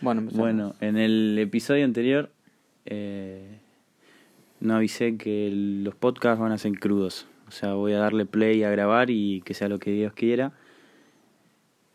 Bueno. 0.00 0.28
Bueno, 0.32 0.74
en 0.80 0.96
el 0.96 1.38
episodio 1.38 1.84
anterior 1.84 2.30
eh, 2.86 3.58
no 4.60 4.76
avisé 4.76 5.16
que 5.16 5.50
los 5.52 5.94
podcasts 5.94 6.40
van 6.40 6.52
a 6.52 6.58
ser 6.58 6.72
crudos. 6.78 7.26
O 7.48 7.50
sea, 7.50 7.74
voy 7.74 7.92
a 7.92 7.98
darle 7.98 8.26
play 8.26 8.62
a 8.62 8.70
grabar 8.70 9.10
y 9.10 9.42
que 9.42 9.54
sea 9.54 9.68
lo 9.68 9.78
que 9.78 9.90
Dios 9.90 10.12
quiera. 10.12 10.52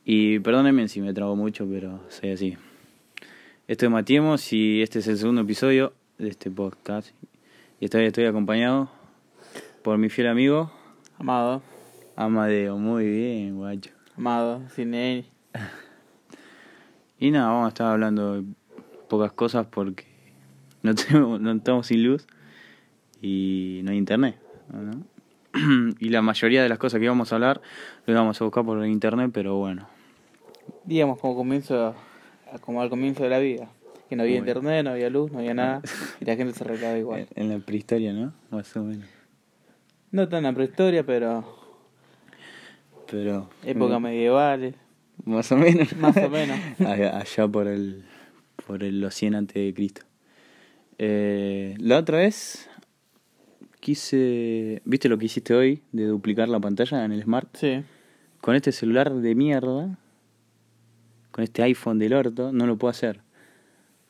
Y 0.04 0.40
perdónenme 0.40 0.88
si 0.88 1.02
me 1.02 1.14
trago 1.14 1.36
mucho, 1.36 1.68
pero 1.68 2.02
soy 2.10 2.32
así. 2.32 2.58
Esto 3.68 3.86
es 3.86 3.92
Matiemos 3.92 4.54
y 4.54 4.82
este 4.82 5.00
es 5.00 5.08
el 5.08 5.18
segundo 5.18 5.42
episodio 5.42 5.94
de 6.18 6.30
este 6.30 6.52
podcast. 6.52 7.10
Y 7.80 7.86
esta 7.86 7.98
vez 7.98 8.08
estoy 8.08 8.26
acompañado 8.26 8.90
por 9.82 9.98
mi 9.98 10.10
fiel 10.10 10.28
amigo 10.28 10.72
Amado, 11.18 11.64
Amadeo. 12.16 12.78
Muy 12.78 13.08
bien, 13.08 13.56
guacho. 13.56 13.92
amado, 14.18 14.62
sin 14.70 14.94
él. 14.94 15.26
Y 17.20 17.32
nada, 17.32 17.48
vamos 17.48 17.66
a 17.66 17.70
estar 17.70 17.88
hablando 17.88 18.36
de 18.36 18.44
pocas 19.08 19.32
cosas 19.32 19.68
porque 19.68 20.06
no, 20.84 20.94
tenemos, 20.96 21.40
no 21.40 21.52
estamos 21.52 21.88
sin 21.88 22.04
luz 22.04 22.28
y 23.22 23.82
no 23.84 23.92
hay 23.92 23.98
internet. 23.98 24.38
¿no? 24.72 25.04
y 26.00 26.10
la 26.10 26.22
mayoría 26.22 26.62
de 26.62 26.70
las 26.70 26.78
cosas 26.78 27.00
que 27.00 27.06
íbamos 27.06 27.32
a 27.32 27.36
hablar 27.36 27.62
lo 28.06 28.14
íbamos 28.14 28.40
a 28.40 28.44
buscar 28.44 28.66
por 28.66 28.86
internet, 28.86 29.32
pero 29.34 29.56
bueno. 29.56 29.88
Digamos 30.84 31.20
como 31.20 31.36
comienzo, 31.36 31.96
como 32.62 32.82
al 32.82 32.90
comienzo 32.90 33.24
de 33.24 33.30
la 33.30 33.40
vida. 33.40 33.70
Que 34.10 34.16
no 34.16 34.24
había 34.24 34.38
internet, 34.38 34.84
no 34.84 34.92
había 34.92 35.10
luz, 35.10 35.32
no 35.32 35.40
había 35.40 35.54
nada. 35.54 35.82
Y 36.22 36.26
la 36.26 36.36
gente 36.36 36.54
se 36.54 36.64
recaba 36.64 36.98
igual. 36.98 37.28
En 37.36 37.50
la 37.50 37.60
prehistoria, 37.60 38.14
¿no? 38.14 38.34
Más 38.52 38.76
o 38.78 38.84
menos. 38.84 39.08
No 40.12 40.30
tan 40.30 40.44
la 40.44 40.54
prehistoria, 40.54 41.04
pero 41.04 41.44
Pero. 43.10 43.50
época 43.64 44.00
mm, 44.00 44.04
medievales. 44.04 44.76
Más 45.24 45.52
o 45.52 45.58
menos. 45.58 45.96
Más 45.98 46.18
o 46.18 46.30
menos. 46.30 46.60
allá, 46.80 47.48
por 47.48 47.68
el. 47.68 48.04
Por 48.68 48.84
el, 48.84 49.00
los 49.02 49.14
100 49.16 49.36
antes 49.36 49.56
de 49.56 49.74
Cristo. 49.74 50.02
Eh, 50.98 51.76
la 51.80 52.00
otra 52.00 52.20
vez. 52.20 52.70
Quise. 53.80 54.82
¿Viste 54.86 55.10
lo 55.10 55.18
que 55.18 55.26
hiciste 55.26 55.54
hoy? 55.54 55.82
De 55.92 56.06
duplicar 56.06 56.50
la 56.50 56.60
pantalla 56.60 57.06
en 57.06 57.12
el 57.12 57.24
Smart. 57.24 57.56
Sí. 57.56 57.84
con 58.42 58.56
este 58.56 58.72
celular 58.72 59.14
de 59.14 59.36
mierda, 59.36 59.98
con 61.32 61.44
este 61.44 61.64
iPhone 61.64 62.00
del 62.00 62.14
orto, 62.14 62.52
no 62.52 62.68
lo 62.68 62.78
puedo 62.78 62.92
hacer. 62.92 63.22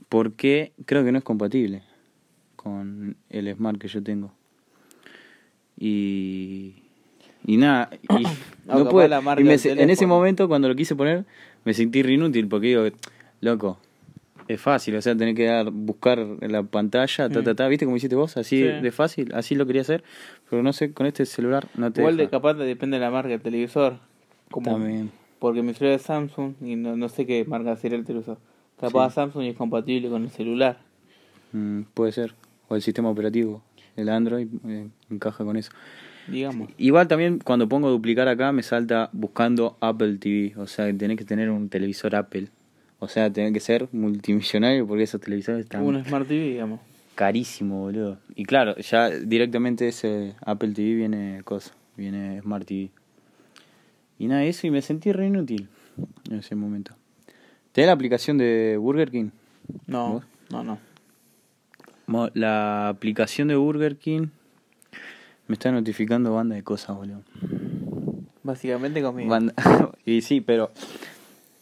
Porque 0.09 0.73
creo 0.85 1.03
que 1.03 1.11
no 1.11 1.17
es 1.17 1.23
compatible 1.23 1.83
con 2.55 3.17
el 3.29 3.53
Smart 3.53 3.79
que 3.79 3.87
yo 3.87 4.01
tengo. 4.01 4.33
Y. 5.77 6.84
Y 7.45 7.57
nada, 7.57 7.89
y, 8.17 8.23
No, 8.65 8.83
no 8.83 9.21
marca 9.21 9.41
y 9.41 9.43
me 9.45 9.53
en 9.55 9.89
ese 9.91 10.07
momento, 10.07 10.47
cuando 10.47 10.67
lo 10.67 10.75
quise 10.75 10.95
poner, 10.95 11.25
me 11.65 11.73
sentí 11.73 12.01
re 12.01 12.13
inútil 12.13 12.47
porque 12.47 12.67
digo, 12.67 12.83
loco, 13.41 13.77
es 14.47 14.59
fácil, 14.59 14.95
o 14.95 15.01
sea, 15.01 15.15
tener 15.15 15.35
que 15.35 15.45
dar, 15.45 15.69
buscar 15.71 16.17
la 16.19 16.63
pantalla, 16.63 17.29
ta, 17.29 17.43
ta, 17.43 17.53
ta, 17.55 17.67
¿viste 17.67 17.85
como 17.85 17.97
hiciste 17.97 18.15
vos? 18.15 18.37
Así 18.37 18.61
Sí. 18.61 18.63
de 18.63 18.91
fácil, 18.91 19.31
así 19.35 19.53
lo 19.55 19.65
quería 19.67 19.81
hacer, 19.83 20.03
pero 20.49 20.63
no 20.63 20.73
sé, 20.73 20.93
con 20.93 21.05
este 21.05 21.25
celular 21.25 21.67
no 21.75 21.91
te 21.91 22.01
Igual 22.01 22.17
de 22.17 22.23
deja. 22.23 22.31
capaz 22.31 22.55
depende 22.55 22.97
de 22.97 23.01
la 23.01 23.11
marca 23.11 23.29
del 23.29 23.41
televisor. 23.41 23.97
Como, 24.51 24.71
También. 24.71 25.11
Porque 25.39 25.61
mi 25.61 25.73
celular 25.73 25.95
es 25.99 26.03
Samsung 26.03 26.53
y 26.61 26.75
no, 26.75 26.95
no 26.95 27.09
sé 27.09 27.25
qué 27.27 27.43
marca 27.45 27.75
sería 27.75 27.97
el 27.97 28.05
televisor. 28.05 28.37
Capaz 28.79 29.09
Sí. 29.09 29.15
Samsung 29.15 29.43
y 29.43 29.49
es 29.49 29.55
compatible 29.57 30.09
con 30.09 30.23
el 30.23 30.29
celular. 30.31 30.79
Mm, 31.51 31.81
puede 31.93 32.11
ser. 32.11 32.33
O 32.67 32.75
el 32.75 32.81
sistema 32.81 33.09
operativo. 33.09 33.61
El 33.95 34.09
Android 34.09 34.47
eh, 34.67 34.87
encaja 35.11 35.43
con 35.43 35.55
eso. 35.57 35.71
Digamos. 36.27 36.69
Igual 36.77 37.07
también 37.07 37.39
cuando 37.39 37.69
pongo 37.69 37.89
duplicar 37.89 38.27
acá 38.27 38.51
me 38.51 38.63
salta 38.63 39.09
buscando 39.13 39.77
Apple 39.79 40.17
TV. 40.17 40.53
O 40.57 40.67
sea, 40.67 40.85
tenés 40.95 41.17
que 41.17 41.25
tener 41.25 41.49
un 41.49 41.69
televisor 41.69 42.15
Apple. 42.15 42.47
O 42.99 43.07
sea, 43.07 43.31
tenés 43.31 43.53
que 43.53 43.59
ser 43.59 43.87
multimillonario 43.91 44.87
porque 44.87 45.03
esos 45.03 45.21
televisores 45.21 45.65
están 45.65 45.83
Un 45.83 46.03
Smart 46.03 46.27
TV, 46.27 46.49
digamos. 46.49 46.79
carísimos, 47.13 47.79
boludo. 47.79 48.17
Y 48.35 48.45
claro, 48.45 48.75
ya 48.77 49.09
directamente 49.09 49.87
ese 49.87 50.33
Apple 50.45 50.69
TV 50.73 50.95
viene 50.95 51.41
cosa. 51.43 51.73
Viene 51.97 52.41
Smart 52.41 52.65
TV. 52.65 52.89
Y 54.17 54.27
nada, 54.27 54.43
eso 54.43 54.65
y 54.65 54.71
me 54.71 54.81
sentí 54.81 55.11
re 55.11 55.27
inútil 55.27 55.67
en 56.29 56.39
ese 56.39 56.55
momento. 56.55 56.95
¿Tenés 57.73 57.87
la 57.87 57.93
aplicación 57.93 58.37
de 58.37 58.77
Burger 58.77 59.11
King? 59.11 59.29
No, 59.87 60.13
¿Vos? 60.13 60.23
no, 60.49 60.63
no. 60.63 60.79
La 62.33 62.87
aplicación 62.87 63.47
de 63.49 63.55
Burger 63.55 63.97
King 63.97 64.27
me 65.47 65.53
está 65.53 65.71
notificando 65.71 66.33
banda 66.33 66.55
de 66.55 66.63
cosas, 66.63 66.95
boludo. 66.95 67.21
Básicamente 68.43 69.01
conmigo. 69.01 69.29
Banda- 69.29 69.53
y 70.05 70.21
sí, 70.21 70.41
pero 70.41 70.71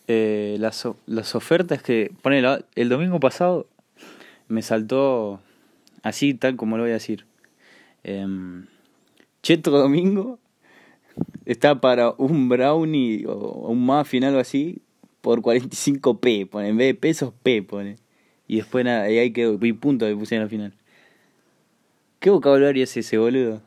eh, 0.07 0.57
las, 0.59 0.87
las 1.05 1.35
ofertas 1.35 1.81
que... 1.81 2.11
Pone 2.21 2.43
el 2.75 2.89
domingo 2.89 3.19
pasado 3.19 3.67
me 4.47 4.61
saltó 4.61 5.39
así, 6.01 6.33
tal 6.33 6.55
como 6.55 6.77
lo 6.77 6.83
voy 6.83 6.91
a 6.91 6.95
decir. 6.95 7.25
Em, 8.03 8.65
Cheto 9.41 9.71
Domingo 9.71 10.39
está 11.45 11.79
para 11.81 12.11
un 12.17 12.49
brownie 12.49 13.25
o 13.27 13.67
un 13.69 13.85
muffin, 13.85 14.23
algo 14.23 14.39
así, 14.39 14.81
por 15.21 15.41
45p, 15.41 16.49
pone, 16.49 16.69
en 16.69 16.77
vez 16.77 16.87
de 16.87 16.95
pesos, 16.95 17.33
p, 17.43 17.63
pone. 17.63 17.97
Y 18.47 18.57
después 18.57 18.83
nada, 18.83 19.09
y 19.09 19.17
ahí 19.19 19.31
quedó, 19.31 19.57
y 19.65 19.73
punto 19.73 20.05
que 20.05 20.15
pusieron 20.15 20.43
al 20.43 20.49
final. 20.49 20.73
¿Qué 22.19 22.29
vocabulario 22.29 22.83
es 22.83 22.95
ese, 22.95 23.17
boludo? 23.17 23.61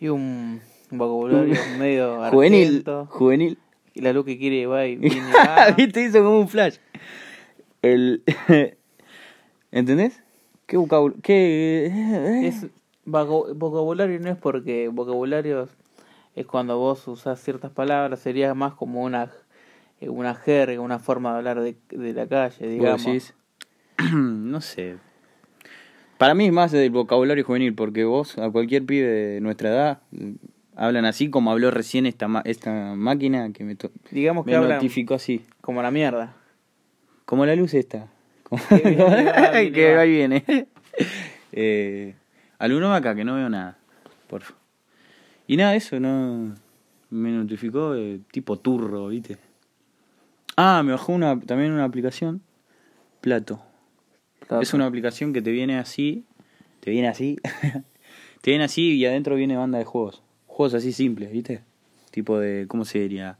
Y 0.00 0.08
un 0.08 0.60
vocabulario 0.90 1.54
medio 1.78 2.16
Juvenil, 2.30 2.66
argento. 2.68 3.06
juvenil. 3.10 3.58
Y 3.94 4.00
la 4.00 4.12
luz 4.12 4.24
que 4.24 4.38
quiere 4.38 4.66
va 4.66 4.86
y 4.86 4.96
viene 4.96 5.20
va. 5.32 5.70
¿Viste? 5.76 6.02
Hizo 6.02 6.22
como 6.24 6.40
un 6.40 6.48
flash. 6.48 6.76
El... 7.82 8.22
¿Entendés? 9.72 10.22
¿Qué 10.66 10.76
vocabulario? 10.76 11.20
¿Qué...? 11.22 12.46
Es 12.46 12.66
vago- 13.04 13.52
vocabulario 13.54 14.18
no 14.20 14.30
es 14.30 14.36
porque 14.36 14.88
vocabulario 14.88 15.68
es 16.34 16.46
cuando 16.46 16.78
vos 16.78 17.06
usás 17.08 17.40
ciertas 17.42 17.70
palabras, 17.72 18.20
sería 18.20 18.54
más 18.54 18.74
como 18.74 19.02
una 19.02 19.30
eh, 20.00 20.08
una 20.08 20.34
jerga, 20.34 20.80
una 20.80 20.98
forma 20.98 21.32
de 21.32 21.36
hablar 21.38 21.60
de, 21.60 21.76
de 21.90 22.12
la 22.14 22.26
calle, 22.26 22.56
¿Vos 22.78 23.04
digamos. 23.04 23.34
no 24.14 24.60
sé. 24.60 24.96
Para 26.20 26.34
mí 26.34 26.44
es 26.48 26.52
más 26.52 26.70
del 26.70 26.90
vocabulario 26.90 27.42
juvenil, 27.46 27.72
porque 27.74 28.04
vos, 28.04 28.36
a 28.36 28.50
cualquier 28.50 28.84
pibe 28.84 29.06
de 29.08 29.40
nuestra 29.40 29.70
edad, 29.70 30.02
mm, 30.10 30.32
hablan 30.76 31.06
así 31.06 31.30
como 31.30 31.50
habló 31.50 31.70
recién 31.70 32.04
esta, 32.04 32.28
ma- 32.28 32.42
esta 32.44 32.92
máquina 32.94 33.50
que 33.54 33.64
me, 33.64 33.74
Digamos 34.10 34.44
que 34.44 34.50
me 34.58 34.68
notificó 34.68 35.14
así. 35.14 35.40
como 35.62 35.80
la 35.80 35.90
mierda. 35.90 36.36
Como 37.24 37.46
la 37.46 37.56
luz 37.56 37.72
esta. 37.72 38.08
Como- 38.42 38.60
Que 38.68 39.96
ahí 39.98 40.10
viene. 40.10 40.44
eh, 41.52 42.14
alguno 42.58 42.94
acá 42.94 43.14
que 43.14 43.24
no 43.24 43.36
veo 43.36 43.48
nada. 43.48 43.78
Por 44.28 44.42
favor. 44.42 44.58
Y 45.46 45.56
nada, 45.56 45.74
eso 45.74 45.98
no. 46.00 46.54
Me 47.08 47.30
notificó 47.30 47.94
eh, 47.94 48.20
tipo 48.30 48.58
turro, 48.58 49.08
¿viste? 49.08 49.38
Ah, 50.54 50.82
me 50.84 50.92
bajó 50.92 51.12
una, 51.14 51.40
también 51.40 51.72
una 51.72 51.84
aplicación. 51.84 52.42
Plato. 53.22 53.62
Es 54.60 54.74
una 54.74 54.86
aplicación 54.86 55.32
que 55.32 55.42
te 55.42 55.50
viene 55.50 55.78
así. 55.78 56.24
Te 56.80 56.90
viene 56.90 57.08
así. 57.08 57.36
te 58.40 58.50
viene 58.50 58.64
así 58.64 58.94
y 58.94 59.06
adentro 59.06 59.36
viene 59.36 59.56
banda 59.56 59.78
de 59.78 59.84
juegos. 59.84 60.22
Juegos 60.46 60.74
así 60.74 60.92
simples, 60.92 61.30
¿viste? 61.30 61.60
Tipo 62.10 62.38
de. 62.38 62.66
¿Cómo 62.66 62.84
se 62.84 63.00
diría? 63.00 63.38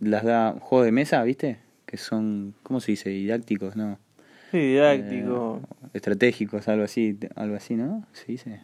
Las 0.00 0.24
da. 0.24 0.52
Juegos 0.60 0.86
de 0.86 0.92
mesa, 0.92 1.22
¿viste? 1.24 1.58
Que 1.86 1.96
son. 1.96 2.54
¿Cómo 2.62 2.80
se 2.80 2.92
dice? 2.92 3.10
Didácticos, 3.10 3.76
¿no? 3.76 3.98
Sí, 4.52 4.58
didáctico. 4.58 5.60
Eh, 5.62 5.88
estratégicos, 5.94 6.68
algo 6.68 6.84
así, 6.84 7.18
algo 7.36 7.56
así, 7.56 7.74
¿no? 7.74 8.06
Se 8.12 8.26
dice. 8.26 8.60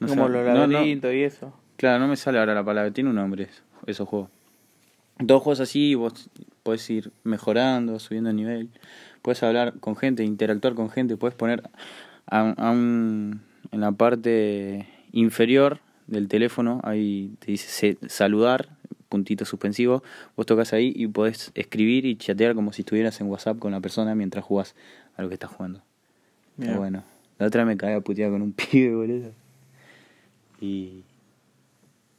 No 0.00 0.08
como 0.08 0.28
los 0.28 0.44
no, 0.46 0.54
no, 0.54 0.66
laberintos 0.66 1.12
y 1.14 1.22
eso. 1.22 1.54
claro, 1.76 2.00
no 2.00 2.08
me 2.08 2.16
sale 2.16 2.38
ahora 2.38 2.54
la 2.54 2.64
palabra, 2.64 2.90
tiene 2.90 3.10
un 3.10 3.16
nombre 3.16 3.44
eso, 3.44 3.62
esos 3.86 4.08
juegos. 4.08 4.30
Todos 5.24 5.42
juegos 5.42 5.60
así, 5.60 5.94
vos 5.94 6.28
podés 6.64 6.88
ir 6.90 7.12
mejorando, 7.22 8.00
subiendo 8.00 8.30
el 8.30 8.36
nivel, 8.36 8.70
puedes 9.24 9.42
hablar 9.42 9.80
con 9.80 9.96
gente, 9.96 10.22
interactuar 10.22 10.74
con 10.74 10.90
gente, 10.90 11.16
puedes 11.16 11.34
poner 11.34 11.62
a, 12.26 12.50
a 12.50 12.70
un, 12.70 13.40
en 13.72 13.80
la 13.80 13.90
parte 13.90 14.86
inferior 15.12 15.80
del 16.06 16.28
teléfono, 16.28 16.82
ahí 16.84 17.34
te 17.38 17.52
dice 17.52 17.96
saludar, 18.06 18.68
puntito 19.08 19.46
suspensivo, 19.46 20.02
vos 20.36 20.44
tocas 20.44 20.74
ahí 20.74 20.92
y 20.94 21.06
podés 21.06 21.52
escribir 21.54 22.04
y 22.04 22.16
chatear 22.16 22.54
como 22.54 22.74
si 22.74 22.82
estuvieras 22.82 23.18
en 23.22 23.28
WhatsApp 23.28 23.58
con 23.58 23.72
la 23.72 23.80
persona 23.80 24.14
mientras 24.14 24.44
jugás 24.44 24.74
a 25.16 25.22
lo 25.22 25.28
que 25.28 25.34
estás 25.34 25.50
jugando. 25.50 25.78
Está 26.58 26.66
Mira. 26.66 26.78
bueno. 26.78 27.04
La 27.38 27.46
otra 27.46 27.64
me 27.64 27.78
caí 27.78 27.94
a 27.94 28.00
putear 28.02 28.30
con 28.30 28.42
un 28.42 28.52
pibe, 28.52 28.94
boludo. 28.94 29.30
Y. 30.60 31.02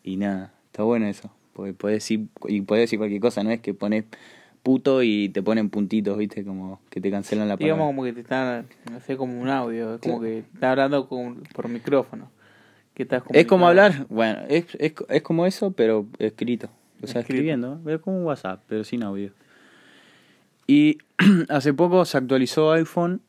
Y 0.03 0.17
nada, 0.17 0.53
está 0.71 0.81
bueno 0.81 1.05
eso. 1.05 1.29
Porque 1.53 1.73
podés 1.73 1.97
decir, 1.97 2.27
y 2.47 2.61
podés 2.61 2.83
decir 2.83 2.97
cualquier 2.97 3.21
cosa, 3.21 3.43
no 3.43 3.51
es 3.51 3.59
que 3.59 3.75
pones 3.75 4.05
puto 4.65 5.01
y 5.03 5.29
te 5.29 5.43
ponen 5.43 5.69
puntitos, 5.69 6.17
viste, 6.17 6.43
como 6.43 6.81
que 6.89 6.99
te 6.99 7.11
cancelan 7.11 7.47
la 7.47 7.55
palabra. 7.55 7.75
Digamos 7.75 7.87
como 7.87 8.03
que 8.03 8.13
te 8.13 8.21
están, 8.21 8.65
no 8.91 8.99
sé, 8.99 9.15
como 9.15 9.39
un 9.39 9.47
audio, 9.47 9.93
es 9.93 10.01
como 10.01 10.19
que 10.19 10.39
estás 10.39 10.63
hablando 10.63 11.07
con, 11.07 11.43
por 11.53 11.69
micrófono. 11.69 12.31
Que 12.95 13.03
estás 13.03 13.21
Es 13.29 13.45
como 13.45 13.67
hablar, 13.67 14.07
bueno, 14.09 14.39
es, 14.49 14.65
es, 14.79 14.93
es 15.07 15.21
como 15.21 15.45
eso, 15.45 15.73
pero 15.73 16.07
escrito. 16.17 16.69
O 17.03 17.05
sea, 17.05 17.21
Escrito. 17.21 17.35
escribiendo, 17.35 17.79
es 17.85 17.99
como 17.99 18.17
un 18.17 18.25
WhatsApp, 18.25 18.63
pero 18.67 18.83
sin 18.83 19.03
audio. 19.03 19.33
Y 20.65 20.97
hace 21.49 21.75
poco 21.75 22.03
se 22.05 22.17
actualizó 22.17 22.71
iPhone 22.71 23.21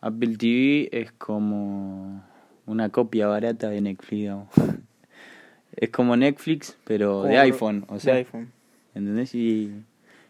Apple 0.00 0.36
TV 0.36 0.88
es 0.92 1.12
como 1.12 2.22
una 2.66 2.88
copia 2.88 3.26
barata 3.26 3.68
de 3.70 3.80
Netflix, 3.80 4.10
digamos. 4.20 4.48
es 5.76 5.90
como 5.90 6.16
Netflix, 6.16 6.76
pero 6.84 7.24
de 7.24 7.38
iPhone, 7.38 7.84
o 7.88 7.98
sea, 7.98 8.14
de 8.14 8.18
iPhone. 8.20 8.52
¿entendés? 8.94 9.34
Y 9.34 9.72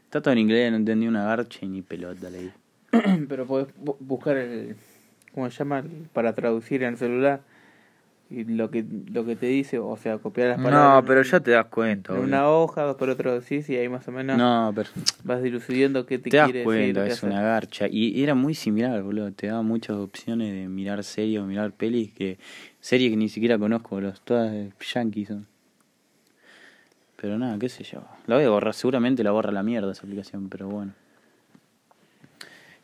está 0.05 0.23
todo 0.23 0.33
en 0.33 0.39
inglés, 0.39 0.71
no 0.71 0.79
entendí 0.79 1.07
una 1.07 1.25
garcha 1.25 1.59
y 1.63 1.69
ni 1.69 1.83
pelota 1.83 2.31
leí. 2.31 2.51
Pero 3.29 3.47
podés 3.47 3.69
bu- 3.83 3.97
buscar 4.01 4.37
el. 4.37 4.77
¿Cómo 5.35 5.51
se 5.51 5.59
llama? 5.59 5.85
Para 6.13 6.35
traducir 6.35 6.83
en 6.83 6.91
el 6.91 6.99
celular. 6.99 7.41
Y 8.31 8.45
lo 8.45 8.71
que, 8.71 8.83
lo 9.13 9.27
que 9.27 9.37
te 9.37 9.45
dice, 9.47 9.79
o 9.79 9.95
sea, 9.99 10.17
copiar 10.17 10.49
las 10.49 10.57
palabras. 10.63 11.03
No, 11.03 11.07
pero 11.07 11.23
ya 11.23 11.41
te 11.41 11.51
das 11.51 11.67
cuenta, 11.67 12.15
En 12.15 12.21
una 12.21 12.49
hoja, 12.49 12.87
después 12.87 13.07
lo 13.07 13.15
traducís 13.17 13.69
y 13.69 13.77
ahí 13.77 13.91
más 13.91 14.09
o 14.09 14.13
menos 14.13 14.39
No, 14.39 14.73
pero 14.75 14.89
vas 15.23 15.43
dilucidando 15.43 16.07
qué 16.07 16.19
te, 16.19 16.31
te 16.31 16.37
das 16.39 16.51
cuenta, 16.65 17.03
decir. 17.03 17.13
es 17.13 17.23
una 17.23 17.35
hacer. 17.37 17.47
garcha. 17.47 17.87
Y 17.91 18.23
era 18.23 18.35
muy 18.35 18.55
similar, 18.55 19.03
boludo. 19.03 19.31
Te 19.33 19.49
daba 19.49 19.61
muchas 19.61 19.97
opciones 19.97 20.51
de 20.51 20.67
mirar 20.69 21.05
series 21.05 21.41
o 21.41 21.45
mirar 21.45 21.73
pelis 21.73 22.11
que. 22.13 22.39
Series 22.81 23.11
que 23.11 23.17
ni 23.19 23.29
siquiera 23.29 23.59
conozco, 23.59 23.91
boludo. 23.97 24.15
Todas 24.25 24.51
de 24.51 24.71
yankees 24.95 25.29
son. 25.29 25.47
Pero 27.21 27.39
nada, 27.39 27.59
qué 27.59 27.69
sé 27.69 27.85
yo. 27.85 28.03
La 28.27 28.37
voy 28.37 28.45
a 28.45 28.49
borrar, 28.51 28.73
seguramente 28.73 29.23
la 29.23 29.31
borra 29.31 29.53
la 29.53 29.63
mierda 29.63 29.93
esa 29.93 30.05
aplicación, 30.05 30.49
pero 30.49 30.69
bueno. 30.69 30.93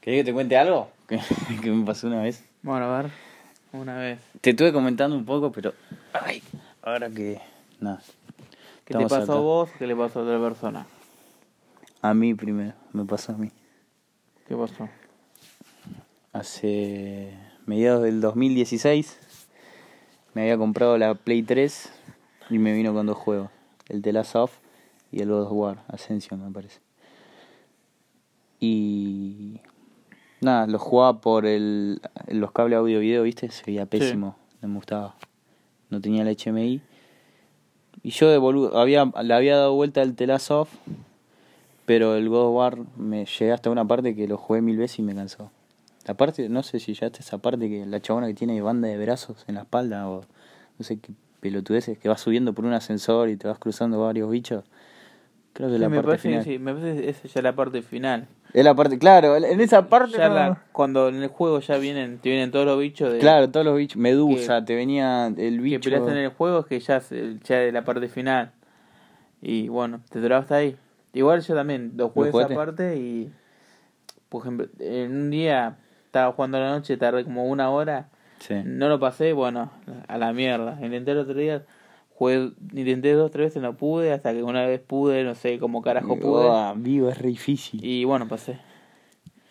¿Querés 0.02 0.20
que 0.20 0.24
te 0.24 0.32
cuente 0.34 0.56
algo? 0.58 0.90
Que, 1.08 1.18
que 1.62 1.70
me 1.70 1.84
pasó 1.84 2.06
una 2.06 2.22
vez. 2.22 2.44
Bueno, 2.62 2.84
a 2.84 3.02
ver. 3.02 3.10
Una 3.72 3.96
vez. 3.96 4.20
Te 4.40 4.50
estuve 4.50 4.72
comentando 4.72 5.16
un 5.16 5.24
poco, 5.24 5.50
pero. 5.50 5.74
Ay, 6.12 6.42
ahora 6.82 7.10
que. 7.10 7.40
Nada. 7.80 8.00
¿Qué 8.84 8.94
te 8.94 9.06
pasó 9.06 9.32
a 9.32 9.40
vos? 9.40 9.70
¿Qué 9.78 9.86
le 9.86 9.96
pasó 9.96 10.20
a 10.20 10.22
otra 10.22 10.40
persona? 10.40 10.86
A 12.00 12.14
mí 12.14 12.34
primero, 12.34 12.74
me 12.92 13.04
pasó 13.04 13.32
a 13.32 13.36
mí. 13.36 13.50
¿Qué 14.46 14.54
pasó? 14.54 14.88
Hace 16.32 17.36
mediados 17.66 18.02
del 18.02 18.20
2016 18.20 19.18
me 20.34 20.42
había 20.42 20.56
comprado 20.56 20.96
la 20.96 21.14
Play 21.14 21.42
3 21.42 21.92
y 22.50 22.58
me 22.58 22.72
vino 22.72 22.94
con 22.94 23.06
dos 23.06 23.16
juegos, 23.16 23.50
el 23.88 24.00
The 24.02 24.12
Last 24.12 24.36
of 24.36 24.52
y 25.10 25.20
el 25.20 25.28
God 25.28 25.42
of 25.42 25.52
War, 25.52 25.84
Ascension 25.88 26.42
me 26.42 26.50
parece. 26.50 26.80
Y 28.60 29.60
nada, 30.40 30.66
lo 30.66 30.78
jugaba 30.78 31.20
por 31.20 31.46
el, 31.46 32.00
los 32.28 32.52
cables 32.52 32.78
audio 32.78 33.00
video, 33.00 33.22
¿viste? 33.22 33.50
Se 33.50 33.64
veía 33.66 33.86
pésimo, 33.86 34.36
no 34.62 34.68
me 34.68 34.74
gustaba. 34.76 35.14
No 35.90 36.00
tenía 36.00 36.22
el 36.22 36.36
HMI. 36.36 36.80
Y 38.02 38.10
yo 38.10 38.28
de 38.30 38.38
boludo, 38.38 38.78
había, 38.78 39.10
le 39.22 39.34
había 39.34 39.56
dado 39.56 39.74
vuelta 39.74 40.02
el 40.02 40.14
The 40.14 40.26
Last 40.26 40.50
of, 40.50 40.70
pero 41.84 42.14
el 42.16 42.28
God 42.28 42.48
of 42.48 42.54
War 42.54 42.78
me 42.96 43.24
llegué 43.24 43.52
hasta 43.52 43.70
una 43.70 43.84
parte 43.86 44.14
que 44.14 44.28
lo 44.28 44.36
jugué 44.36 44.60
mil 44.60 44.76
veces 44.76 44.98
y 44.98 45.02
me 45.02 45.14
cansó. 45.14 45.50
La 46.06 46.14
parte, 46.14 46.48
no 46.48 46.62
sé 46.62 46.80
si 46.80 46.94
ya 46.94 47.06
está 47.06 47.20
esa 47.20 47.38
parte 47.38 47.68
que 47.68 47.84
la 47.86 48.00
chabona 48.00 48.26
que 48.28 48.34
tiene 48.34 48.60
banda 48.62 48.88
de 48.88 48.96
brazos 48.98 49.44
en 49.46 49.56
la 49.56 49.62
espalda 49.62 50.08
o 50.08 50.22
no 50.78 50.84
sé 50.84 50.98
qué 51.00 51.12
pelotudeces, 51.40 51.98
que 51.98 52.08
vas 52.08 52.20
subiendo 52.20 52.52
por 52.52 52.64
un 52.64 52.72
ascensor 52.72 53.28
y 53.28 53.36
te 53.36 53.46
vas 53.48 53.58
cruzando 53.58 54.00
varios 54.00 54.30
bichos. 54.30 54.64
Creo 55.52 55.68
que 55.68 55.74
Sí, 55.74 55.80
la 55.80 55.88
me 55.88 55.96
parte 55.96 56.08
parece 56.10 56.28
final. 56.28 56.44
sí, 56.44 56.58
me 56.58 56.74
parece 56.74 57.02
que 57.02 57.08
esa 57.10 57.28
ya 57.28 57.42
la 57.42 57.54
parte 57.54 57.82
final. 57.82 58.26
Es 58.54 58.64
la 58.64 58.74
parte, 58.74 58.98
claro, 58.98 59.36
en 59.36 59.60
esa 59.60 59.88
parte 59.88 60.16
Ya 60.16 60.28
no- 60.28 60.34
la- 60.34 60.62
cuando 60.72 61.08
en 61.08 61.22
el 61.22 61.28
juego 61.28 61.60
ya 61.60 61.76
vienen, 61.76 62.18
te 62.18 62.30
vienen 62.30 62.50
todos 62.50 62.64
los 62.64 62.78
bichos 62.78 63.12
de, 63.12 63.18
Claro, 63.18 63.50
todos 63.50 63.66
los 63.66 63.76
bichos, 63.76 63.96
Medusa, 63.98 64.64
te 64.64 64.74
venía 64.74 65.26
el 65.26 65.34
que 65.56 65.60
bicho. 65.60 65.80
peleaste 65.80 66.10
en 66.10 66.16
el 66.16 66.28
juego, 66.30 66.60
es 66.60 66.66
que 66.66 66.80
ya 66.80 67.02
ya 67.44 67.62
es 67.62 67.72
la 67.72 67.84
parte 67.84 68.08
final. 68.08 68.52
Y 69.42 69.68
bueno, 69.68 70.00
te 70.10 70.18
duraba 70.20 70.42
hasta 70.42 70.56
ahí. 70.56 70.76
Igual 71.12 71.42
yo 71.42 71.54
también 71.54 71.92
lo 71.96 72.08
jugué 72.08 72.30
esa 72.30 72.48
parte 72.48 72.96
y, 72.96 73.30
por 74.28 74.42
ejemplo, 74.42 74.66
en 74.80 75.12
un 75.12 75.30
día 75.30 75.76
estaba 76.06 76.32
jugando 76.32 76.56
a 76.58 76.60
la 76.60 76.70
noche, 76.70 76.96
tardé 76.96 77.24
como 77.24 77.44
una 77.46 77.70
hora, 77.70 78.08
Sí. 78.40 78.54
no 78.64 78.88
lo 78.88 78.98
pasé, 78.98 79.32
bueno, 79.32 79.70
a 80.06 80.16
la 80.18 80.32
mierda. 80.32 80.78
Intenté 80.82 81.10
el 81.12 81.18
otro 81.18 81.34
día, 81.34 81.62
jugué, 82.18 82.50
intenté 82.74 83.12
dos, 83.12 83.30
tres 83.30 83.46
veces, 83.46 83.62
no 83.62 83.76
pude, 83.76 84.12
hasta 84.12 84.32
que 84.32 84.42
una 84.42 84.66
vez 84.66 84.80
pude, 84.80 85.22
no 85.22 85.36
sé 85.36 85.60
cómo 85.60 85.82
carajo 85.82 86.18
pude. 86.18 86.46
Oh, 86.48 86.74
vivo, 86.76 87.08
es 87.08 87.18
re 87.18 87.28
difícil. 87.28 87.84
Y 87.84 88.04
bueno, 88.04 88.26
pasé. 88.26 88.58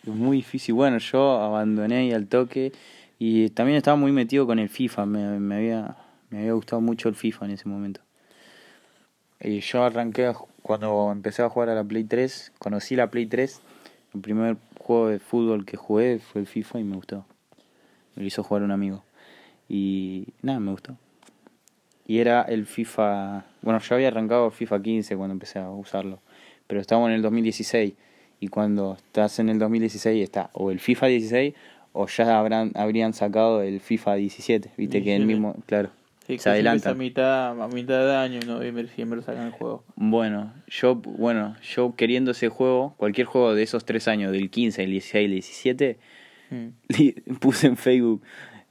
Es 0.03 0.13
muy 0.13 0.37
difícil. 0.37 0.75
Bueno, 0.75 0.97
yo 0.97 1.39
abandoné 1.39 2.07
y 2.07 2.11
al 2.11 2.27
toque. 2.27 2.73
Y 3.19 3.49
también 3.51 3.77
estaba 3.77 3.95
muy 3.95 4.11
metido 4.11 4.45
con 4.45 4.59
el 4.59 4.67
FIFA. 4.67 5.05
Me, 5.05 5.39
me, 5.39 5.55
había, 5.55 5.95
me 6.29 6.39
había 6.39 6.51
gustado 6.53 6.81
mucho 6.81 7.07
el 7.07 7.15
FIFA 7.15 7.45
en 7.45 7.51
ese 7.51 7.69
momento. 7.69 8.01
Y 9.39 9.61
yo 9.61 9.83
arranqué 9.83 10.33
cuando 10.61 11.09
empecé 11.13 11.43
a 11.43 11.49
jugar 11.49 11.69
a 11.69 11.75
la 11.75 11.85
Play 11.85 12.03
3. 12.03 12.51
Conocí 12.59 12.97
la 12.97 13.09
Play 13.09 13.27
3. 13.27 13.61
El 14.13 14.19
primer 14.19 14.57
juego 14.77 15.07
de 15.07 15.19
fútbol 15.19 15.65
que 15.65 15.77
jugué 15.77 16.19
fue 16.19 16.41
el 16.41 16.47
FIFA 16.47 16.81
y 16.81 16.83
me 16.83 16.97
gustó. 16.97 17.25
Me 18.15 18.23
lo 18.23 18.27
hizo 18.27 18.43
jugar 18.43 18.63
un 18.63 18.71
amigo. 18.71 19.03
Y 19.69 20.27
nada, 20.41 20.59
me 20.59 20.71
gustó. 20.71 20.97
Y 22.07 22.19
era 22.19 22.41
el 22.43 22.65
FIFA. 22.65 23.45
Bueno, 23.61 23.79
yo 23.79 23.95
había 23.95 24.07
arrancado 24.07 24.49
FIFA 24.49 24.81
15 24.81 25.15
cuando 25.17 25.33
empecé 25.33 25.59
a 25.59 25.69
usarlo. 25.69 26.19
Pero 26.65 26.81
estábamos 26.81 27.09
en 27.09 27.15
el 27.15 27.21
2016. 27.21 27.93
Y 28.39 28.47
cuando 28.47 28.95
estás 28.95 29.39
en 29.39 29.49
el 29.49 29.59
2016 29.59 30.23
está 30.23 30.49
o 30.53 30.71
el 30.71 30.79
FIFA 30.79 31.07
16 31.07 31.53
o 31.93 32.07
ya 32.07 32.37
habrán 32.39 32.71
habrían 32.75 33.13
sacado 33.13 33.61
el 33.61 33.79
FIFA 33.79 34.15
17. 34.15 34.71
Viste 34.77 35.03
que 35.03 35.15
el 35.15 35.25
17. 35.25 35.25
mismo. 35.25 35.55
Claro. 35.65 35.89
Sí, 36.27 36.37
se 36.37 36.49
adelanta. 36.49 36.91
A 36.91 36.93
mitad, 36.93 37.61
a 37.61 37.67
mitad 37.67 38.05
de 38.05 38.15
año, 38.15 38.39
en 38.41 38.47
noviembre, 38.47 38.83
diciembre 38.83 39.21
sacan 39.21 39.47
el 39.47 39.51
juego. 39.51 39.83
Bueno, 39.95 40.53
yo, 40.67 40.95
bueno, 40.95 41.55
yo 41.61 41.95
queriendo 41.95 42.31
ese 42.31 42.49
juego, 42.49 42.95
cualquier 42.97 43.27
juego 43.27 43.55
de 43.55 43.63
esos 43.63 43.85
tres 43.85 44.07
años, 44.09 44.33
del 44.33 44.49
15, 44.49 44.83
el 44.83 44.91
16 44.91 45.25
el 45.25 45.31
17, 45.31 45.97
Mm. 46.49 46.67
puse 47.39 47.67
en 47.67 47.77
Facebook 47.77 48.21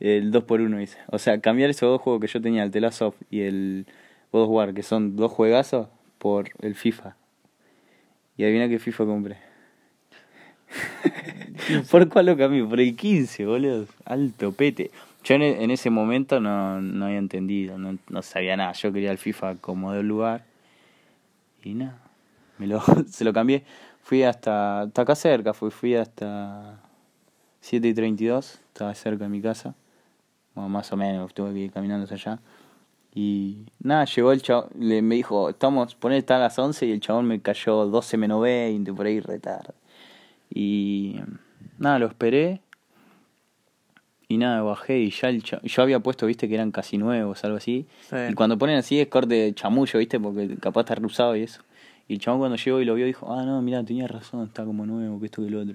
el 0.01 0.31
2x1, 0.33 0.79
dice. 0.79 0.99
O 1.09 1.19
sea, 1.19 1.41
cambiar 1.41 1.71
esos 1.71 1.89
dos 1.89 2.01
juegos 2.01 2.21
que 2.21 2.27
yo 2.29 2.41
tenía, 2.41 2.63
el 2.63 2.71
The 2.71 2.81
Last 2.81 3.03
of 3.03 3.15
y 3.31 3.41
el 3.43 3.87
God 4.33 4.43
of 4.43 4.51
War, 4.51 4.75
que 4.75 4.83
son 4.83 5.17
dos 5.17 5.33
juegazos, 5.33 5.89
por 6.19 6.51
el 6.61 6.75
FIFA. 6.75 7.17
Y 8.37 8.45
adivina 8.45 8.69
qué 8.69 8.79
FIFA 8.79 9.05
compré. 9.07 9.37
¿Por 11.91 12.09
cuál 12.09 12.27
lo 12.27 12.37
cambié? 12.37 12.65
Por 12.65 12.81
el 12.81 12.97
15, 12.97 13.47
boludo. 13.47 13.87
Alto 14.05 14.53
pete. 14.53 14.91
Yo 15.25 15.35
en, 15.35 15.43
e- 15.43 15.65
en 15.65 15.71
ese 15.71 15.91
momento 15.91 16.41
no, 16.41 16.81
no 16.81 17.07
había 17.07 17.19
entendido, 17.19 17.79
no, 17.79 17.99
no 18.09 18.23
sabía 18.23 18.57
nada. 18.57 18.73
Yo 18.73 18.93
quería 18.93 19.11
el 19.11 19.19
FIFA 19.19 19.57
como 19.57 19.93
de 19.93 20.03
lugar. 20.03 20.45
Y 21.65 21.75
nada, 21.75 21.99
me 22.59 22.67
lo, 22.67 22.81
se 23.09 23.25
lo 23.25 23.33
cambié. 23.33 23.65
Fui 24.03 24.23
hasta, 24.23 24.83
hasta 24.83 25.03
acá 25.03 25.15
cerca, 25.17 25.53
fui, 25.53 25.71
fui 25.71 25.97
hasta 25.97 26.79
7 27.61 27.89
y 27.89 27.95
32, 27.95 28.61
estaba 28.69 28.95
cerca 28.95 29.25
de 29.25 29.31
mi 29.31 29.41
casa. 29.41 29.75
Bueno, 30.57 30.69
más 30.69 30.91
o 30.93 30.97
menos, 30.97 31.33
tuve 31.33 31.53
que 31.53 31.59
ir 31.61 31.71
caminando 31.71 32.03
hasta 32.05 32.17
allá. 32.17 32.41
Y 33.15 33.67
nada, 33.79 34.05
llegó 34.07 34.33
el 34.33 34.43
chabón, 34.43 34.71
le, 34.79 35.01
me 35.03 35.15
dijo, 35.15 35.49
estamos, 35.51 35.95
poner 35.95 36.19
está 36.19 36.37
a 36.37 36.41
las 36.41 36.59
11 36.59 36.87
y 36.87 36.91
el 36.93 37.01
chabón 37.01 37.27
me 37.27 37.41
cayó 37.41 37.87
12 37.87 38.17
menos 38.17 38.43
20, 38.43 38.93
por 38.93 39.07
ahí 39.07 39.21
retardo. 39.21 39.75
Y 40.53 41.17
nada, 41.79 41.99
lo 41.99 42.07
esperé. 42.07 42.61
Y 44.29 44.39
nada, 44.39 44.61
bajé 44.63 44.99
y 44.99 45.11
ya 45.11 45.29
el 45.29 45.43
cha- 45.43 45.61
yo 45.63 45.83
había 45.83 46.01
puesto, 46.01 46.27
viste, 46.27 46.49
que 46.49 46.55
eran 46.57 46.73
casi 46.73 46.99
nuevos, 46.99 47.45
algo 47.45 47.59
así. 47.59 47.87
Sí. 48.11 48.17
Y 48.31 48.35
cuando 48.35 48.59
ponen 48.59 48.77
así 48.77 48.99
es 48.99 49.07
corte 49.07 49.35
de 49.35 49.55
chamullo, 49.55 49.99
viste, 50.01 50.19
porque 50.19 50.57
capaz 50.57 50.81
está 50.91 51.07
usado 51.07 51.37
y 51.37 51.43
eso. 51.43 51.63
Y 52.09 52.15
el 52.15 52.19
chabón 52.21 52.41
cuando 52.41 52.57
llegó 52.57 52.81
y 52.81 52.85
lo 52.85 52.95
vio 52.95 53.07
dijo, 53.07 53.33
ah, 53.33 53.45
no, 53.45 53.63
mira, 53.63 53.85
tenía 53.85 54.09
razón, 54.09 54.47
está 54.47 54.65
como 54.65 54.85
nuevo, 54.85 55.21
que 55.21 55.27
esto 55.27 55.43
que 55.45 55.51
lo 55.51 55.61
otro. 55.61 55.75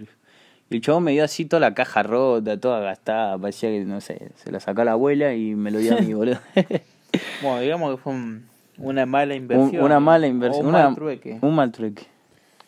El 0.72 0.82
chabón 0.82 1.04
me 1.04 1.12
dio 1.12 1.24
así 1.24 1.46
toda 1.46 1.60
la 1.60 1.74
caja 1.74 2.02
rota, 2.02 2.58
toda 2.60 2.80
gastada, 2.80 3.38
parecía 3.38 3.70
que, 3.70 3.84
no 3.86 4.00
sé, 4.02 4.30
se 4.36 4.52
la 4.52 4.60
sacó 4.62 4.84
la 4.86 4.94
abuela 4.94 5.34
y 5.34 5.54
me 5.54 5.70
lo 5.70 5.80
dio 5.80 5.98
a 5.98 6.02
mí, 6.02 6.14
boludo. 6.14 6.40
Bueno, 7.42 7.60
digamos 7.60 7.92
que 7.96 8.02
fue 8.02 8.14
un- 8.14 8.46
una 8.78 9.06
mala 9.06 9.36
inversión. 9.36 9.76
Un- 9.82 9.86
una 9.86 10.00
mala 10.00 10.28
inversión, 10.28 10.66
O 10.66 10.70
un 10.70 10.76
una, 10.76 10.86
mal 10.86 10.96
trueque. 10.96 11.38
un 11.42 11.56
mal 11.56 11.72
trueque, 11.74 12.04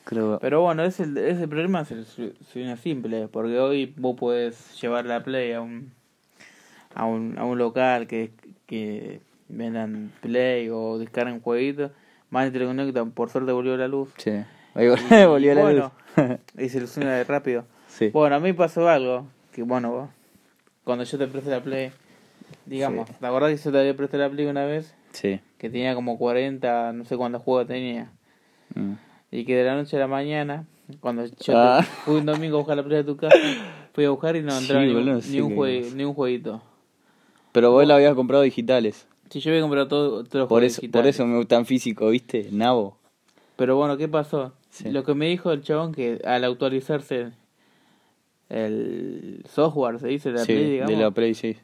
creo. 0.03 0.37
Pero 0.39 0.61
bueno, 0.61 0.83
ese, 0.83 1.03
ese 1.29 1.47
problema 1.47 1.85
se 1.85 2.03
soluciona 2.03 2.75
simple, 2.75 3.29
porque 3.29 3.57
hoy 3.59 3.93
vos 3.97 4.17
podés 4.17 4.79
llevar 4.81 5.05
la 5.05 5.23
Play 5.23 5.53
a 5.53 5.61
un, 5.61 5.91
a 6.93 7.05
un, 7.05 7.37
a 7.37 7.45
un 7.45 7.57
local 7.57 8.05
que, 8.07 8.31
que 8.67 9.21
vendan 9.47 10.11
Play 10.21 10.67
o 10.69 10.97
descarguen 10.99 11.39
jueguitos, 11.39 11.91
y 12.31 12.49
te 12.51 12.59
lo 12.59 12.67
conectan, 12.67 13.11
por 13.11 13.29
suerte 13.29 13.53
volvió 13.53 13.77
la 13.77 13.87
luz. 13.87 14.09
Sí, 14.17 14.31
Y- 14.75 15.25
volvió 15.25 15.55
la 15.55 15.61
bueno, 15.61 15.91
luz. 16.17 16.25
y 16.57 16.63
se 16.67 16.79
soluciona 16.79 17.23
rápido. 17.23 17.63
Sí. 17.93 18.09
Bueno, 18.09 18.35
a 18.35 18.39
mí 18.39 18.53
pasó 18.53 18.87
algo, 18.89 19.27
que 19.51 19.63
bueno, 19.63 20.09
cuando 20.83 21.03
yo 21.03 21.17
te 21.17 21.27
presté 21.27 21.49
la 21.51 21.61
Play, 21.61 21.91
digamos, 22.65 23.09
¿te 23.09 23.25
acordás 23.25 23.51
que 23.51 23.57
yo 23.57 23.71
te 23.71 23.79
había 23.79 23.95
prestado 23.95 24.23
la 24.23 24.29
Play 24.29 24.45
una 24.45 24.65
vez? 24.65 24.93
Sí. 25.11 25.39
Que 25.57 25.69
tenía 25.69 25.95
como 25.95 26.17
40, 26.17 26.91
no 26.93 27.05
sé 27.05 27.15
cuántos 27.17 27.41
juegos 27.43 27.67
tenía. 27.67 28.11
Mm. 28.75 28.93
Y 29.31 29.45
que 29.45 29.55
de 29.55 29.63
la 29.63 29.75
noche 29.75 29.95
a 29.97 29.99
la 29.99 30.07
mañana, 30.07 30.65
cuando 30.99 31.25
yo 31.25 31.57
Ah. 31.57 31.79
te- 31.81 31.85
fui 32.03 32.15
un 32.15 32.25
domingo 32.25 32.57
a 32.57 32.59
buscar 32.59 32.77
la 32.77 32.83
Play 32.83 32.97
de 32.97 33.03
tu 33.03 33.15
casa, 33.17 33.35
fui 33.93 34.05
a 34.05 34.09
buscar 34.09 34.35
y 34.35 34.41
no 34.41 34.51
Sí, 34.51 34.63
entraba 34.63 34.85
ni, 34.85 34.93
boludo, 34.93 35.15
un- 35.15 35.21
sí 35.21 35.31
ni, 35.31 35.41
un 35.41 35.97
ni 35.97 36.13
jueguito. 36.13 36.61
Pero 37.51 37.71
vos 37.71 37.85
la 37.87 37.95
habías 37.95 38.15
comprado 38.15 38.43
digitales. 38.43 39.07
Si 39.29 39.39
yo 39.39 39.49
había 39.51 39.61
comprado 39.61 39.87
todo, 39.87 40.09
todos 40.23 40.33
los 40.33 40.47
Por 40.47 40.59
juegos 40.59 40.65
eso, 40.73 40.81
por 40.81 40.81
digitales. 40.81 41.15
eso 41.15 41.25
me 41.25 41.37
gustan 41.37 41.65
físico, 41.65 42.09
¿viste? 42.09 42.49
Nabo. 42.51 42.97
Pero 43.55 43.77
bueno, 43.77 43.95
¿qué 43.97 44.07
pasó? 44.07 44.53
Sí. 44.69 44.89
Lo 44.91 45.03
que 45.03 45.13
me 45.13 45.27
dijo 45.27 45.51
el 45.51 45.61
chabón 45.61 45.91
que 45.93 46.19
al 46.25 46.43
actualizarse 46.43 47.31
el 48.53 49.43
software, 49.49 49.99
se 49.99 50.07
dice, 50.07 50.29
de 50.31 50.35
la 50.39 50.45
sí, 50.45 50.53
Play, 50.53 50.71
digamos, 50.71 50.95
de 50.97 51.03
la 51.03 51.11
Play 51.11 51.33
6. 51.33 51.57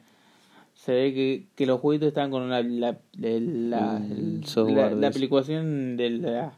se 0.74 0.92
ve 0.92 1.14
que, 1.14 1.44
que 1.54 1.66
los 1.66 1.80
jueguitos 1.80 2.08
están 2.08 2.30
con 2.30 2.42
una, 2.42 2.62
la, 2.62 2.98
el- 3.22 3.70
la, 3.70 3.96
El 3.98 4.12
el- 4.38 4.44
software 4.44 4.92
la, 4.96 5.08
eso. 5.08 5.16
aplicación 5.18 5.96
de 5.96 6.10
la, 6.10 6.52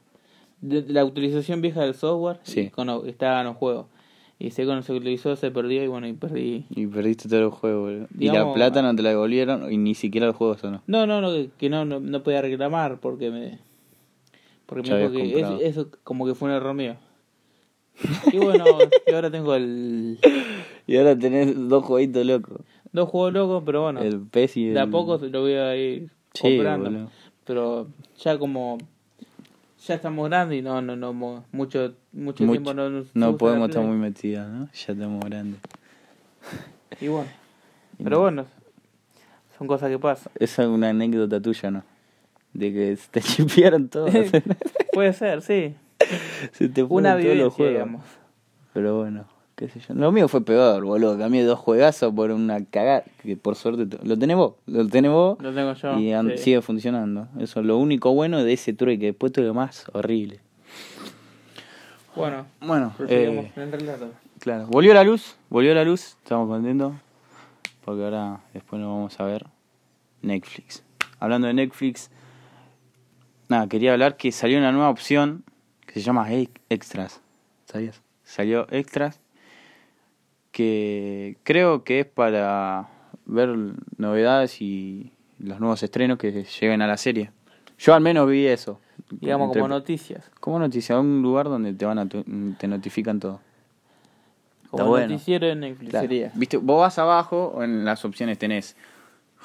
de 0.60 0.82
la 0.92 1.04
utilización 1.04 1.60
vieja 1.60 1.82
del 1.82 1.94
software 1.94 2.38
Sí. 2.44 2.70
con, 2.70 2.88
estaba 3.08 3.40
en 3.40 3.46
los 3.46 3.56
juegos. 3.56 3.86
Y 4.38 4.50
sé 4.50 4.64
cuando 4.64 4.82
se 4.82 4.92
utilizó 4.92 5.36
se 5.36 5.52
perdió 5.52 5.84
y 5.84 5.86
bueno, 5.86 6.08
y 6.08 6.14
perdí. 6.14 6.66
Y 6.70 6.86
perdiste 6.88 7.28
todos 7.28 7.42
los 7.42 7.54
juegos, 7.54 7.82
boludo. 7.82 8.08
y 8.18 8.26
la 8.28 8.52
plata 8.52 8.82
no 8.82 8.94
te 8.96 9.02
la 9.02 9.10
devolvieron 9.10 9.72
y 9.72 9.76
ni 9.76 9.94
siquiera 9.94 10.26
los 10.26 10.34
juegos 10.34 10.64
o 10.64 10.70
no. 10.72 10.82
No, 10.88 11.06
no, 11.06 11.20
no, 11.20 11.30
que, 11.58 11.68
no, 11.68 11.84
no, 11.84 12.00
no 12.00 12.22
podía 12.24 12.42
reclamar 12.42 12.98
porque 12.98 13.30
me... 13.30 13.58
Porque 14.66 14.90
me 14.90 14.98
dijo 14.98 15.12
que 15.12 15.22
es- 15.26 15.32
comprado. 15.34 15.60
eso 15.60 15.88
como 16.02 16.26
que 16.26 16.34
fue 16.34 16.48
un 16.48 16.54
error 16.56 16.74
mío. 16.74 16.96
Y 18.32 18.38
bueno, 18.38 18.64
y 19.06 19.12
ahora 19.12 19.30
tengo 19.30 19.54
el... 19.54 20.18
Y 20.86 20.96
ahora 20.96 21.16
tenés 21.16 21.54
dos 21.68 21.84
jueguitos 21.84 22.26
locos. 22.26 22.60
Dos 22.92 23.08
juegos 23.08 23.32
locos, 23.32 23.62
pero 23.64 23.82
bueno, 23.82 24.00
El 24.00 24.20
PES 24.20 24.56
y 24.56 24.68
el... 24.68 24.74
de 24.74 24.80
a 24.80 24.86
poco 24.88 25.16
lo 25.18 25.40
voy 25.42 25.52
a 25.54 25.76
ir 25.76 26.10
Sí, 26.34 26.42
comprando. 26.56 27.10
pero 27.44 27.86
ya 28.18 28.38
como 28.38 28.78
ya 29.86 29.94
estamos 29.94 30.28
grandes 30.28 30.58
y 30.58 30.62
no 30.62 30.80
no 30.82 30.96
no 30.96 31.12
mucho 31.12 31.44
mucho, 31.52 31.94
Mucho- 32.12 32.34
tiempo 32.52 32.74
no 32.74 33.04
no, 33.14 33.36
podemos 33.36 33.68
estar 33.68 33.84
muy 33.84 33.96
metidos, 33.96 34.48
¿no? 34.48 34.68
Ya 34.72 34.92
estamos 34.92 35.24
grandes. 35.24 35.60
y 37.00 37.08
bueno 37.08 37.28
pero 38.02 38.20
bueno 38.20 38.46
son 39.58 39.66
cosas 39.68 39.90
que 39.90 39.98
pasan 39.98 40.32
Esa 40.38 40.62
es 40.62 40.68
una 40.68 40.88
anécdota 40.90 41.40
tuya, 41.40 41.70
¿no? 41.70 41.84
De 42.52 42.72
que 42.72 42.98
te 43.10 43.20
chipearon 43.22 43.88
todo. 43.88 44.08
puede 44.92 45.12
ser 45.12 45.42
sí 45.42 45.74
Se 46.52 46.68
te 46.68 46.84
fueron 46.86 47.12
una 47.12 47.16
vivencia 47.16 47.68
digamos 47.68 48.04
Pero 48.72 48.98
bueno, 48.98 49.24
qué 49.56 49.68
sé 49.68 49.80
yo. 49.80 49.94
Lo 49.94 50.12
mío 50.12 50.28
fue 50.28 50.44
peor, 50.44 50.84
boludo. 50.84 51.18
Cambié 51.18 51.44
dos 51.44 51.58
juegazos 51.58 52.12
por 52.14 52.30
una 52.30 52.64
cagada. 52.64 53.04
Que 53.22 53.36
por 53.36 53.54
suerte 53.56 53.86
te- 53.86 54.06
lo 54.06 54.18
tenés 54.18 54.36
vos. 54.36 54.54
Lo 54.66 54.86
tenés 54.88 55.10
vos. 55.10 55.38
lo 55.40 55.52
tengo 55.54 55.74
yo 55.74 55.98
y 55.98 56.12
sí. 56.36 56.44
sigue 56.44 56.62
funcionando. 56.62 57.28
Eso 57.38 57.60
es 57.60 57.66
lo 57.66 57.78
único 57.78 58.12
bueno 58.12 58.42
de 58.42 58.52
ese 58.52 58.72
trueque. 58.72 59.06
Después 59.06 59.32
todo 59.32 59.44
lo 59.44 59.54
más 59.54 59.84
horrible. 59.92 60.40
bueno 62.14 62.46
Bueno, 62.60 62.94
eh, 63.08 63.50
en 63.56 63.62
el 63.62 63.72
relato 63.72 64.10
claro. 64.38 64.66
Volvió 64.66 64.92
la 64.94 65.04
luz. 65.04 65.36
Volvió 65.48 65.74
la 65.74 65.84
luz. 65.84 66.16
Estamos 66.22 66.48
contentos. 66.48 66.94
Porque 67.84 68.04
ahora 68.04 68.40
después 68.52 68.80
nos 68.80 68.88
vamos 68.90 69.20
a 69.20 69.24
ver 69.24 69.46
Netflix. 70.20 70.84
Hablando 71.18 71.46
de 71.48 71.54
Netflix. 71.54 72.10
Nada, 73.48 73.66
quería 73.68 73.92
hablar 73.92 74.16
que 74.16 74.32
salió 74.32 74.58
una 74.58 74.72
nueva 74.72 74.88
opción 74.88 75.44
que 75.92 76.00
se 76.00 76.06
llama 76.06 76.32
Ex- 76.32 76.60
Extras. 76.68 77.20
¿Sabías? 77.66 78.00
Salió 78.24 78.66
Extras. 78.70 79.20
Que 80.50 81.36
creo 81.44 81.82
que 81.84 82.00
es 82.00 82.06
para 82.06 82.88
ver 83.24 83.56
novedades 83.96 84.60
y 84.60 85.12
los 85.38 85.60
nuevos 85.60 85.82
estrenos 85.82 86.18
que 86.18 86.44
lleguen 86.44 86.82
a 86.82 86.86
la 86.86 86.96
serie. 86.96 87.30
Yo 87.78 87.94
al 87.94 88.00
menos 88.02 88.28
vi 88.28 88.46
eso. 88.46 88.78
digamos 89.10 89.48
Entre- 89.48 89.60
como 89.60 89.68
noticias 89.74 90.30
como 90.40 90.58
noticia, 90.58 90.98
un 90.98 91.20
lugar 91.20 91.46
donde 91.46 91.74
te 91.74 91.84
van 91.84 91.98
a 91.98 92.08
tu- 92.08 92.24
te 92.58 92.66
notifican 92.66 93.20
todo. 93.20 93.40
como 94.70 94.86
bueno. 94.86 95.08
noticiero 95.08 95.46
en 95.48 95.60
Netflix 95.60 95.90
Claro. 95.90 96.08
sería 96.08 96.32
Viste, 96.34 96.56
vos 96.56 96.80
vas 96.80 96.98
abajo, 96.98 97.62
en 97.62 97.84
las 97.84 98.04
opciones 98.06 98.38
tenés 98.38 98.74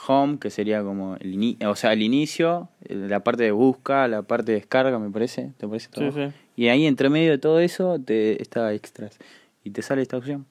home, 0.07 0.37
que 0.39 0.49
sería 0.49 0.83
como 0.83 1.15
el 1.17 1.33
ini- 1.33 1.57
o 1.65 1.75
sea, 1.75 1.93
el 1.93 2.01
inicio, 2.01 2.69
eh, 2.85 2.95
la 2.95 3.21
parte 3.23 3.43
de 3.43 3.51
busca, 3.51 4.07
la 4.07 4.21
parte 4.23 4.51
de 4.51 4.59
descarga, 4.59 4.99
me 4.99 5.09
parece, 5.09 5.51
¿te 5.57 5.67
parece 5.67 5.89
todo? 5.89 6.11
Sí, 6.11 6.19
sí. 6.27 6.35
Y 6.55 6.67
ahí 6.69 6.85
entre 6.85 7.09
medio 7.09 7.31
de 7.31 7.37
todo 7.37 7.59
eso 7.59 7.99
te 7.99 8.41
está 8.41 8.73
extras 8.73 9.17
y 9.63 9.71
te 9.71 9.81
sale 9.81 10.01
esta 10.01 10.17
opción, 10.17 10.45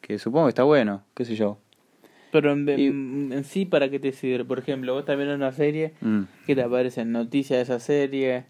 que 0.00 0.18
supongo 0.18 0.46
que 0.46 0.50
está 0.50 0.62
bueno, 0.64 1.02
qué 1.14 1.24
sé 1.24 1.34
yo. 1.36 1.58
pero 2.32 2.52
en, 2.52 2.68
Y- 2.68 2.86
en- 2.88 3.30
en 3.32 3.44
sí 3.44 3.64
para 3.64 3.88
qué 3.88 3.98
te 3.98 4.12
sirve 4.12 4.44
por 4.44 4.58
ejemplo 4.58 4.92
vos 4.94 5.04
también 5.04 5.30
en 5.30 5.36
una 5.36 5.52
serie 5.52 5.94
Mm. 6.00 6.22
¿Qué 6.46 6.54
te 6.54 6.62
aparecen? 6.62 7.10
¿Noticias 7.12 7.56
de 7.58 7.62
esa 7.62 7.80
serie? 7.80 8.44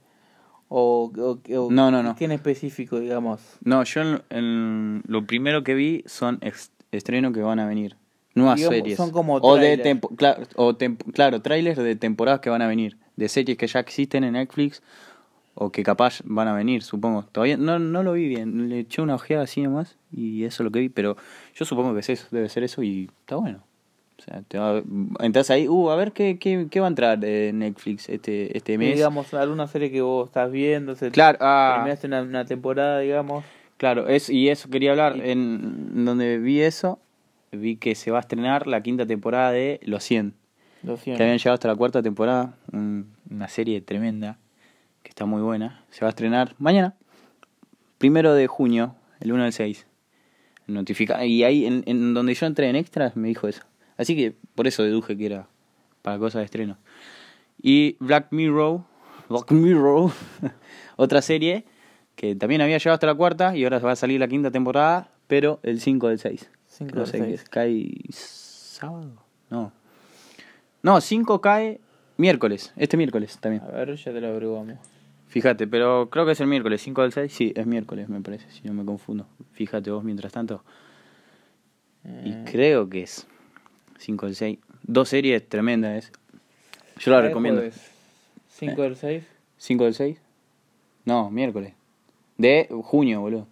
¿O, 0.68 1.12
o, 1.16 1.38
o 1.58 1.70
No, 1.70 1.90
no, 1.92 2.02
no. 2.02 2.16
qué 2.16 2.24
en 2.24 2.32
específico, 2.32 2.98
digamos? 2.98 3.40
No, 3.62 3.84
yo 3.84 4.00
en- 4.02 4.22
en- 4.30 5.02
lo 5.06 5.24
primero 5.26 5.62
que 5.62 5.74
vi 5.74 6.02
son 6.06 6.40
estrenos 6.90 7.32
que 7.32 7.40
van 7.40 7.60
a 7.60 7.66
venir. 7.68 7.96
Nuevas 8.36 8.56
Digamos, 8.58 8.76
series. 8.76 8.96
son 8.96 9.10
como 9.10 9.34
o 9.36 9.56
de 9.56 9.76
tempo- 9.78 10.10
claro, 10.14 10.42
o 10.54 10.74
temp- 10.76 11.02
claro, 11.12 11.40
trailers 11.42 11.78
de 11.78 11.96
temporadas 11.96 12.38
que 12.40 12.50
van 12.50 12.62
a 12.62 12.68
venir. 12.68 12.96
De 13.16 13.28
series 13.28 13.56
que 13.58 13.66
ya 13.66 13.80
existen 13.80 14.22
en 14.24 14.34
Netflix 14.34 14.82
o 15.54 15.72
que 15.72 15.82
capaz 15.82 16.20
van 16.24 16.46
a 16.48 16.54
venir, 16.54 16.82
supongo. 16.82 17.24
Todavía 17.32 17.56
no, 17.56 17.78
no 17.78 18.02
lo 18.02 18.12
vi 18.12 18.28
bien. 18.28 18.68
Le 18.68 18.80
eché 18.80 19.00
una 19.02 19.14
ojeada 19.14 19.44
así 19.44 19.62
nomás 19.62 19.96
y 20.12 20.44
eso 20.44 20.62
es 20.62 20.64
lo 20.66 20.70
que 20.70 20.80
vi. 20.80 20.88
Pero 20.90 21.16
yo 21.54 21.64
supongo 21.64 21.94
que 21.94 22.00
es 22.00 22.10
eso, 22.10 22.26
debe 22.30 22.48
ser 22.50 22.62
eso 22.62 22.82
y 22.82 23.08
está 23.20 23.36
bueno. 23.36 23.64
O 24.18 24.22
sea, 24.22 24.42
te 24.48 24.58
va, 24.58 24.82
entras 25.20 25.50
ahí, 25.50 25.68
uh, 25.68 25.90
a 25.90 25.96
ver 25.96 26.12
qué, 26.12 26.38
qué, 26.38 26.68
qué 26.70 26.80
va 26.80 26.86
a 26.86 26.88
entrar 26.88 27.18
de 27.18 27.52
Netflix 27.54 28.08
este, 28.08 28.56
este 28.56 28.74
Y, 28.74 28.78
mes. 28.78 28.94
digamos, 28.94 29.32
alguna 29.34 29.66
serie 29.66 29.90
que 29.90 30.00
vos 30.00 30.28
estás 30.28 30.50
viendo, 30.50 30.94
se 30.94 31.10
Claro, 31.10 31.36
ah, 31.42 31.72
terminaste 31.76 32.06
una, 32.06 32.22
una 32.22 32.44
temporada, 32.46 32.98
digamos. 33.00 33.44
Claro, 33.76 34.08
es, 34.08 34.30
y 34.30 34.48
eso 34.48 34.70
quería 34.70 34.92
hablar. 34.92 35.16
Y- 35.18 35.30
En 35.30 36.04
donde 36.06 36.38
vi 36.38 36.60
eso, 36.62 36.98
vi 37.56 37.76
que 37.76 37.94
se 37.94 38.10
va 38.10 38.18
a 38.18 38.20
estrenar 38.20 38.66
la 38.66 38.82
quinta 38.82 39.06
temporada 39.06 39.50
de 39.52 39.80
Los 39.82 40.04
100. 40.04 40.34
Lo 40.82 40.94
Que 40.96 41.00
siento. 41.02 41.22
habían 41.22 41.38
llegado 41.38 41.54
hasta 41.54 41.68
la 41.68 41.74
cuarta 41.76 42.02
temporada. 42.02 42.56
un- 42.72 43.14
una 43.30 43.48
serie 43.48 43.80
tremenda, 43.80 44.38
que 45.02 45.08
está 45.08 45.24
muy 45.26 45.42
buena. 45.42 45.84
Se 45.90 46.00
va 46.02 46.08
a 46.08 46.10
estrenar 46.10 46.54
mañana, 46.58 46.94
primero 47.98 48.34
de 48.34 48.46
junio, 48.46 48.94
el 49.20 49.32
1 49.32 49.42
del 49.44 49.52
6. 49.52 49.86
Notifica 50.66 51.24
y 51.24 51.44
ahí, 51.44 51.64
en, 51.66 51.82
en 51.86 52.12
donde 52.14 52.34
yo 52.34 52.46
entré 52.46 52.68
en 52.68 52.76
extras, 52.76 53.16
me 53.16 53.28
dijo 53.28 53.46
eso. 53.48 53.62
Así 53.96 54.16
que 54.16 54.34
por 54.54 54.66
eso 54.66 54.82
deduje 54.82 55.16
que 55.16 55.26
era 55.26 55.48
para 56.02 56.18
cosas 56.18 56.40
de 56.40 56.44
estreno. 56.44 56.76
Y 57.62 57.96
Black 58.00 58.28
Mirror, 58.30 58.80
Black 59.28 59.50
Mirror, 59.52 60.10
otra 60.96 61.22
serie 61.22 61.64
que 62.16 62.34
también 62.34 62.60
había 62.62 62.78
llegado 62.78 62.94
hasta 62.94 63.06
la 63.06 63.14
cuarta 63.14 63.56
y 63.56 63.64
ahora 63.64 63.78
va 63.78 63.92
a 63.92 63.96
salir 63.96 64.18
la 64.20 64.28
quinta 64.28 64.50
temporada, 64.50 65.10
pero 65.26 65.60
el 65.62 65.80
5 65.80 66.08
del 66.08 66.18
6. 66.18 66.50
Cinco 66.76 66.96
no 66.96 67.06
del 67.06 67.10
sé 67.10 67.18
qué 67.18 67.50
cae 67.50 67.90
sábado. 68.10 69.12
No. 69.50 69.72
No, 70.82 71.00
5 71.00 71.40
cae 71.40 71.80
miércoles, 72.16 72.72
este 72.76 72.96
miércoles 72.96 73.38
también. 73.40 73.62
A 73.62 73.68
ver, 73.68 73.94
ya 73.96 74.12
te 74.12 74.20
lo 74.20 74.28
averiguamos. 74.28 74.76
Fíjate, 75.28 75.66
pero 75.66 76.08
creo 76.10 76.26
que 76.26 76.32
es 76.32 76.40
el 76.40 76.46
miércoles, 76.46 76.82
5 76.82 77.02
del 77.02 77.12
6. 77.12 77.32
Sí, 77.32 77.52
es 77.56 77.66
miércoles, 77.66 78.08
me 78.08 78.20
parece, 78.20 78.50
si 78.50 78.66
no 78.68 78.74
me 78.74 78.84
confundo. 78.84 79.26
Fíjate 79.52 79.90
vos 79.90 80.04
mientras 80.04 80.32
tanto. 80.32 80.62
Y 82.24 82.30
Eh, 82.32 82.44
creo 82.50 82.88
que 82.88 83.02
es 83.02 83.26
5 83.98 84.26
del 84.26 84.36
6. 84.36 84.58
Dos 84.82 85.08
series 85.08 85.48
tremendas 85.48 86.04
es. 86.04 86.12
Yo 86.98 87.10
la 87.10 87.20
recomiendo. 87.20 87.60
jueves. 87.60 87.90
¿Cinco 88.48 88.82
del 88.82 88.96
6? 88.96 89.24
5 89.58 89.84
del 89.84 89.94
6. 89.94 90.18
No, 91.04 91.30
miércoles. 91.30 91.74
De 92.38 92.68
junio, 92.84 93.20
boludo. 93.22 93.48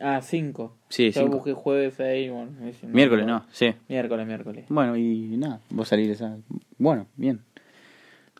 Ah, 0.00 0.20
5. 0.22 0.72
Sí, 0.94 1.10
Yo 1.10 1.22
cinco. 1.22 1.36
busqué 1.38 1.52
jueves 1.54 1.98
ahí. 1.98 2.28
Bueno, 2.30 2.52
Miércoles, 2.92 3.26
no, 3.26 3.44
sí. 3.50 3.74
Miércoles, 3.88 4.26
miércoles. 4.28 4.64
Bueno, 4.68 4.96
y 4.96 5.36
nada, 5.36 5.60
vos 5.70 5.88
salir 5.88 6.08
esa. 6.10 6.36
Bueno, 6.78 7.08
bien. 7.16 7.40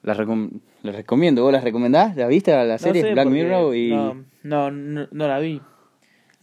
La, 0.02 0.14
recom... 0.14 0.50
la 0.82 0.92
recomiendo. 0.92 1.42
¿Vos 1.42 1.52
la 1.52 1.60
recomendás? 1.60 2.14
¿La 2.16 2.28
viste 2.28 2.52
a 2.52 2.62
la 2.64 2.74
No 2.74 2.78
serie 2.78 3.02
sé, 3.02 3.12
Black 3.12 3.26
Mirror? 3.28 3.74
Y, 3.74 3.88
No, 3.90 4.14
no, 4.44 4.70
no, 4.70 5.08
no 5.10 5.28
la 5.28 5.38
vi. 5.40 5.60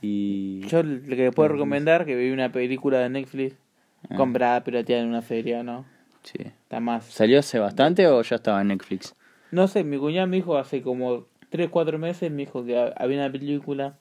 y... 0.01 0.61
Yo 0.67 0.83
lo 0.83 1.15
que 1.15 1.31
puedo 1.31 1.49
recomendar 1.49 2.05
que 2.05 2.15
vi 2.15 2.31
una 2.31 2.51
película 2.51 2.99
de 2.99 3.09
Netflix 3.09 3.55
Ah. 4.09 4.15
comprada, 4.15 4.63
pirateada 4.63 5.03
en 5.03 5.09
una 5.09 5.21
feria, 5.21 5.61
¿no? 5.63 5.85
Sí. 6.23 6.39
Está 6.41 6.79
más. 6.79 7.05
¿Salió 7.05 7.39
hace 7.39 7.59
bastante 7.59 8.07
o 8.07 8.21
ya 8.23 8.35
estaba 8.37 8.59
en 8.61 8.69
Netflix? 8.69 9.15
No 9.51 9.67
sé, 9.67 9.83
mi 9.83 9.97
cuñado 9.97 10.27
me 10.27 10.37
dijo 10.37 10.57
hace 10.57 10.81
como 10.81 11.27
3, 11.49 11.69
4 11.69 11.99
meses, 11.99 12.31
me 12.31 12.39
dijo 12.39 12.65
que 12.65 12.77
ha- 12.79 12.93
había 12.97 13.17
una 13.19 13.31
película 13.31 13.99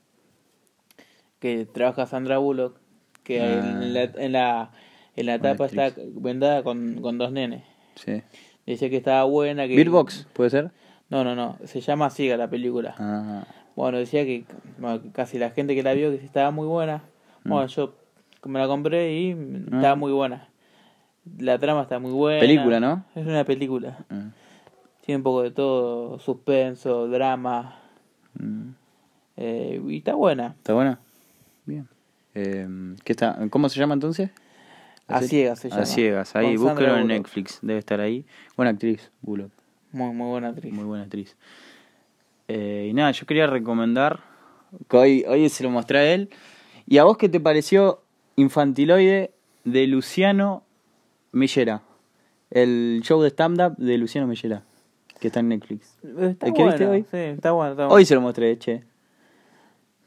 que 1.41 1.67
trabaja 1.67 2.07
Sandra 2.07 2.39
Bullock, 2.39 2.77
que 3.25 3.41
Ah. 3.43 3.59
en, 3.83 3.93
la, 3.95 4.03
en, 4.05 4.33
la, 4.33 4.71
en 5.17 5.27
la 5.27 5.39
tapa 5.41 5.67
está 5.67 5.91
vendada 6.15 6.63
con, 6.63 7.01
con 7.03 7.19
dos 7.19 7.33
nenes. 7.33 7.65
Sí. 7.97 8.23
Decía 8.67 8.89
que 8.91 8.97
estaba 8.99 9.25
buena. 9.25 9.67
que 9.67 9.75
Beatbox, 9.75 10.29
¿puede 10.33 10.51
ser? 10.51 10.71
No, 11.09 11.25
no, 11.25 11.35
no, 11.35 11.59
se 11.65 11.81
llama 11.81 12.09
Siga 12.11 12.37
la 12.37 12.49
película. 12.49 12.95
Ah, 12.99 13.45
Bueno, 13.75 13.99
decía 13.99 14.25
que 14.25 14.45
bueno, 14.79 15.01
casi 15.13 15.39
la 15.39 15.51
gente 15.51 15.75
que 15.75 15.83
la 15.83 15.93
vio 15.95 16.11
que 16.11 16.25
estaba 16.25 16.51
muy 16.53 16.67
buena. 16.69 17.03
Bueno, 17.45 17.67
yo 17.67 17.95
me 18.45 18.59
la 18.61 18.69
compré 18.69 19.13
y 19.15 19.31
estaba 19.73 19.97
muy 19.97 20.13
buena. 20.13 20.49
La 21.39 21.59
trama 21.59 21.83
está 21.83 21.99
muy 21.99 22.13
buena. 22.13 22.41
Película, 22.41 22.81
¿no? 22.81 23.05
Es 23.15 23.27
una 23.27 23.45
película. 23.45 23.99
Ah, 24.11 24.31
Tiene 25.05 25.17
un 25.19 25.23
poco 25.23 25.43
de 25.43 25.51
todo, 25.51 26.19
suspenso, 26.21 27.09
drama. 27.09 27.81
mm. 28.35 28.69
eh, 29.37 29.83
y 29.89 29.97
está 29.99 30.15
buena. 30.15 30.55
¿Está 30.59 30.75
buena? 30.75 31.01
Bien. 31.67 31.89
Eh, 32.35 32.67
¿qué 33.05 33.13
está? 33.13 33.39
¿Cómo 33.51 33.69
se 33.69 33.79
llama 33.81 33.95
entonces? 33.95 34.31
¿La 35.09 35.17
A 35.19 35.23
ciegas 35.23 35.59
se 35.59 35.69
A 35.69 35.71
llama. 35.71 35.87
ciegas, 35.87 36.37
ahí, 36.37 36.55
Con 36.57 36.67
búsquelo 36.67 36.97
en. 36.97 37.09
Netflix, 37.09 37.59
debe 37.63 37.79
estar 37.81 38.01
ahí. 38.01 38.25
Buena 38.57 38.71
actriz, 38.71 39.11
Bullock, 39.23 39.51
Muy, 39.93 40.13
muy 40.15 40.29
buena 40.29 40.49
actriz. 40.49 40.73
muy 40.73 40.85
buena 40.85 41.05
actriz. 41.05 41.37
Eh, 42.49 42.89
y 42.91 42.95
nada, 42.95 43.11
yo 43.13 43.27
quería 43.27 43.47
recomendar, 43.47 44.21
que 44.89 44.97
hoy, 44.97 45.25
hoy 45.27 45.49
se 45.49 45.63
lo 45.65 45.71
mostré 45.71 45.99
a 45.99 46.15
él. 46.15 46.31
¿Y 46.87 46.99
a 46.99 47.05
vos 47.05 47.17
qué 47.17 47.29
te 47.29 47.41
pareció 47.41 48.03
Infantiloide 48.37 49.33
de 49.65 49.87
Luciano 49.87 50.65
Mellera? 51.33 51.83
El 52.51 53.01
show 53.05 53.21
de 53.23 53.29
stand-up 53.31 53.77
de 53.77 53.99
Luciano 53.99 54.27
Mellera, 54.27 54.63
que 55.21 55.29
está 55.29 55.41
en 55.41 55.49
Netflix. 55.49 55.97
Está 56.05 56.47
¿El 56.47 56.53
que 56.53 56.65
viste 56.65 56.87
hoy? 56.87 57.03
Sí, 57.11 57.17
está 57.17 57.53
bueno. 57.53 57.73
Está 57.73 57.85
bueno. 57.85 57.95
Hoy 57.95 58.05
se 58.05 58.15
lo 58.15 58.21
mostré, 58.21 58.59
che. 58.59 58.83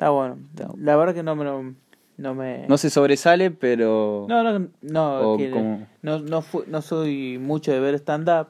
Está 0.03 0.09
bueno. 0.11 0.37
Está- 0.53 0.67
La 0.77 0.97
verdad 0.97 1.13
que 1.13 1.23
no 1.23 1.33
me... 1.35 1.75
No, 2.17 2.35
me... 2.35 2.67
No 2.67 2.77
se 2.77 2.89
sobresale, 2.89 3.51
pero... 3.51 4.25
No, 4.27 4.43
no, 4.43 4.67
no, 4.81 5.37
que 5.37 5.49
como- 5.49 5.87
no, 6.01 6.19
no, 6.19 6.41
fu- 6.41 6.65
no 6.67 6.81
soy 6.81 7.37
mucho 7.39 7.71
de 7.71 7.79
ver 7.79 7.95
stand-up. 7.95 8.47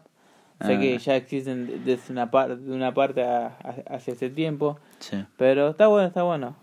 Sé 0.65 0.73
Ah. 0.75 0.79
que 0.79 0.97
ya 0.97 1.15
existen 1.15 1.67
de- 1.67 1.77
desde 1.79 2.11
una, 2.11 2.31
par 2.31 2.57
de 2.57 2.71
una 2.73 2.93
parte 2.95 3.23
a- 3.23 3.55
a- 3.63 3.93
hace 3.95 4.11
ese 4.13 4.29
tiempo. 4.31 4.79
Sí. 4.99 5.23
Pero 5.37 5.69
está 5.69 5.85
bueno, 5.87 6.07
está 6.07 6.23
bueno. 6.23 6.55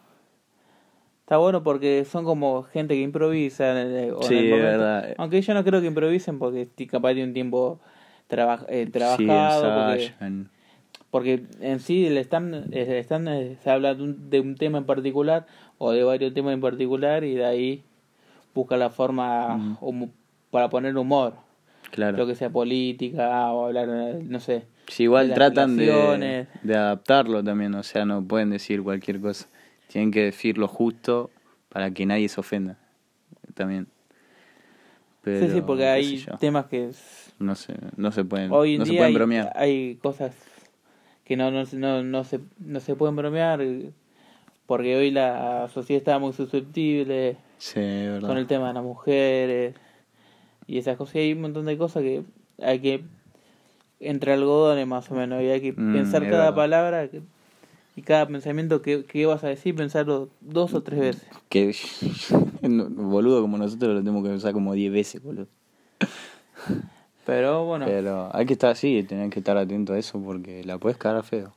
Está 1.22 1.36
bueno 1.38 1.62
porque 1.62 2.04
son 2.04 2.24
como 2.24 2.64
gente 2.64 2.94
que 2.94 3.00
improvisa. 3.02 3.70
en 3.80 3.92
el- 3.94 4.12
o 4.12 4.22
en 4.22 4.28
Sí, 4.28 4.36
el 4.50 4.60
verdad. 4.60 5.14
Aunque 5.18 5.40
yo 5.40 5.54
no 5.54 5.62
creo 5.64 5.80
que 5.80 5.86
improvisen 5.86 6.38
porque 6.40 6.66
ti- 6.66 6.86
capaz 6.88 7.14
de 7.14 7.22
un 7.24 7.32
tiempo 7.32 7.78
traba- 8.26 8.66
eh, 8.68 8.86
Sí, 8.86 8.90
trabajado. 8.90 9.92
ensayan. 9.92 10.44
porque 10.50 10.59
en 11.12 11.80
sí 11.80 12.06
el 12.06 12.16
stand, 12.18 12.72
el 12.74 12.88
stand 13.04 13.28
eh, 13.28 13.56
se 13.62 13.70
habla 13.70 13.94
de 13.94 14.02
un, 14.02 14.30
de 14.30 14.40
un 14.40 14.54
tema 14.56 14.78
en 14.78 14.84
particular 14.84 15.46
o 15.78 15.92
de 15.92 16.04
varios 16.04 16.32
temas 16.34 16.54
en 16.54 16.60
particular 16.60 17.24
y 17.24 17.34
de 17.34 17.44
ahí 17.44 17.82
busca 18.54 18.76
la 18.76 18.90
forma 18.90 19.56
Mm. 19.56 19.76
humo- 19.80 20.10
para 20.50 20.68
poner 20.68 20.96
humor. 20.96 21.34
Claro. 21.90 22.16
Lo 22.18 22.26
que 22.26 22.34
sea 22.34 22.50
política 22.50 23.52
o 23.52 23.66
hablar, 23.66 23.88
eh, 23.90 24.22
no 24.24 24.38
sé. 24.40 24.64
Sí, 24.86 25.04
igual 25.04 25.28
de 25.28 25.34
tratan 25.34 25.76
de, 25.76 26.46
adaptarlo 26.68 27.42
también, 27.42 27.74
o 27.74 27.82
sea, 27.82 28.04
no 28.04 28.22
pueden 28.22 28.50
decir 28.50 28.82
cualquier 28.82 29.20
cosa. 29.20 29.48
Tienen 29.88 30.10
que 30.12 30.24
decir 30.24 30.58
lo 30.58 30.68
justo 30.68 31.30
para 31.68 31.90
que 31.92 32.06
nadie 32.06 32.28
se 32.28 32.40
ofenda. 32.40 32.78
También. 33.54 33.88
Pero, 35.22 35.46
sí, 35.46 35.52
sí, 35.54 35.60
porque 35.62 35.86
hay 35.86 36.24
temas 36.38 36.66
que 36.66 36.90
no 37.38 37.54
se, 37.54 37.74
no 37.96 38.10
se 38.12 38.24
pueden, 38.24 38.52
hoy 38.52 38.74
en 38.74 38.78
no 38.80 38.86
se 38.86 38.92
día 38.92 39.00
pueden 39.00 39.10
hay, 39.12 39.14
bromear. 39.14 39.52
hay 39.54 39.94
cosas 39.96 40.34
que 41.30 41.36
no, 41.36 41.52
no, 41.52 41.64
se- 41.64 41.76
no, 41.76 42.02
no, 42.02 42.24
se, 42.24 42.40
no 42.58 42.80
se 42.80 42.96
pueden 42.96 43.14
bromear 43.14 43.60
porque 44.66 44.96
hoy 44.96 45.12
la 45.12 45.68
sociedad 45.72 45.98
está 46.00 46.18
muy 46.18 46.32
susceptible 46.32 47.36
Sí, 47.58 47.78
es 47.78 48.08
verdad. 48.14 48.26
con 48.26 48.36
el 48.36 48.48
tema 48.48 48.66
de 48.66 48.74
las 48.74 48.82
mujeres 48.82 49.76
y 50.66 50.78
esas 50.78 50.96
cosas. 50.96 51.14
Y 51.14 51.18
hay 51.20 51.32
un 51.34 51.42
montón 51.42 51.66
de 51.66 51.78
cosas 51.78 52.02
que 52.02 52.24
hay 52.60 52.80
que 52.80 53.04
entre 54.00 54.32
algodones 54.32 54.88
más 54.88 55.08
o 55.12 55.14
menos 55.14 55.40
y 55.40 55.46
hay 55.50 55.60
que 55.60 55.72
Mm, 55.72 55.92
pensar 55.92 56.22
cada 56.22 56.46
verdad. 56.50 56.54
palabra 56.56 57.08
que- 57.08 57.22
y 57.94 58.02
cada 58.02 58.26
pensamiento 58.26 58.82
que, 58.82 59.04
que 59.04 59.24
vas 59.26 59.44
a 59.44 59.48
decir, 59.48 59.76
pensarlo 59.76 60.30
dos 60.40 60.74
o 60.74 60.82
tres 60.82 60.98
veces. 60.98 61.28
Que 61.48 61.72
boludo 62.60 63.40
como 63.40 63.56
nosotros 63.56 63.94
lo 63.94 64.00
tenemos 64.00 64.24
que 64.26 64.34
usar 64.34 64.52
como 64.52 64.74
10 64.74 64.90
veces, 64.92 65.22
boludo. 65.22 65.46
Pero 67.30 67.64
bueno, 67.64 67.86
Pero 67.86 68.28
hay 68.34 68.44
que 68.44 68.54
estar 68.54 68.72
así, 68.72 69.04
tener 69.04 69.30
que 69.30 69.38
estar 69.38 69.56
atento 69.56 69.92
a 69.92 69.98
eso 69.98 70.20
porque 70.20 70.64
la 70.64 70.78
puedes 70.78 70.98
cagar 70.98 71.22
feo. 71.22 71.52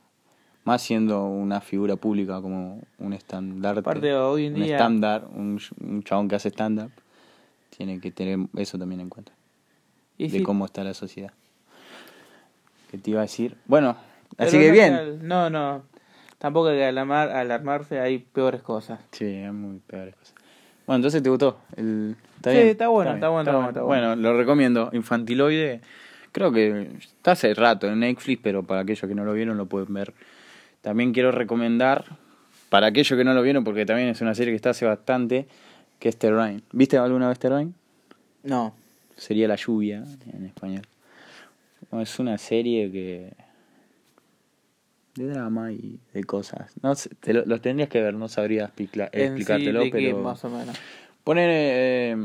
Más 0.62 0.80
siendo 0.82 1.24
una 1.24 1.60
figura 1.60 1.96
pública 1.96 2.40
como 2.40 2.80
un 3.00 3.12
estandarte. 3.12 3.80
aparte 3.80 4.14
hoy 4.14 4.46
en 4.46 4.54
un 4.54 4.62
día 4.62 4.76
estándar, 4.76 5.26
un, 5.34 5.60
un 5.80 6.04
chabón 6.04 6.28
que 6.28 6.36
hace 6.36 6.50
stand-up, 6.50 6.92
tiene 7.76 7.98
que 7.98 8.12
tener 8.12 8.38
eso 8.56 8.78
también 8.78 9.00
en 9.00 9.08
cuenta, 9.08 9.32
y 10.16 10.28
de 10.28 10.38
sí, 10.38 10.42
cómo 10.44 10.64
está 10.64 10.84
la 10.84 10.94
sociedad. 10.94 11.32
¿Qué 12.92 12.98
te 12.98 13.10
iba 13.10 13.18
a 13.18 13.22
decir? 13.22 13.56
Bueno, 13.66 13.96
pero 14.36 14.48
así 14.48 14.58
que 14.60 14.68
no 14.68 14.72
bien. 14.72 14.94
hay 14.94 15.18
No, 15.22 15.50
no. 15.50 15.82
Tampoco 16.38 16.68
hay 16.68 16.76
que 16.76 16.84
alarmar, 16.84 17.30
alarmarse, 17.30 17.98
hay 17.98 18.18
peores 18.18 18.62
cosas. 18.62 19.00
Sí, 19.10 19.24
es 19.24 19.52
muy 19.52 19.80
peores 19.80 20.14
cosas. 20.14 20.33
Bueno, 20.86 20.96
entonces 20.96 21.22
te 21.22 21.28
gustó. 21.30 21.58
El... 21.76 22.16
¿Está 22.36 22.50
Sí, 22.50 22.56
bien? 22.56 22.68
está 22.68 22.88
bueno, 22.88 23.14
está 23.14 23.28
bueno, 23.28 23.40
está 23.42 23.52
bueno, 23.56 23.68
está 23.70 23.82
bueno. 23.82 24.08
Bueno, 24.08 24.22
lo 24.22 24.36
recomiendo. 24.36 24.90
Infantiloide, 24.92 25.80
creo 26.32 26.52
que 26.52 26.90
está 27.00 27.32
hace 27.32 27.54
rato 27.54 27.86
en 27.88 28.00
Netflix, 28.00 28.40
pero 28.42 28.62
para 28.62 28.82
aquellos 28.82 29.08
que 29.08 29.14
no 29.14 29.24
lo 29.24 29.32
vieron 29.32 29.56
lo 29.56 29.66
pueden 29.66 29.92
ver. 29.94 30.12
También 30.82 31.12
quiero 31.12 31.32
recomendar, 31.32 32.04
para 32.68 32.88
aquellos 32.88 33.16
que 33.16 33.24
no 33.24 33.32
lo 33.32 33.40
vieron, 33.42 33.64
porque 33.64 33.86
también 33.86 34.08
es 34.08 34.20
una 34.20 34.34
serie 34.34 34.52
que 34.52 34.56
está 34.56 34.70
hace 34.70 34.84
bastante, 34.84 35.46
que 35.98 36.10
es 36.10 36.18
Terrain. 36.18 36.62
¿Viste 36.72 36.98
alguna 36.98 37.28
vez 37.28 37.38
Terrain? 37.38 37.74
No. 38.42 38.74
Sería 39.16 39.48
La 39.48 39.56
Lluvia 39.56 40.04
en 40.34 40.44
español. 40.44 40.82
Bueno, 41.90 42.02
es 42.02 42.18
una 42.18 42.36
serie 42.36 42.90
que... 42.90 43.32
de 45.14 45.26
drama 45.28 45.72
y 45.72 46.00
de 46.12 46.24
cosas. 46.24 46.72
No 46.82 46.94
sé, 46.94 47.10
te 47.20 47.32
lo, 47.32 47.44
los 47.44 47.60
tendrías 47.60 47.88
que 47.88 48.02
ver, 48.02 48.14
no 48.14 48.28
sabría 48.28 48.66
sí, 48.76 48.84
explicártelo, 48.84 49.84
qué, 49.84 49.90
pero... 49.90 50.22
más 50.22 50.44
o 50.44 50.50
menos. 50.50 50.76
Poner, 51.22 51.48
eh, 51.52 52.16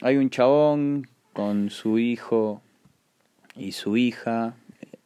hay 0.00 0.16
un 0.16 0.30
chabón 0.30 1.06
con 1.32 1.70
su 1.70 1.98
hijo 1.98 2.62
y 3.56 3.72
su 3.72 3.96
hija. 3.96 4.54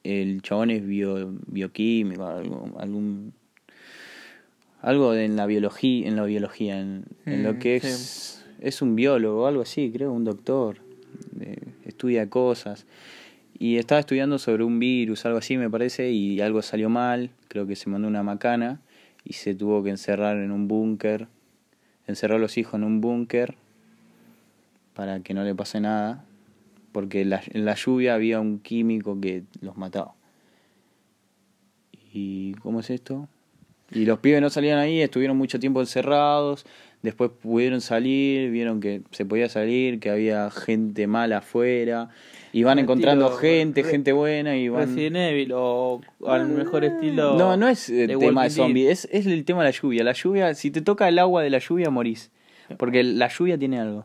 El 0.03 0.43
chabón 0.43 0.71
es 0.71 0.87
bio, 0.87 1.35
bioquímico, 1.47 2.27
algo, 2.27 2.71
algún 2.79 3.33
algo 4.81 5.13
de, 5.13 5.25
en 5.25 5.37
la 5.37 5.47
biología, 5.47 6.07
en 6.07 6.17
la 6.17 6.25
biología, 6.25 6.79
en, 6.79 7.05
en 7.25 7.43
lo 7.43 7.55
Mm, 7.55 7.59
que 7.59 7.81
sí. 7.81 7.87
es 7.87 8.45
es 8.61 8.81
un 8.81 8.97
biólogo, 8.97 9.47
algo 9.47 9.63
así, 9.63 9.91
creo, 9.93 10.13
un 10.13 10.25
doctor, 10.25 10.79
eh, 11.41 11.57
estudia 11.85 12.31
cosas 12.31 12.87
y 13.59 13.77
estaba 13.79 14.01
estudiando 14.01 14.39
sobre 14.39 14.65
un 14.65 14.79
virus, 14.79 15.25
algo 15.27 15.39
así 15.39 15.57
me 15.57 15.71
parece, 15.71 16.11
y 16.11 16.41
algo 16.41 16.63
salió 16.63 16.89
mal, 16.89 17.31
creo 17.49 17.67
que 17.67 17.77
se 17.77 17.89
mandó 17.89 18.09
una 18.09 18.23
macana 18.23 18.81
y 19.25 19.35
se 19.35 19.55
tuvo 19.55 19.83
que 19.83 19.91
encerrar 19.91 20.37
en 20.39 20.51
un 20.51 20.69
búnker, 20.69 21.29
encerró 22.07 22.37
a 22.37 22.39
los 22.39 22.59
hijos 22.59 22.75
en 22.75 22.85
un 22.85 23.01
búnker 23.01 23.55
para 24.95 25.21
que 25.21 25.35
no 25.35 25.45
le 25.45 25.55
pase 25.55 25.81
nada, 25.81 26.25
porque 26.93 27.25
la- 27.25 27.43
en 27.51 27.65
la 27.65 27.75
lluvia 27.75 28.15
había 28.15 28.41
un 28.41 28.59
químico 28.61 29.21
que 29.21 29.45
los 29.61 29.77
mataba. 29.77 30.15
¿Y 32.13 32.53
cómo 32.55 32.81
es 32.81 32.91
esto? 32.91 33.29
Y 33.91 34.05
los 34.07 34.19
pibes 34.21 34.41
no 34.41 34.51
salían 34.51 34.79
ahí, 34.79 35.01
estuvieron 35.01 35.37
mucho 35.37 35.59
tiempo 35.59 35.81
encerrados, 35.81 36.65
después 37.03 37.31
pudieron 37.31 37.81
salir, 37.81 38.51
vieron 38.51 38.81
que 38.81 39.03
se 39.11 39.25
podía 39.25 39.49
salir, 39.49 40.01
que 40.01 40.11
había 40.11 40.51
gente 40.51 41.07
mala 41.07 41.39
afuera, 41.39 42.11
y 42.55 42.63
van 42.63 42.79
encontrando 42.79 43.25
estilo 43.27 43.41
gente, 43.41 43.83
Re- 43.83 43.91
gente 43.91 44.13
buena, 44.13 44.57
y 44.57 44.69
van... 44.69 44.87
Resident 44.87 45.17
Evil 45.17 45.53
o 45.55 46.01
al 46.27 46.49
mejor 46.49 46.85
estilo. 46.85 47.37
No, 47.37 47.57
no 47.57 47.69
es 47.69 47.89
el 47.91 48.07
de 48.09 48.17
tema 48.17 48.43
de 48.43 48.49
Walking 48.49 48.55
zombie, 48.55 48.83
Dead. 48.85 48.93
es, 48.93 49.09
es 49.11 49.27
el 49.27 49.45
tema 49.45 49.63
de 49.65 49.71
la 49.73 49.77
lluvia. 49.79 50.05
La 50.05 50.13
lluvia, 50.13 50.55
si 50.55 50.71
te 50.71 50.81
toca 50.81 51.09
el 51.09 51.19
agua 51.19 51.43
de 51.43 51.51
la 51.51 51.59
lluvia, 51.59 51.91
morís. 51.91 52.31
Porque 52.79 53.03
la 53.03 53.29
lluvia 53.29 53.59
tiene 53.59 53.81
algo. 53.81 54.05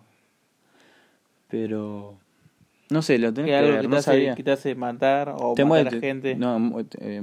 Pero... 1.49 2.17
No 2.89 3.01
sé, 3.03 3.19
lo 3.19 3.31
tenés 3.33 3.49
Que 3.49 3.51
que, 3.51 3.57
algo 3.57 3.71
ver, 3.73 3.81
que 3.81 3.87
te, 3.87 3.95
hace, 3.97 4.11
sabía. 4.11 4.35
que 4.35 4.43
te 4.43 4.51
hace 4.51 4.75
matar 4.75 5.29
o 5.37 5.53
Te 5.53 5.63
matar 5.63 5.67
mueres, 5.67 5.93
a 5.93 5.99
gente. 5.99 6.35
No, 6.35 6.79
eh, 6.99 7.21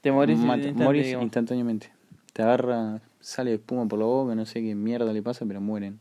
te 0.00 0.12
morís, 0.12 0.38
mata- 0.38 0.68
instante, 0.68 1.10
instantáneamente. 1.22 1.90
Te 2.32 2.42
agarra, 2.42 3.00
sale 3.20 3.54
espuma 3.54 3.88
por 3.88 3.98
la 3.98 4.04
boca, 4.04 4.34
no 4.36 4.46
sé 4.46 4.62
qué 4.62 4.74
mierda 4.76 5.12
le 5.12 5.22
pasa, 5.22 5.44
pero 5.44 5.60
mueren. 5.60 5.98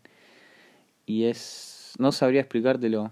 Y 1.08 1.24
es... 1.26 1.94
No 1.98 2.12
sabría 2.12 2.42
explicártelo. 2.42 3.10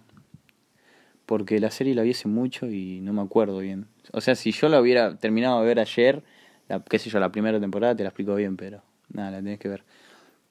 Porque 1.33 1.59
la 1.59 1.71
serie 1.71 1.95
la 1.95 2.03
vi 2.03 2.11
hace 2.11 2.27
mucho 2.27 2.67
y 2.67 3.01
no 3.01 3.11
me 3.11 3.23
acuerdo 3.23 3.57
bien. 3.57 3.87
O 4.11 4.21
sea, 4.21 4.35
si 4.35 4.51
yo 4.51 4.69
la 4.69 4.79
hubiera 4.79 5.17
terminado 5.17 5.61
de 5.61 5.65
ver 5.65 5.79
ayer, 5.79 6.21
la, 6.69 6.83
qué 6.83 6.99
sé 6.99 7.09
yo, 7.09 7.19
la 7.19 7.31
primera 7.31 7.59
temporada 7.59 7.95
te 7.95 8.03
la 8.03 8.09
explico 8.09 8.35
bien, 8.35 8.55
pero 8.55 8.83
nada, 9.11 9.31
la 9.31 9.37
tenés 9.37 9.57
que 9.57 9.67
ver. 9.67 9.83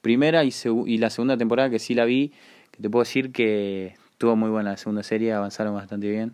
Primera 0.01 0.43
y, 0.43 0.99
la 0.99 1.11
segunda 1.11 1.37
temporada 1.37 1.71
que 1.71 1.79
sí 1.79 1.95
la 1.95 2.05
vi, 2.05 2.33
que 2.73 2.83
te 2.83 2.91
puedo 2.91 3.05
decir 3.05 3.31
que 3.31 3.95
estuvo 4.11 4.35
muy 4.35 4.51
buena 4.51 4.73
la 4.73 4.77
segunda 4.77 5.05
serie, 5.05 5.33
avanzaron 5.33 5.73
bastante 5.73 6.11
bien. 6.11 6.33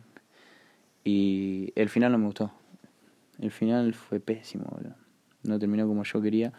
Y 1.05 1.71
el 1.77 1.91
final 1.91 2.13
no 2.13 2.17
me 2.17 2.25
gustó. 2.25 2.51
El 3.43 3.51
final 3.51 3.93
fue 3.93 4.19
pésimo, 4.19 4.65
boludo. 4.71 4.95
No 5.43 5.59
terminó 5.59 5.87
como 5.87 6.05
yo 6.05 6.23
quería. 6.23 6.55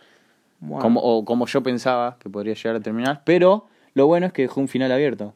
Como, 0.60 1.00
o 1.00 1.26
como 1.26 1.48
yo 1.48 1.64
pensaba 1.64 2.20
que 2.20 2.30
podría 2.30 2.54
llegar 2.54 2.76
a 2.76 2.82
terminar. 2.82 3.24
Pero 3.26 3.66
lo 3.96 4.06
bueno 4.06 4.28
es 4.28 4.32
que 4.32 4.44
dejó 4.44 4.62
un 4.62 4.68
final 4.68 4.92
abierto. 4.92 5.34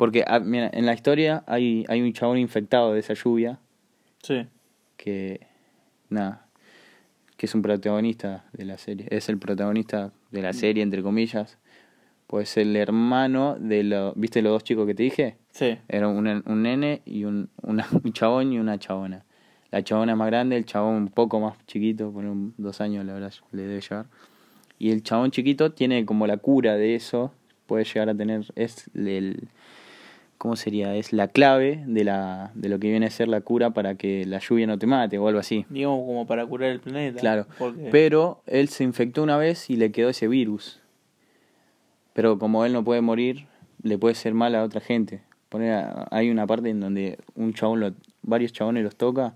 Porque 0.00 0.24
ah, 0.26 0.40
mira, 0.40 0.70
en 0.72 0.86
la 0.86 0.94
historia 0.94 1.44
hay, 1.46 1.84
hay 1.88 2.00
un 2.00 2.14
chabón 2.14 2.38
infectado 2.38 2.94
de 2.94 3.00
esa 3.00 3.12
lluvia 3.12 3.58
Sí. 4.22 4.46
que, 4.96 5.46
nada, 6.08 6.46
que 7.36 7.44
es 7.44 7.54
un 7.54 7.60
protagonista 7.60 8.46
de 8.54 8.64
la 8.64 8.78
serie. 8.78 9.06
Es 9.10 9.28
el 9.28 9.36
protagonista 9.36 10.10
de 10.30 10.40
la 10.40 10.54
serie, 10.54 10.82
entre 10.82 11.02
comillas. 11.02 11.58
pues 12.26 12.56
el 12.56 12.76
hermano 12.76 13.56
de 13.60 13.82
los, 13.82 14.14
¿viste 14.16 14.40
los 14.40 14.52
dos 14.52 14.64
chicos 14.64 14.86
que 14.86 14.94
te 14.94 15.02
dije? 15.02 15.36
Sí. 15.50 15.76
Era 15.88 16.08
un, 16.08 16.26
un 16.46 16.62
nene 16.62 17.02
y 17.04 17.24
un, 17.24 17.50
una- 17.60 17.86
un 18.02 18.12
chabón 18.14 18.54
y 18.54 18.58
una 18.58 18.78
chabona. 18.78 19.26
La 19.70 19.82
chabona 19.84 20.12
es 20.12 20.18
más 20.18 20.28
grande, 20.28 20.56
el 20.56 20.64
chabón 20.64 20.94
un 20.94 21.08
poco 21.08 21.40
más 21.40 21.58
chiquito, 21.66 22.10
por 22.10 22.24
un, 22.24 22.54
dos 22.56 22.80
años 22.80 23.04
le, 23.04 23.12
habrá- 23.12 23.30
le 23.52 23.62
debe 23.66 23.82
llevar. 23.82 24.06
Y 24.78 24.92
el 24.92 25.02
chabón 25.02 25.30
chiquito 25.30 25.72
tiene 25.72 26.06
como 26.06 26.26
la 26.26 26.38
cura 26.38 26.76
de 26.76 26.94
eso, 26.94 27.32
puede 27.66 27.84
llegar 27.84 28.08
a 28.08 28.14
tener, 28.14 28.46
es 28.56 28.88
el, 28.94 29.48
¿cómo 30.40 30.56
sería? 30.56 30.96
Es 30.96 31.12
la 31.12 31.28
clave 31.28 31.84
de, 31.86 32.02
la, 32.02 32.50
de 32.54 32.70
lo 32.70 32.78
que 32.78 32.88
viene 32.88 33.04
a 33.04 33.10
ser 33.10 33.28
la 33.28 33.42
cura 33.42 33.74
para 33.74 33.96
que 33.96 34.24
la 34.24 34.38
lluvia 34.38 34.66
no 34.66 34.78
te 34.78 34.86
mate 34.86 35.18
o 35.18 35.28
algo 35.28 35.38
así. 35.38 35.66
Digamos 35.68 35.98
como 36.06 36.26
para 36.26 36.46
curar 36.46 36.70
el 36.70 36.80
planeta. 36.80 37.20
Claro, 37.20 37.46
Porque... 37.58 37.90
pero 37.92 38.42
él 38.46 38.70
se 38.70 38.82
infectó 38.84 39.22
una 39.22 39.36
vez 39.36 39.68
y 39.68 39.76
le 39.76 39.92
quedó 39.92 40.08
ese 40.08 40.28
virus. 40.28 40.80
Pero 42.14 42.38
como 42.38 42.64
él 42.64 42.72
no 42.72 42.82
puede 42.82 43.02
morir, 43.02 43.48
le 43.82 43.98
puede 43.98 44.14
ser 44.14 44.32
mal 44.32 44.54
a 44.54 44.64
otra 44.64 44.80
gente. 44.80 45.20
Poner 45.50 45.72
a- 45.74 46.08
hay 46.10 46.30
una 46.30 46.46
parte 46.46 46.70
en 46.70 46.80
donde 46.80 47.18
un 47.34 47.52
chabón, 47.52 47.80
lo- 47.80 47.94
varios 48.22 48.54
chabones 48.54 48.82
los 48.82 48.96
toca 48.96 49.34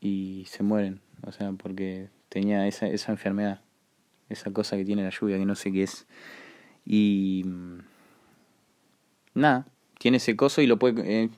y 0.00 0.44
se 0.46 0.62
mueren. 0.62 1.00
O 1.26 1.32
sea, 1.32 1.52
porque 1.52 2.08
tenía 2.30 2.66
esa, 2.66 2.86
esa 2.88 3.12
enfermedad, 3.12 3.60
esa 4.30 4.50
cosa 4.52 4.78
que 4.78 4.86
tiene 4.86 5.02
la 5.04 5.10
lluvia, 5.10 5.36
que 5.36 5.44
no 5.44 5.54
sé 5.54 5.70
qué 5.70 5.82
es. 5.82 6.06
Y 6.86 7.42
mm, 7.44 7.78
nada, 9.36 9.66
tiene 9.98 10.16
ese 10.18 10.34
coso 10.36 10.60
y 10.60 10.66
lo 10.66 10.78
puede... 10.78 11.24
eh, 11.24 11.30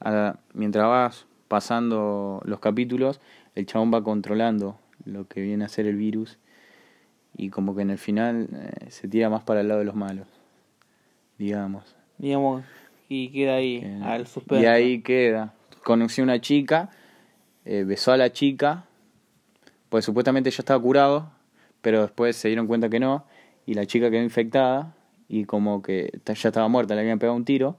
a- 0.00 0.36
mientras 0.54 0.86
vas 0.86 1.26
pasando 1.48 2.40
los 2.44 2.58
capítulos, 2.60 3.20
el 3.54 3.66
chabón 3.66 3.92
va 3.92 4.02
controlando 4.02 4.78
lo 5.04 5.26
que 5.28 5.40
viene 5.40 5.64
a 5.64 5.68
ser 5.68 5.86
el 5.86 5.96
virus 5.96 6.38
y 7.36 7.50
como 7.50 7.74
que 7.76 7.82
en 7.82 7.90
el 7.90 7.98
final 7.98 8.48
eh, 8.52 8.90
se 8.90 9.06
tira 9.08 9.30
más 9.30 9.42
para 9.44 9.60
el 9.60 9.68
lado 9.68 9.80
de 9.80 9.86
los 9.86 9.94
malos, 9.94 10.26
digamos. 11.38 11.96
Digamos, 12.18 12.64
y 13.08 13.28
queda 13.30 13.56
ahí, 13.56 14.00
al 14.02 14.26
suspenso. 14.26 14.62
y 14.62 14.66
ahí 14.66 15.02
queda. 15.02 15.54
Conoció 15.84 16.22
una 16.24 16.40
chica, 16.40 16.90
eh, 17.64 17.84
besó 17.84 18.12
a 18.12 18.16
la 18.16 18.32
chica, 18.32 18.84
pues 19.88 20.04
supuestamente 20.04 20.50
ya 20.50 20.58
estaba 20.60 20.80
curado, 20.80 21.30
pero 21.80 22.02
después 22.02 22.36
se 22.36 22.48
dieron 22.48 22.66
cuenta 22.66 22.88
que 22.88 23.00
no, 23.00 23.26
y 23.66 23.74
la 23.74 23.86
chica 23.86 24.10
quedó 24.10 24.22
infectada, 24.22 24.94
y 25.32 25.46
como 25.46 25.80
que 25.82 26.10
ya 26.26 26.32
estaba 26.50 26.68
muerta, 26.68 26.94
le 26.94 27.00
habían 27.00 27.18
pegado 27.18 27.34
un 27.36 27.46
tiro, 27.46 27.78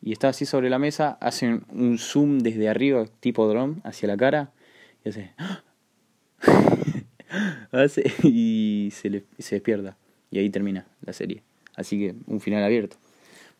y 0.00 0.12
estaba 0.12 0.30
así 0.30 0.46
sobre 0.46 0.70
la 0.70 0.78
mesa, 0.78 1.18
hacen 1.20 1.62
un 1.68 1.98
zoom 1.98 2.38
desde 2.38 2.70
arriba, 2.70 3.04
tipo 3.20 3.46
drone, 3.46 3.76
hacia 3.84 4.08
la 4.08 4.16
cara, 4.16 4.50
y 5.04 5.10
hace... 5.10 5.32
hace 7.72 8.02
y 8.22 8.88
se, 8.92 9.10
le, 9.10 9.24
se 9.38 9.56
despierta, 9.56 9.96
y 10.30 10.38
ahí 10.38 10.48
termina 10.48 10.86
la 11.02 11.12
serie. 11.12 11.42
Así 11.76 11.98
que 11.98 12.14
un 12.26 12.40
final 12.40 12.64
abierto. 12.64 12.96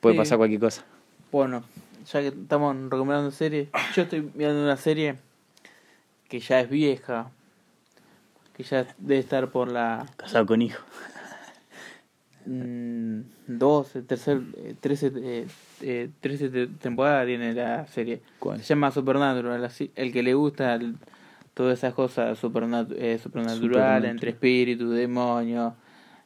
Puede 0.01 0.15
Sí. 0.15 0.19
pasar 0.19 0.39
cualquier 0.39 0.61
cosa. 0.61 0.83
Bueno, 1.31 1.63
ya 2.11 2.21
que 2.23 2.29
estamos 2.29 2.75
recomendando 2.91 3.31
series, 3.31 3.69
yo 3.95 4.03
estoy 4.05 4.31
mirando 4.35 4.63
una 4.63 4.79
serie 4.79 5.17
que 6.29 6.41
ya 6.41 6.61
es 6.61 6.71
vieja, 6.71 7.31
que 8.57 8.63
ya 8.63 8.87
debe 8.99 9.21
estar 9.21 9.51
por 9.51 9.71
la 9.71 10.07
Casado 10.17 10.47
con 10.47 10.63
hijo. 10.63 10.83
mm, 12.47 12.90
12, 13.59 14.03
tercer, 14.03 14.41
eh, 14.57 14.75
13, 14.81 15.13
eh, 15.17 15.47
eh, 15.83 16.11
13 16.21 16.49
te- 16.51 16.67
temporada 16.67 17.25
tiene 17.27 17.53
la 17.55 17.87
serie. 17.89 18.21
¿Cuál? 18.39 18.59
Se 18.59 18.65
llama 18.65 18.91
Supernatural, 18.91 19.65
así, 19.65 19.91
el 19.97 20.13
que 20.13 20.23
le 20.23 20.35
gusta 20.35 20.75
el- 20.75 20.97
todas 21.55 21.79
esas 21.79 21.95
cosas 21.95 22.43
supernatu- 22.43 22.95
eh, 22.97 23.19
supernatural, 23.19 23.61
Supernatural. 23.61 24.05
entre 24.07 24.31
espíritus, 24.31 24.95
demonios 24.95 25.75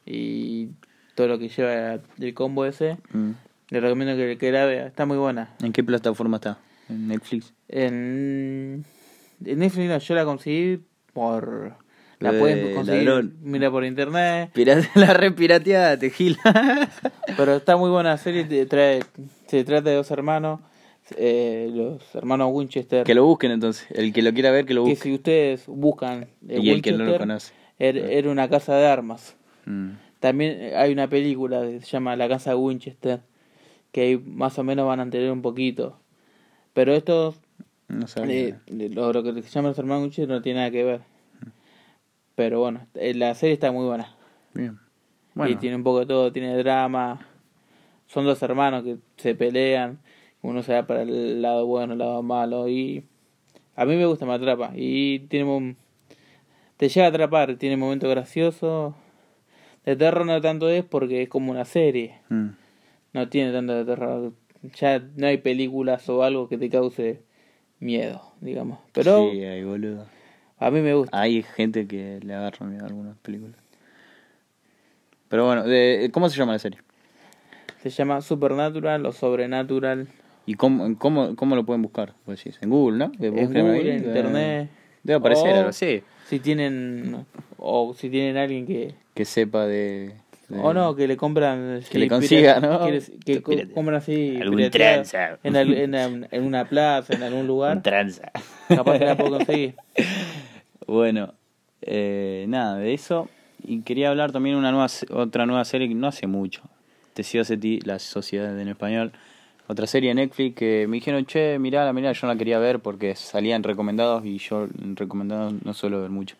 y 0.05 0.69
todo 1.15 1.27
lo 1.27 1.39
que 1.39 1.49
lleva 1.49 1.99
el 2.19 2.33
combo 2.33 2.65
ese, 2.65 2.97
Mm. 3.11 3.31
le 3.69 3.79
recomiendo 3.79 4.15
que, 4.15 4.37
que 4.37 4.51
la 4.51 4.65
vea, 4.65 4.85
está 4.87 5.05
muy 5.05 5.17
buena. 5.17 5.49
¿En 5.63 5.73
qué 5.73 5.83
plataforma 5.83 6.37
está? 6.37 6.57
¿En 6.89 7.07
Netflix? 7.07 7.53
En, 7.67 8.85
en 9.43 9.59
Netflix 9.59 9.87
no, 9.89 9.97
yo 9.97 10.15
la 10.15 10.25
conseguí 10.25 10.81
por... 11.13 11.73
La 12.19 12.31
puedes 12.37 12.73
conseguir, 12.75 13.03
ladrón. 13.03 13.35
mira 13.41 13.69
por 13.69 13.83
internet, 13.85 14.49
Pirata, 14.53 14.87
la 14.95 15.13
re 15.13 15.31
pirateada, 15.31 15.97
te 15.99 16.09
gila. 16.09 16.89
pero 17.37 17.55
está 17.57 17.75
muy 17.77 17.89
buena 17.89 18.11
la 18.11 18.17
serie, 18.17 18.45
te 18.45 18.65
trae, 18.65 19.01
se 19.47 19.63
trata 19.63 19.89
de 19.89 19.95
dos 19.97 20.09
hermanos, 20.11 20.61
eh, 21.17 21.69
los 21.73 22.15
hermanos 22.15 22.49
Winchester, 22.53 23.03
que 23.03 23.13
lo 23.13 23.25
busquen 23.25 23.51
entonces. 23.51 23.85
El 23.91 24.13
que 24.13 24.21
lo 24.21 24.33
quiera 24.33 24.51
ver, 24.51 24.65
que 24.65 24.73
lo 24.73 24.83
que 24.85 24.91
busque. 24.91 25.03
si 25.09 25.13
ustedes 25.13 25.63
buscan 25.67 26.27
eh, 26.47 26.59
y 26.61 26.69
el 26.69 26.81
que 26.81 26.93
no 26.93 27.03
lo 27.05 27.17
conoce. 27.17 27.53
er- 27.79 27.97
era 27.97 28.29
una 28.31 28.47
casa 28.49 28.75
de 28.75 28.87
armas. 28.87 29.35
Mm. 29.65 29.91
También 30.19 30.57
eh, 30.59 30.75
hay 30.75 30.91
una 30.93 31.07
película 31.09 31.61
que 31.61 31.81
se 31.81 31.85
llama 31.87 32.15
La 32.15 32.27
Casa 32.29 32.51
de 32.51 32.55
Winchester, 32.55 33.19
que 33.91 34.01
ahí 34.01 34.17
más 34.17 34.57
o 34.57 34.63
menos 34.63 34.87
van 34.87 34.99
a 34.99 35.03
entender 35.03 35.31
un 35.31 35.41
poquito. 35.41 35.99
Pero 36.73 36.93
estos, 36.95 37.35
No 37.87 38.05
eh, 38.23 38.55
lo, 38.67 39.13
lo 39.13 39.21
que 39.23 39.41
se 39.43 39.49
llama 39.49 39.69
los 39.69 39.77
hermanos 39.77 40.03
Winchester 40.03 40.29
no 40.33 40.41
tiene 40.41 40.59
nada 40.59 40.71
que 40.71 40.83
ver. 40.83 41.01
Pero 42.35 42.59
bueno, 42.59 42.85
eh, 42.95 43.13
la 43.13 43.33
serie 43.33 43.53
está 43.53 43.71
muy 43.71 43.85
buena. 43.85 44.15
Bien. 44.53 44.79
Y 45.47 45.55
tiene 45.55 45.75
un 45.75 45.83
poco 45.83 45.99
de 45.99 46.05
todo, 46.05 46.31
tiene 46.31 46.55
drama. 46.57 47.27
Son 48.07 48.25
dos 48.25 48.41
hermanos 48.41 48.83
que 48.83 48.97
se 49.17 49.35
pelean. 49.35 49.99
Uno 50.41 50.63
se 50.63 50.73
va 50.73 50.85
para 50.85 51.01
el 51.01 51.41
lado 51.41 51.65
bueno, 51.65 51.93
el 51.93 51.99
lado 51.99 52.21
malo. 52.23 52.67
Y 52.67 53.03
a 53.75 53.85
mí 53.85 53.95
me 53.95 54.05
gusta, 54.05 54.25
me 54.25 54.33
atrapa. 54.33 54.71
Y 54.75 55.19
tiene 55.27 55.49
un... 55.49 55.77
Te 56.77 56.87
llega 56.89 57.07
a 57.07 57.09
atrapar, 57.09 57.55
tiene 57.57 57.77
momentos 57.77 58.09
graciosos. 58.09 58.93
De 59.85 59.95
terror 59.95 60.25
no 60.25 60.39
tanto 60.41 60.69
es 60.69 60.83
porque 60.83 61.23
es 61.23 61.29
como 61.29 61.51
una 61.51 61.65
serie. 61.65 62.19
mm. 62.29 62.49
No 63.13 63.29
tiene 63.29 63.53
tanto 63.53 63.73
de 63.73 63.85
terror. 63.85 64.33
Ya 64.75 64.99
no 65.15 65.27
hay 65.27 65.37
películas 65.37 66.07
o 66.09 66.23
algo 66.23 66.49
que 66.49 66.57
te 66.57 66.69
cause 66.69 67.21
miedo, 67.79 68.21
digamos. 68.41 68.79
Pero 68.93 69.31
Sí, 69.31 69.43
hay 69.43 69.63
boludo. 69.63 70.05
A 70.59 70.71
mí 70.71 70.81
me 70.81 70.93
gusta. 70.93 71.19
Hay 71.19 71.43
gente 71.43 71.87
que 71.87 72.19
le 72.23 72.33
agarra 72.33 72.65
miedo 72.65 72.83
a 72.83 72.87
algunas 72.87 73.17
películas. 73.17 73.55
Pero 75.29 75.45
bueno, 75.45 75.63
de, 75.63 76.09
¿cómo 76.13 76.29
se 76.29 76.37
llama 76.37 76.53
la 76.53 76.59
serie? 76.59 76.79
Se 77.81 77.89
llama 77.89 78.21
Supernatural 78.21 79.05
o 79.05 79.11
Sobrenatural. 79.11 80.07
¿Y 80.45 80.53
cómo, 80.55 80.97
cómo, 80.97 81.35
cómo 81.35 81.55
lo 81.55 81.65
pueden 81.65 81.81
buscar? 81.81 82.13
Pues 82.25 82.39
sí, 82.39 82.51
en 82.61 82.69
Google, 82.69 82.97
¿no? 82.99 83.11
En 83.19 83.37
ahí, 83.37 83.45
Google, 83.47 83.79
en 83.95 84.03
eh, 84.03 84.07
internet. 84.07 84.69
Debe 85.03 85.17
aparecer 85.17 85.51
O- 85.53 85.55
algo 85.57 85.69
así. 85.69 86.03
Si 86.27 86.39
tienen 86.39 87.25
o 87.57 87.93
si 87.95 88.09
tienen 88.09 88.37
alguien 88.37 88.65
que 88.65 88.95
Que 89.13 89.25
sepa 89.25 89.65
de... 89.65 90.13
de- 90.49 90.59
o 90.59 90.73
no 90.73 90.95
que 90.95 91.07
le 91.07 91.17
compran 91.17 91.81
Que 91.89 91.99
le 91.99 92.07
consiga, 92.07 92.55
pirata- 92.59 92.79
¿no? 92.79 92.85
que, 92.87 93.01
que 93.25 93.41
co- 93.41 93.51
Pirata. 93.51 93.73
compran 93.73 93.97
así 93.97 94.37
Algún 94.41 94.69
tranza. 94.71 95.37
en 95.43 96.43
una 96.43 96.65
plaza 96.65 97.13
en 97.13 97.23
algún 97.23 97.45
lugar 97.47 97.77
Un 97.77 97.83
tranza. 97.83 98.31
capaz 98.67 98.97
que 98.99 99.05
la 99.05 99.15
puedo 99.17 99.37
conseguir 99.37 99.75
Bueno, 100.87 101.33
eh, 101.81 102.45
nada, 102.47 102.77
de 102.77 102.93
eso. 102.93 103.29
Y 103.63 103.81
quería 103.81 104.09
hablar 104.09 104.31
también 104.31 104.55
de 104.55 104.59
una 104.59 104.71
nueva, 104.71 104.87
otra 105.11 105.45
nueva 105.45 105.65
serie 105.65 105.87
que 105.87 105.95
no 105.95 106.07
hace 106.07 106.27
mucho. 106.27 106.61
Te 107.13 107.23
ti, 107.57 107.79
La 107.81 107.99
Sociedad 107.99 108.59
en 108.59 108.67
Español. 108.67 109.11
Otra 109.67 109.87
serie 109.87 110.09
de 110.09 110.15
Netflix 110.15 110.55
que 110.55 110.85
me 110.87 110.95
dijeron, 110.97 111.25
che, 111.25 111.57
mirá, 111.57 111.91
mirá, 111.91 112.11
yo 112.11 112.27
no 112.27 112.33
la 112.33 112.37
quería 112.37 112.59
ver 112.59 112.79
porque 112.81 113.15
salían 113.15 113.63
recomendados 113.63 114.23
y 114.25 114.37
yo 114.37 114.65
en 114.65 114.95
recomendados 114.95 115.53
no 115.63 115.73
suelo 115.73 116.01
ver 116.01 116.11
mucho. 116.11 116.35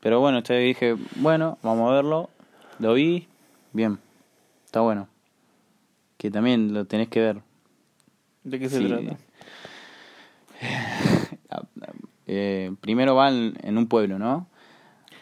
Pero 0.00 0.20
bueno, 0.20 0.38
este 0.38 0.58
dije, 0.58 0.96
bueno, 1.16 1.58
vamos 1.62 1.90
a 1.90 1.94
verlo. 1.94 2.30
Lo 2.78 2.94
vi, 2.94 3.26
bien, 3.72 3.98
está 4.64 4.80
bueno. 4.80 5.08
Que 6.16 6.30
también 6.30 6.72
lo 6.72 6.86
tenés 6.86 7.08
que 7.08 7.20
ver. 7.20 7.42
de 8.44 8.58
qué 8.58 8.68
se 8.70 8.78
Sí. 8.78 8.86
trata 8.88 9.18
Eh, 12.26 12.72
primero 12.80 13.14
van 13.14 13.54
en 13.62 13.78
un 13.78 13.86
pueblo, 13.86 14.18
¿no? 14.18 14.46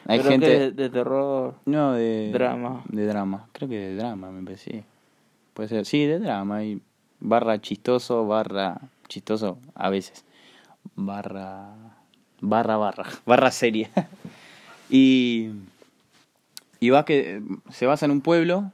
Hay 0.07 0.21
gente... 0.21 0.47
que 0.47 0.59
de, 0.59 0.71
de 0.73 0.91
terror 0.91 1.55
No, 1.65 1.93
de... 1.93 2.31
Drama. 2.33 2.83
De 2.88 3.07
drama. 3.07 3.49
Creo 3.53 3.69
que 3.69 3.79
de 3.79 3.97
drama, 3.97 4.31
me 4.31 4.43
parece. 4.43 4.71
sí. 4.71 4.85
Puede 5.55 5.69
ser. 5.69 5.87
Sí, 5.87 6.07
de 6.07 6.19
drama. 6.19 6.65
Y 6.65 6.81
barra 7.21 7.61
chistoso, 7.61 8.27
barra... 8.27 8.81
Chistoso 9.09 9.59
a 9.75 9.91
veces. 9.91 10.25
Barra... 10.97 11.69
Barra, 12.41 12.77
barra. 12.77 13.05
Barra 13.27 13.51
seria. 13.51 13.91
y... 14.91 15.51
Y 16.81 16.91
va 16.91 17.05
que 17.05 17.41
se 17.71 17.87
basa 17.87 18.07
en 18.07 18.11
un 18.11 18.23
pueblo 18.23 18.73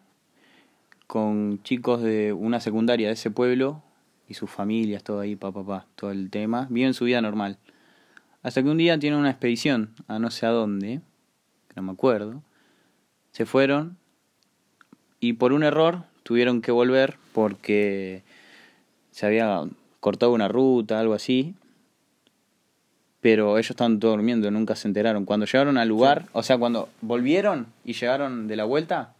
con 1.07 1.63
chicos 1.63 2.01
de 2.01 2.33
una 2.33 2.59
secundaria 2.61 3.09
de 3.09 3.13
ese 3.13 3.31
pueblo 3.31 3.83
y 4.29 4.35
sus 4.35 4.51
familias, 4.51 5.03
todo 5.03 5.21
ahí, 5.21 5.37
pa, 5.37 5.53
pa, 5.53 5.63
pa, 5.63 5.87
todo 5.95 6.11
el 6.11 6.31
tema. 6.31 6.67
Viven 6.71 6.95
su 6.95 7.05
vida 7.05 7.21
normal. 7.21 7.59
Hasta 8.49 8.63
que 8.63 8.71
un 8.71 8.79
día 8.79 8.99
tienen 8.99 9.19
una 9.19 9.29
expedición 9.29 9.91
a 10.07 10.19
no 10.19 10.31
sé 10.31 10.47
a 10.47 10.49
dónde, 10.49 11.03
que 11.69 11.75
no 11.77 11.83
me 11.83 11.93
acuerdo. 11.93 12.43
Se 13.31 13.45
fueron 13.45 13.99
y 15.21 15.35
por 15.35 15.53
un 15.53 15.65
error 15.65 16.05
tuvieron 16.23 16.63
que 16.63 16.73
volver 16.73 17.19
porque 17.35 18.23
se 19.11 19.27
había 19.27 19.65
cortado 20.01 20.33
una 20.33 20.49
ruta, 20.49 20.99
algo 20.99 21.13
así. 21.13 21.57
Pero 23.21 23.59
ellos 23.59 23.69
estaban 23.69 24.01
todos 24.01 24.17
durmiendo, 24.17 24.51
nunca 24.51 24.77
se 24.77 24.89
enteraron. 24.89 25.27
Cuando 25.27 25.45
llegaron 25.45 25.77
al 25.77 25.89
lugar, 25.89 26.25
o 26.33 26.43
sea, 26.43 26.57
cuando 26.57 26.89
volvieron 27.03 27.67
y 27.85 27.93
llegaron 27.93 28.49
de 28.49 28.57
la 28.57 28.65
vuelta, 28.65 29.13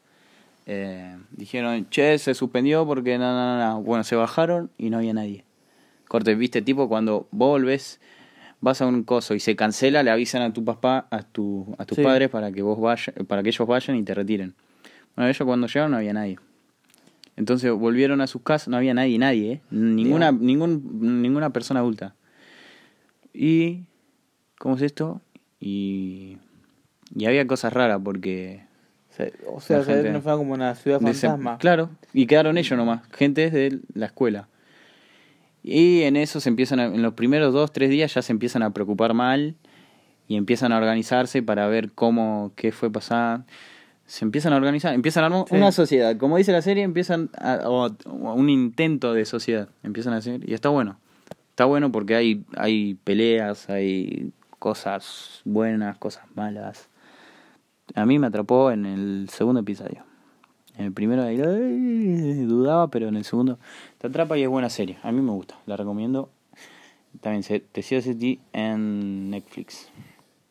eh, 0.65 1.19
dijeron, 1.33 1.87
che, 1.91 2.17
se 2.17 2.33
suspendió 2.33 2.87
porque 2.87 3.19
no, 3.19 3.31
no, 3.35 3.59
no, 3.59 3.75
no. 3.75 3.83
Bueno, 3.83 4.05
se 4.05 4.17
bajaron 4.17 4.71
y 4.79 4.89
no 4.89 4.97
había 4.97 5.13
nadie. 5.13 5.45
Corte, 6.09 6.35
viste, 6.35 6.63
tipo 6.63 6.89
cuando 6.89 7.29
vos 7.31 7.51
volvés, 7.51 8.01
vas 8.61 8.81
a 8.83 8.87
un 8.87 9.03
coso 9.05 9.35
y 9.35 9.41
se 9.41 9.55
cancela, 9.57 10.03
le 10.03 10.11
avisan 10.11 10.43
a 10.43 10.53
tu 10.53 10.65
papá, 10.65 11.07
a 11.11 11.23
tu, 11.23 11.75
a 11.79 11.85
tus 11.85 11.97
Sí. 11.97 12.03
padres 12.03 12.29
para 12.29 12.51
que 12.53 12.63
vos 12.63 12.81
vayas, 12.81 13.15
para 13.27 13.43
que 13.43 13.51
ellos 13.51 13.67
vayan 13.67 13.97
y 13.97 14.03
te 14.03 14.15
retiren. 14.15 14.55
Bueno, 15.15 15.29
ellos 15.31 15.45
cuando 15.47 15.67
llegaron 15.67 15.93
no 15.93 15.97
había 15.99 16.13
nadie. 16.13 16.39
Entonces 17.37 17.71
volvieron 17.73 18.21
a 18.21 18.27
sus 18.27 18.43
casas, 18.43 18.69
no 18.69 18.77
había 18.77 18.95
nadie, 18.95 19.17
nadie, 19.19 19.53
¿eh? 19.53 19.61
Ninguna, 19.71 20.33
ningún, 20.33 21.23
ninguna 21.23 21.51
persona 21.51 21.81
adulta. 21.81 22.15
Y, 23.33 23.85
¿cómo 24.59 24.75
es 24.77 24.83
esto? 24.83 25.21
Y, 25.61 26.39
y 27.15 27.27
había 27.27 27.47
cosas 27.47 27.73
raras 27.73 28.01
porque... 28.03 28.67
O 29.47 29.61
sea, 29.61 29.79
no 29.79 30.21
fue 30.21 30.37
como 30.37 30.53
una 30.53 30.77
ciudad 30.77 31.01
fantasma. 31.01 31.59
Claro, 31.59 31.91
y 32.13 32.27
quedaron 32.27 32.57
ellos 32.57 32.77
nomás, 32.79 33.03
gente 33.13 33.51
de 33.51 33.81
la 33.95 34.07
escuela. 34.07 34.49
Y 35.71 36.03
en 36.05 36.17
eso 36.17 36.41
se 36.41 36.49
empiezan, 36.49 36.81
a- 36.81 36.87
en 36.87 37.03
los 37.03 37.15
primeros 37.15 37.53
dos, 37.53 37.73
tres 37.73 37.91
días 37.91 38.15
ya 38.15 38.23
se 38.23 38.33
empiezan 38.33 38.63
a 38.63 38.71
preocupar 38.73 39.13
mal 39.15 39.55
y 40.27 40.37
empiezan 40.37 40.73
a 40.73 40.79
organizarse 40.79 41.43
para 41.43 41.67
ver 41.67 41.93
cómo, 41.93 42.53
qué 42.57 42.73
fue 42.73 42.91
pasar. 42.91 43.45
Se 44.07 44.25
empiezan 44.25 44.55
a 44.55 44.57
organizar, 44.57 44.95
empiezan 44.95 45.25
a 45.25 45.27
armar 45.27 45.45
Sí. 45.49 45.55
una 45.57 45.71
sociedad. 45.73 46.17
Como 46.17 46.39
dice 46.39 46.53
la 46.53 46.63
serie, 46.63 46.83
empiezan 46.85 47.29
a, 47.37 47.61
o- 47.69 47.87
o 48.07 48.33
un 48.35 48.49
intento 48.49 49.13
de 49.13 49.27
sociedad. 49.27 49.69
Empiezan 49.83 50.15
a 50.15 50.17
hacer, 50.19 50.49
y 50.49 50.55
está 50.55 50.71
bueno. 50.71 50.99
Está 51.51 51.67
bueno 51.67 51.93
porque 51.93 52.15
hay, 52.15 52.45
hay 52.57 52.95
peleas, 53.05 53.69
hay 53.69 54.33
cosas 54.59 55.43
buenas, 55.45 55.99
cosas 55.99 56.25
malas. 56.35 56.89
A 57.95 58.07
mí 58.07 58.19
me 58.19 58.29
atrapó 58.29 58.71
en 58.71 58.87
el 58.87 59.29
segundo 59.31 59.61
episodio. 59.61 60.05
En 60.79 60.85
el 60.85 60.93
primero 60.93 61.25
ahí, 61.25 61.37
dudaba, 62.47 62.89
pero 62.89 63.09
en 63.09 63.17
el 63.17 63.25
segundo 63.25 63.59
te 63.99 64.07
atrapa 64.07 64.39
y 64.39 64.45
es 64.45 64.49
buena 64.49 64.71
serie. 64.71 64.97
A 65.03 65.11
mí 65.11 65.21
me 65.21 65.33
gusta, 65.33 65.59
la 65.67 65.77
recomiendo. 65.77 66.31
También 67.21 67.43
se 67.43 67.59
The 67.59 67.83
City 67.83 68.39
en 68.53 69.29
Netflix. 69.31 69.91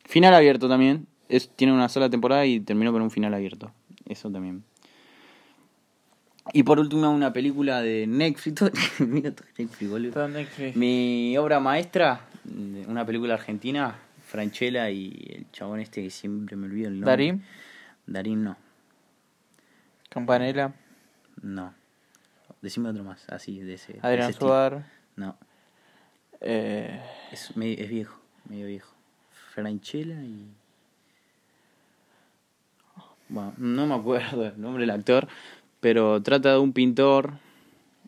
Final 0.03 0.33
abierto 0.33 0.67
también. 0.67 1.07
Es, 1.29 1.49
tiene 1.49 1.71
una 1.71 1.87
sola 1.87 2.09
temporada 2.09 2.45
y 2.45 2.59
terminó 2.59 2.91
con 2.91 3.01
un 3.01 3.09
final 3.09 3.33
abierto. 3.33 3.71
Eso 4.05 4.29
también. 4.29 4.63
Y 6.51 6.63
por 6.63 6.79
último, 6.79 7.09
una 7.09 7.31
película 7.31 7.81
de 7.81 8.05
Netflix. 8.05 8.99
Mira 8.99 9.31
todo 9.31 9.47
Netflix, 9.57 9.89
boludo. 9.89 10.27
Netflix. 10.27 10.75
Mi 10.75 11.37
obra 11.37 11.61
maestra, 11.61 12.27
una 12.87 13.05
película 13.05 13.35
argentina, 13.35 13.95
Franchella 14.25 14.89
y 14.89 15.35
el 15.37 15.51
chabón 15.51 15.79
este 15.79 16.03
que 16.03 16.09
siempre 16.09 16.57
me 16.57 16.65
olvido 16.67 16.89
el 16.89 16.95
nombre. 16.95 17.11
Darín, 17.11 17.43
Darín 18.05 18.43
no, 18.43 18.57
Campanella, 20.09 20.73
no. 21.41 21.73
Decime 22.61 22.89
otro 22.89 23.03
más, 23.03 23.27
así, 23.29 23.59
de 23.59 23.75
ese. 23.75 23.99
Adrián. 24.01 24.33
Suar, 24.33 24.85
No, 25.15 25.35
eh, 26.41 27.01
es, 27.31 27.55
medio- 27.55 27.77
es 27.83 27.89
viejo, 27.89 28.19
medio 28.49 28.67
viejo. 28.67 28.93
Franchella 29.53 30.21
y... 30.23 30.47
Bueno, 33.29 33.53
no 33.57 33.87
me 33.87 33.95
acuerdo 33.95 34.45
el 34.47 34.59
nombre 34.61 34.81
del 34.81 34.91
actor, 34.91 35.27
pero 35.81 36.21
trata 36.23 36.51
de 36.53 36.59
un 36.59 36.71
pintor, 36.71 37.33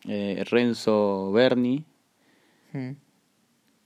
eh, 0.08 0.42
Renzo 0.48 1.30
Berni, 1.32 1.84
mm, 2.72 2.90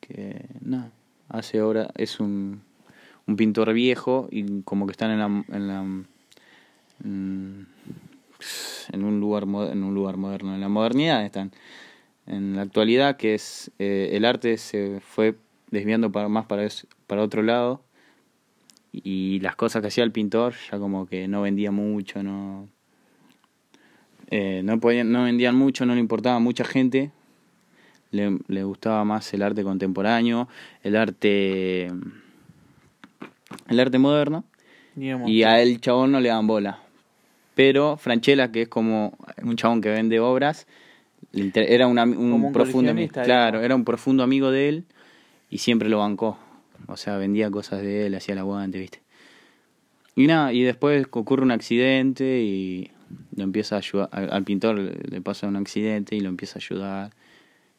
que 0.01 0.47
no 0.61 0.91
hace 1.29 1.59
ahora 1.59 1.91
es 1.97 2.21
un, 2.21 2.63
un 3.27 3.37
pintor 3.37 3.73
viejo 3.73 4.29
y 4.31 4.63
como 4.63 4.87
que 4.87 4.93
están 4.93 5.11
en 5.11 5.19
la 5.19 5.57
en 5.57 5.67
la 5.67 5.81
en, 7.05 7.67
en 8.93 9.05
un 9.05 9.21
lugar 9.21 9.45
en 9.45 9.83
un 9.83 9.95
lugar 9.95 10.17
moderno. 10.17 10.55
En 10.55 10.61
la 10.61 10.69
modernidad 10.69 11.25
están. 11.25 11.53
En 12.27 12.57
la 12.57 12.63
actualidad 12.63 13.17
que 13.17 13.35
es 13.35 13.71
eh, 13.79 14.11
el 14.13 14.25
arte 14.25 14.57
se 14.57 15.01
fue 15.01 15.37
desviando 15.71 16.11
para 16.11 16.29
más 16.29 16.47
para 16.47 17.23
otro 17.23 17.43
lado 17.43 17.83
y 18.93 19.41
las 19.41 19.57
cosas 19.57 19.83
que 19.83 19.89
hacía 19.89 20.05
el 20.05 20.13
pintor 20.13 20.55
ya 20.71 20.79
como 20.79 21.07
que 21.07 21.27
no 21.27 21.43
vendía 21.43 21.71
mucho 21.71 22.23
no 22.23 22.69
eh, 24.31 24.63
no 24.65 24.81
podían 24.81 25.13
no 25.13 25.25
vendían 25.25 25.57
mucho 25.57 25.85
no 25.85 25.95
le 25.95 26.01
importaba 26.01 26.37
a 26.37 26.41
mucha 26.41 26.65
gente. 26.65 27.11
Le, 28.11 28.39
le 28.47 28.63
gustaba 28.63 29.05
más 29.05 29.35
el 29.35 29.43
arte 29.43 29.65
contemporáneo, 29.65 30.49
el 30.83 30.95
arte 30.97 31.91
el 33.69 33.81
arte 33.81 33.99
moderno. 33.99 34.45
Y 35.27 35.43
a 35.43 35.61
él 35.61 35.81
chabón 35.81 36.13
no 36.13 36.21
le 36.21 36.29
dan 36.29 36.47
bola. 36.47 36.84
Pero 37.55 37.97
Franchella, 37.97 38.51
que 38.51 38.63
es 38.63 38.69
como 38.69 39.17
un 39.43 39.57
chabón 39.57 39.81
que 39.81 39.91
vende 39.91 40.21
obras, 40.21 40.67
era 41.33 41.87
un, 41.87 41.99
un 41.99 42.53
profundo 42.53 42.93
ami- 42.93 43.09
coleccionista, 43.09 43.25
claro, 43.25 43.61
era 43.63 43.75
un 43.75 43.85
profundo 43.85 44.23
amigo 44.23 44.51
de 44.51 44.69
él 44.69 44.85
y 45.51 45.59
siempre 45.59 45.89
lo 45.89 45.99
bancó. 45.99 46.39
O 46.87 46.97
sea, 46.97 47.17
vendía 47.17 47.51
cosas 47.51 47.83
de 47.83 48.07
él, 48.07 48.15
hacía 48.15 48.33
el 48.35 48.41
aguante, 48.41 48.79
¿viste? 48.79 49.01
Y 50.17 50.27
nada, 50.27 50.53
y 50.53 50.63
después 50.63 51.07
ocurre 51.11 51.43
un 51.43 51.51
accidente 51.51 52.43
y 52.43 52.91
lo 53.35 53.45
empieza 53.45 53.77
a 53.77 53.79
ayudar, 53.79 54.09
al 54.13 54.45
pintor 54.45 54.79
le 54.79 55.21
pasa 55.21 55.47
un 55.47 55.57
accidente 55.57 56.15
y 56.15 56.21
lo 56.21 56.29
empieza 56.29 56.59
a 56.59 56.63
ayudar. 56.63 57.13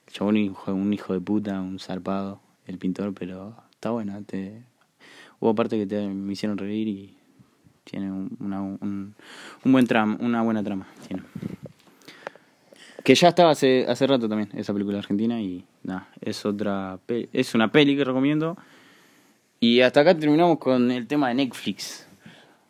El 0.08 0.14
chabón 0.14 0.38
hijo, 0.38 0.74
un 0.74 0.94
hijo 0.94 1.14
de 1.14 1.20
puta, 1.20 1.60
un 1.62 1.80
zarpado, 1.80 2.42
el 2.68 2.78
pintor, 2.78 3.14
pero 3.14 3.56
está 3.72 3.92
bueno. 3.92 4.22
Te... 4.24 4.64
Hubo 5.40 5.56
partes 5.56 5.80
que 5.80 5.86
te, 5.86 6.08
me 6.08 6.34
hicieron 6.34 6.58
reír 6.58 6.88
y 6.88 7.18
tiene 7.86 8.12
un, 8.12 8.36
una, 8.42 8.62
un, 8.62 9.16
un 9.64 9.72
buen 9.72 9.88
trama, 9.88 10.18
una 10.20 10.42
buena 10.42 10.62
trama. 10.64 10.86
Tiene. 11.08 11.24
Que 13.04 13.14
ya 13.16 13.30
estaba 13.30 13.52
hace, 13.52 13.86
hace 13.88 14.08
rato 14.08 14.28
también, 14.28 14.50
esa 14.56 14.74
película 14.74 14.98
argentina, 14.98 15.40
y 15.40 15.64
nada, 15.84 16.08
es 16.22 16.44
otra 16.46 16.98
pe- 17.06 17.30
es 17.34 17.54
una 17.54 17.72
peli 17.72 17.96
que 17.96 18.04
recomiendo. 18.04 18.58
Y 19.60 19.82
hasta 19.82 20.02
acá 20.02 20.18
terminamos 20.18 20.58
con 20.58 20.90
el 20.92 21.06
tema 21.08 21.28
de 21.30 21.36
Netflix. 21.36 22.08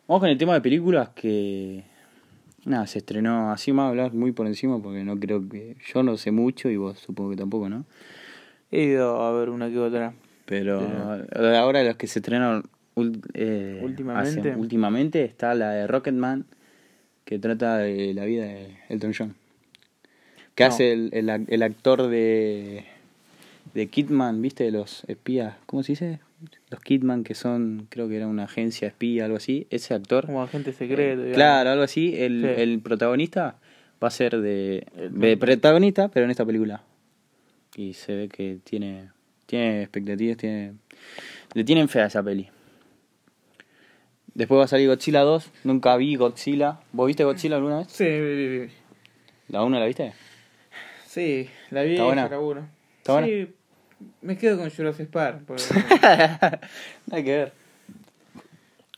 Vamos 0.06 0.20
con 0.20 0.28
el 0.28 0.36
tema 0.38 0.54
de 0.54 0.60
películas 0.60 1.08
que 1.14 1.84
nada, 2.64 2.86
se 2.86 2.98
estrenó 2.98 3.50
así 3.50 3.72
más 3.72 3.88
hablar 3.88 4.12
muy 4.12 4.32
por 4.32 4.46
encima 4.46 4.80
porque 4.80 5.04
no 5.04 5.18
creo 5.18 5.48
que 5.48 5.76
yo 5.92 6.02
no 6.02 6.16
sé 6.16 6.30
mucho 6.32 6.68
y 6.68 6.76
vos 6.76 6.98
supongo 6.98 7.30
que 7.30 7.36
tampoco, 7.36 7.68
¿no? 7.68 7.84
He 8.70 8.82
ido 8.84 9.22
a 9.22 9.32
ver 9.32 9.48
una 9.48 9.68
que 9.70 9.78
otra. 9.78 10.12
Pero 10.44 10.80
Pero- 11.30 11.56
ahora 11.58 11.82
los 11.82 11.96
que 11.96 12.06
se 12.06 12.18
estrenaron 12.20 12.64
eh, 13.34 13.80
Últimamente. 13.82 14.40
hace- 14.40 14.56
últimamente 14.56 15.24
está 15.24 15.54
la 15.54 15.70
de 15.72 15.86
Rocketman 15.86 16.46
que 17.24 17.38
trata 17.38 17.78
de 17.78 18.14
la 18.14 18.24
vida 18.24 18.44
de 18.44 18.76
Elton 18.88 19.12
John. 19.16 19.34
Que 20.54 20.64
No. 20.64 20.68
hace 20.68 20.92
el, 20.92 21.10
el, 21.12 21.28
ac- 21.28 21.46
el 21.48 21.62
actor 21.62 22.08
de 22.08 22.84
de 23.74 23.88
Kidman, 23.88 24.40
¿viste? 24.40 24.64
De 24.64 24.70
los 24.70 25.04
espías, 25.06 25.56
¿cómo 25.66 25.82
se 25.82 25.92
dice? 25.92 26.20
Los 26.70 26.80
Kidman 26.80 27.24
que 27.24 27.34
son, 27.34 27.86
creo 27.90 28.08
que 28.08 28.16
era 28.16 28.26
una 28.26 28.44
agencia 28.44 28.88
espía, 28.88 29.26
algo 29.26 29.36
así. 29.36 29.66
Ese 29.68 29.92
actor 29.92 30.24
Como 30.24 30.42
agente 30.42 30.72
secreto. 30.72 31.16
digamos. 31.20 31.34
Claro, 31.34 31.70
algo 31.70 31.82
así. 31.82 32.14
El, 32.16 32.40
Sí. 32.42 32.62
el 32.62 32.80
protagonista 32.80 33.56
va 34.02 34.08
a 34.08 34.10
ser 34.10 34.40
de, 34.40 34.86
de 35.10 35.36
protagonista, 35.36 36.08
pero 36.08 36.24
en 36.24 36.30
esta 36.30 36.46
película. 36.46 36.80
Y 37.76 37.92
se 37.92 38.14
ve 38.14 38.28
que 38.28 38.58
tiene, 38.64 39.10
tiene 39.44 39.82
expectativas, 39.82 40.38
tiene, 40.38 40.72
le 41.52 41.64
tienen 41.64 41.88
fe 41.90 42.00
a 42.00 42.06
esa 42.06 42.22
peli. 42.22 42.48
Después 44.36 44.58
va 44.60 44.64
a 44.64 44.68
salir 44.68 44.86
Godzilla 44.88 45.22
2. 45.22 45.50
Nunca 45.64 45.96
vi 45.96 46.14
Godzilla. 46.16 46.80
¿Vos 46.92 47.06
viste 47.06 47.24
Godzilla 47.24 47.56
alguna 47.56 47.78
vez? 47.78 47.86
Sí, 47.88 48.04
vi, 48.04 48.36
vi, 48.36 48.58
vi. 48.58 48.70
¿La 49.48 49.64
1 49.64 49.80
la 49.80 49.86
viste? 49.86 50.12
sí, 51.06 51.48
la 51.70 51.82
vi 51.84 51.92
¿Está 51.92 52.04
buena? 52.04 52.68
¿Está 52.98 53.24
sí, 53.24 53.54
me 54.20 54.36
quedo 54.36 54.58
con 54.58 54.68
Jurassic 54.68 55.08
Park. 55.08 55.44
porque- 55.46 55.62
Nada 57.06 57.22
que 57.24 57.36
ver. 57.36 57.52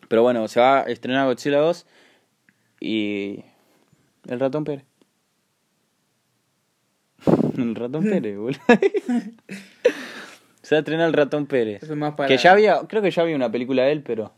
Pero 0.09 0.23
bueno, 0.23 0.49
se 0.49 0.59
va 0.59 0.81
a 0.81 0.83
estrenar 0.91 1.27
Godzilla 1.27 1.59
2 1.59 1.87
y 2.81 3.45
el 4.27 4.41
ratón 4.41 4.65
Pérez. 4.65 4.85
El 7.57 7.77
ratón 7.77 8.03
Pérez, 8.03 8.37
boludo. 8.37 8.59
se 10.63 10.75
va 10.75 10.79
a 10.79 10.81
estrenar 10.81 11.07
el 11.09 11.13
ratón 11.13 11.47
Pérez. 11.47 11.83
Eso 11.83 11.93
es 11.93 11.99
más 11.99 12.15
para... 12.15 12.27
Que 12.29 12.39
ya 12.39 12.51
había, 12.53 12.81
creo 12.89 13.03
que 13.03 13.11
ya 13.13 13.23
había 13.23 13.37
una 13.37 13.51
película 13.53 13.85
de 13.85 13.93
él, 13.93 14.03
pero 14.03 14.33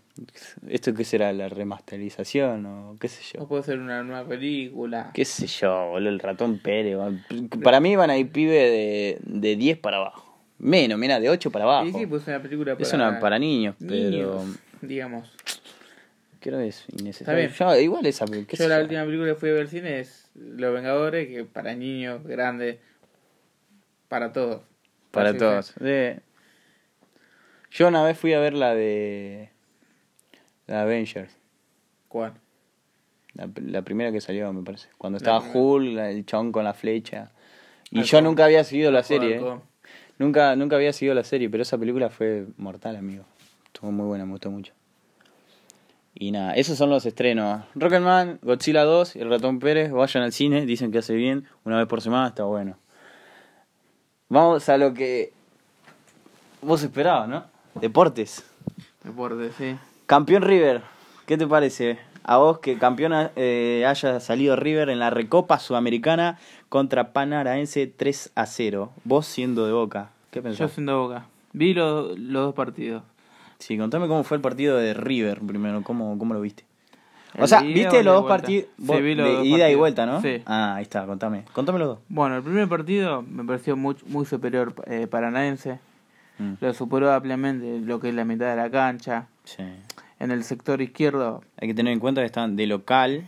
¿esto 0.69 0.95
qué 0.95 1.05
será? 1.05 1.33
¿La 1.33 1.49
remasterización 1.49 2.67
o 2.67 2.97
qué 3.01 3.09
sé 3.09 3.39
O 3.39 3.41
yo? 3.43 3.49
puede 3.49 3.63
ser 3.63 3.79
una 3.79 4.03
nueva 4.03 4.27
película. 4.29 5.11
¿Qué 5.15 5.25
sé 5.25 5.47
yo, 5.47 5.89
boludo? 5.91 6.11
El 6.11 6.19
ratón 6.21 6.59
Pérez. 6.59 6.97
Para 7.63 7.81
mí 7.81 7.97
van 7.97 8.11
a 8.11 8.17
ir 8.17 8.31
pibe 8.31 8.53
de, 8.55 9.19
de 9.23 9.57
10 9.57 9.79
para 9.79 9.99
abajo. 9.99 10.39
Menos, 10.59 10.99
mira, 10.99 11.19
de 11.21 11.31
8 11.31 11.51
para 11.51 11.65
abajo. 11.65 11.87
Y 11.87 11.93
sí, 11.93 12.07
pues 12.07 12.27
una 12.27 12.41
película 12.43 12.75
para... 12.75 12.83
es 12.83 12.93
una 12.93 13.19
para 13.19 13.39
niños, 13.39 13.75
pero... 13.79 13.95
niños, 14.11 14.59
digamos. 14.83 15.33
Creo 16.41 16.59
que 16.59 16.69
es 16.69 16.85
innecesario. 16.99 17.49
Yo, 17.51 17.79
igual 17.81 18.07
esa 18.07 18.25
Yo 18.27 18.69
la 18.69 18.77
yo. 18.77 18.83
última 18.83 19.05
película 19.05 19.29
que 19.29 19.35
fui 19.35 19.51
a 19.51 19.53
ver 19.53 19.63
al 19.63 19.69
cine 19.69 20.01
es 20.01 20.31
Los 20.35 20.73
Vengadores, 20.75 21.29
que 21.29 21.45
para 21.45 21.75
niños, 21.75 22.25
grandes, 22.25 22.79
para 24.09 24.33
todos. 24.33 24.63
Para 25.11 25.37
todos. 25.37 25.75
Sí. 25.79 26.21
Yo 27.73 27.89
una 27.89 28.03
vez 28.05 28.19
fui 28.19 28.33
a 28.33 28.41
ver 28.41 28.55
la 28.55 28.75
de. 28.75 29.51
La 30.71 30.83
Avengers. 30.83 31.37
¿Cuál? 32.09 32.35
La, 33.35 33.49
la 33.57 33.83
primera 33.83 34.13
que 34.13 34.21
salió, 34.21 34.53
me 34.53 34.63
parece. 34.63 34.89
Cuando 34.97 35.17
estaba. 35.17 35.41
Hulk, 35.41 35.99
el 35.99 36.25
chabón 36.25 36.53
con 36.53 36.63
la 36.63 36.75
flecha. 36.75 37.33
Y 37.91 37.99
Halcón. 37.99 38.05
yo 38.05 38.23
nunca 38.23 38.45
había 38.45 38.63
seguido 38.63 38.93
la 38.93 39.03
serie. 39.03 39.37
¿eh? 39.37 39.59
Nunca, 40.19 40.55
nunca 40.55 40.77
había 40.77 40.93
seguido 40.93 41.15
la 41.17 41.25
serie, 41.25 41.51
pero 41.51 41.65
esa 41.65 41.77
película 41.77 42.09
fue 42.09 42.47
mortal, 42.57 42.95
amigo. 42.95 43.25
Estuvo 43.67 43.91
muy 43.91 44.07
buena, 44.07 44.25
me 44.25 44.31
gustó 44.31 44.51
mucho. 44.53 44.73
Y 46.15 46.31
nada, 46.31 46.55
esos 46.55 46.79
son 46.79 46.89
los 46.89 47.05
estrenos. 47.05 47.65
Rocketman, 47.75 48.39
Godzilla 48.43 48.85
2 48.85 49.17
y 49.17 49.21
El 49.21 49.29
Ratón 49.29 49.59
Pérez, 49.59 49.91
vayan 49.91 50.23
al 50.23 50.33
cine, 50.33 50.67
dicen 50.67 50.93
que 50.93 50.99
hace 50.99 51.15
bien, 51.15 51.49
una 51.65 51.79
vez 51.79 51.89
por 51.89 52.01
semana 52.01 52.29
está 52.29 52.45
bueno. 52.45 52.77
Vamos 54.29 54.69
a 54.69 54.77
lo 54.77 54.95
que 54.95 55.33
vos 56.63 56.81
esperabas, 56.83 57.29
¿no? 57.29 57.45
Deportes. 57.75 58.45
Deporte, 59.03 59.51
sí. 59.59 59.77
Campeón 60.11 60.43
River, 60.43 60.83
¿qué 61.27 61.39
te 61.39 61.47
parece? 61.47 61.97
A 62.25 62.39
vos 62.39 62.59
que 62.59 62.77
campeón 62.79 63.13
eh, 63.37 63.85
haya 63.87 64.19
salido 64.19 64.57
River 64.57 64.89
en 64.89 64.99
la 64.99 65.09
Recopa 65.09 65.61
Sudamericana 65.61 66.37
contra 66.69 67.13
Panaraense 67.13 67.87
3 67.87 68.33
a 68.35 68.47
0. 68.47 68.91
Vos 69.05 69.27
siendo 69.27 69.67
de 69.67 69.73
Boca, 69.73 70.11
¿qué 70.33 70.41
Yo 70.41 70.43
pensás? 70.43 70.73
siendo 70.73 71.01
Boca. 71.01 71.27
Vi 71.53 71.75
los, 71.75 72.19
los 72.19 72.47
dos 72.47 72.55
partidos. 72.57 73.05
Sí, 73.61 73.79
contame 73.79 74.09
cómo 74.09 74.25
fue 74.25 74.39
el 74.39 74.41
partido 74.41 74.79
de 74.79 74.95
River 74.95 75.43
primero, 75.47 75.81
cómo, 75.85 76.19
cómo 76.19 76.35
lo 76.35 76.41
viste. 76.41 76.65
O 77.39 77.47
sea, 77.47 77.63
de 77.63 77.69
¿viste 77.69 78.03
los 78.03 78.17
de 78.17 78.21
dos 78.21 78.27
partidos? 78.27 78.67
Sí, 78.85 79.01
vi 79.01 79.15
los 79.15 79.29
de 79.29 79.35
dos 79.37 79.47
ida 79.47 79.71
y 79.71 79.77
vuelta, 79.77 80.07
¿no? 80.07 80.21
Sí. 80.23 80.43
Ah, 80.45 80.75
ahí 80.75 80.83
está, 80.83 81.07
contame. 81.07 81.45
Contame 81.53 81.79
los 81.79 81.87
dos. 81.87 81.99
Bueno, 82.09 82.37
el 82.37 82.43
primer 82.43 82.69
partido 82.69 83.23
me 83.23 83.45
pareció 83.45 83.77
muy, 83.77 83.95
muy 84.09 84.27
superior 84.27 84.75
eh, 84.87 85.07
Paranaense. 85.09 85.79
Mm, 86.41 86.55
Lo 86.61 86.75
superó 86.75 87.13
ampliamente 87.13 87.79
lo 87.81 88.01
que 88.01 88.09
es 88.09 88.15
la 88.17 88.25
mitad 88.25 88.51
de 88.51 88.57
la 88.57 88.71
cancha. 88.71 89.29
sí. 89.45 89.63
En 90.21 90.31
el 90.31 90.45
sector 90.45 90.81
izquierdo. 90.81 91.43
Hay 91.57 91.67
que 91.69 91.75
tener 91.75 91.93
en 91.93 91.99
cuenta 91.99 92.21
que 92.21 92.27
están 92.27 92.55
de 92.55 92.67
local. 92.69 93.27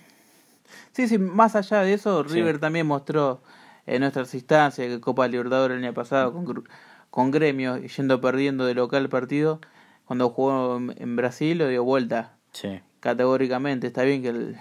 Sí, 0.92 1.08
sí, 1.08 1.18
más 1.18 1.56
allá 1.56 1.80
de 1.80 1.94
eso, 1.94 2.22
Sí. 2.28 2.34
River 2.34 2.58
también 2.60 2.86
mostró 2.86 3.42
en 3.86 4.02
nuestras 4.02 4.32
instancias 4.34 4.86
que 4.88 5.00
Copa 5.00 5.26
Libertadores 5.26 5.76
el 5.78 5.84
año 5.84 5.94
pasado 5.94 6.32
con, 6.32 6.64
con 7.10 7.30
gremio, 7.30 7.78
yendo 7.78 8.20
perdiendo 8.20 8.64
de 8.66 8.74
local 8.74 9.02
el 9.02 9.08
partido, 9.08 9.60
cuando 10.04 10.28
jugó 10.30 10.76
en- 10.76 10.94
en 10.98 11.16
Brasil 11.16 11.58
lo 11.58 11.66
dio 11.68 11.82
vuelta 11.82 12.36
Sí. 12.52 12.80
categóricamente. 13.00 13.86
Está 13.88 14.02
bien 14.04 14.22
que 14.22 14.28
el, 14.28 14.56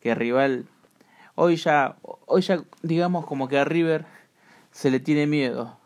que 0.00 0.10
el 0.10 0.16
rival. 0.16 0.66
Hoy 1.36 1.56
ya, 1.56 1.96
hoy 2.26 2.42
ya, 2.42 2.60
digamos, 2.82 3.24
como 3.24 3.46
que 3.48 3.58
a 3.58 3.64
River 3.64 4.04
se 4.72 4.90
le 4.90 4.98
tiene 5.00 5.26
miedo. 5.26 5.76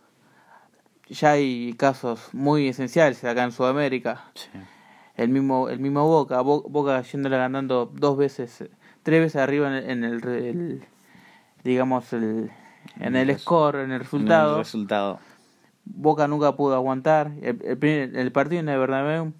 Ya 1.09 1.33
hay 1.33 1.75
casos 1.77 2.29
muy 2.33 2.69
esenciales 2.69 3.23
acá 3.25 3.45
en 3.45 3.53
Sudamérica. 3.53 4.25
sí. 4.35 4.49
El 5.21 5.29
mismo, 5.29 5.69
el 5.69 5.81
mismo 5.81 6.07
Boca, 6.07 6.41
Bo- 6.41 6.63
Boca 6.63 7.03
yéndole 7.03 7.37
ganando 7.37 7.91
dos 7.95 8.17
veces, 8.17 8.65
tres 9.03 9.21
veces 9.21 9.37
arriba 9.37 9.69
en 9.69 9.75
el, 9.75 9.91
en 9.91 10.05
el, 10.05 10.83
digamos, 11.63 12.13
el, 12.13 12.51
en 12.99 13.17
el 13.17 13.39
score, 13.39 13.77
en 13.81 13.93
el 13.93 14.01
resultado. 14.01 14.53
El 14.59 14.65
resultado. 14.65 15.19
Boca 15.85 16.27
nunca 16.29 16.57
pudo 16.57 16.75
aguantar. 16.75 17.33
El, 17.43 17.61
el, 17.65 17.77
primer- 17.79 18.17
el 18.17 18.33
partido 18.33 18.61
en 18.61 18.69
el 18.71 18.79
Bernabéu, 18.79 19.33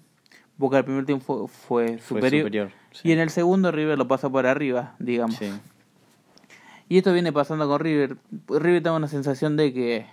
Boca 0.57 0.77
el 0.77 0.85
primer 0.85 1.05
tiempo 1.05 1.47
fue, 1.47 1.47
fue 1.47 1.97
Fue 1.97 2.17
superior. 2.19 2.41
superior. 2.43 2.71
sí. 2.91 3.09
Y 3.09 3.11
en 3.13 3.19
el 3.19 3.29
segundo 3.31 3.71
River 3.71 3.97
lo 3.97 4.07
pasó 4.07 4.31
por 4.31 4.45
arriba, 4.45 4.95
digamos. 4.99 5.35
Sí. 5.37 5.51
Y 6.89 6.97
esto 6.99 7.11
viene 7.13 7.31
pasando 7.33 7.67
con 7.67 7.79
River. 7.79 8.17
River 8.49 8.83
tiene 8.83 8.97
una 8.97 9.07
sensación 9.07 9.57
de 9.57 9.73
que 9.73 10.05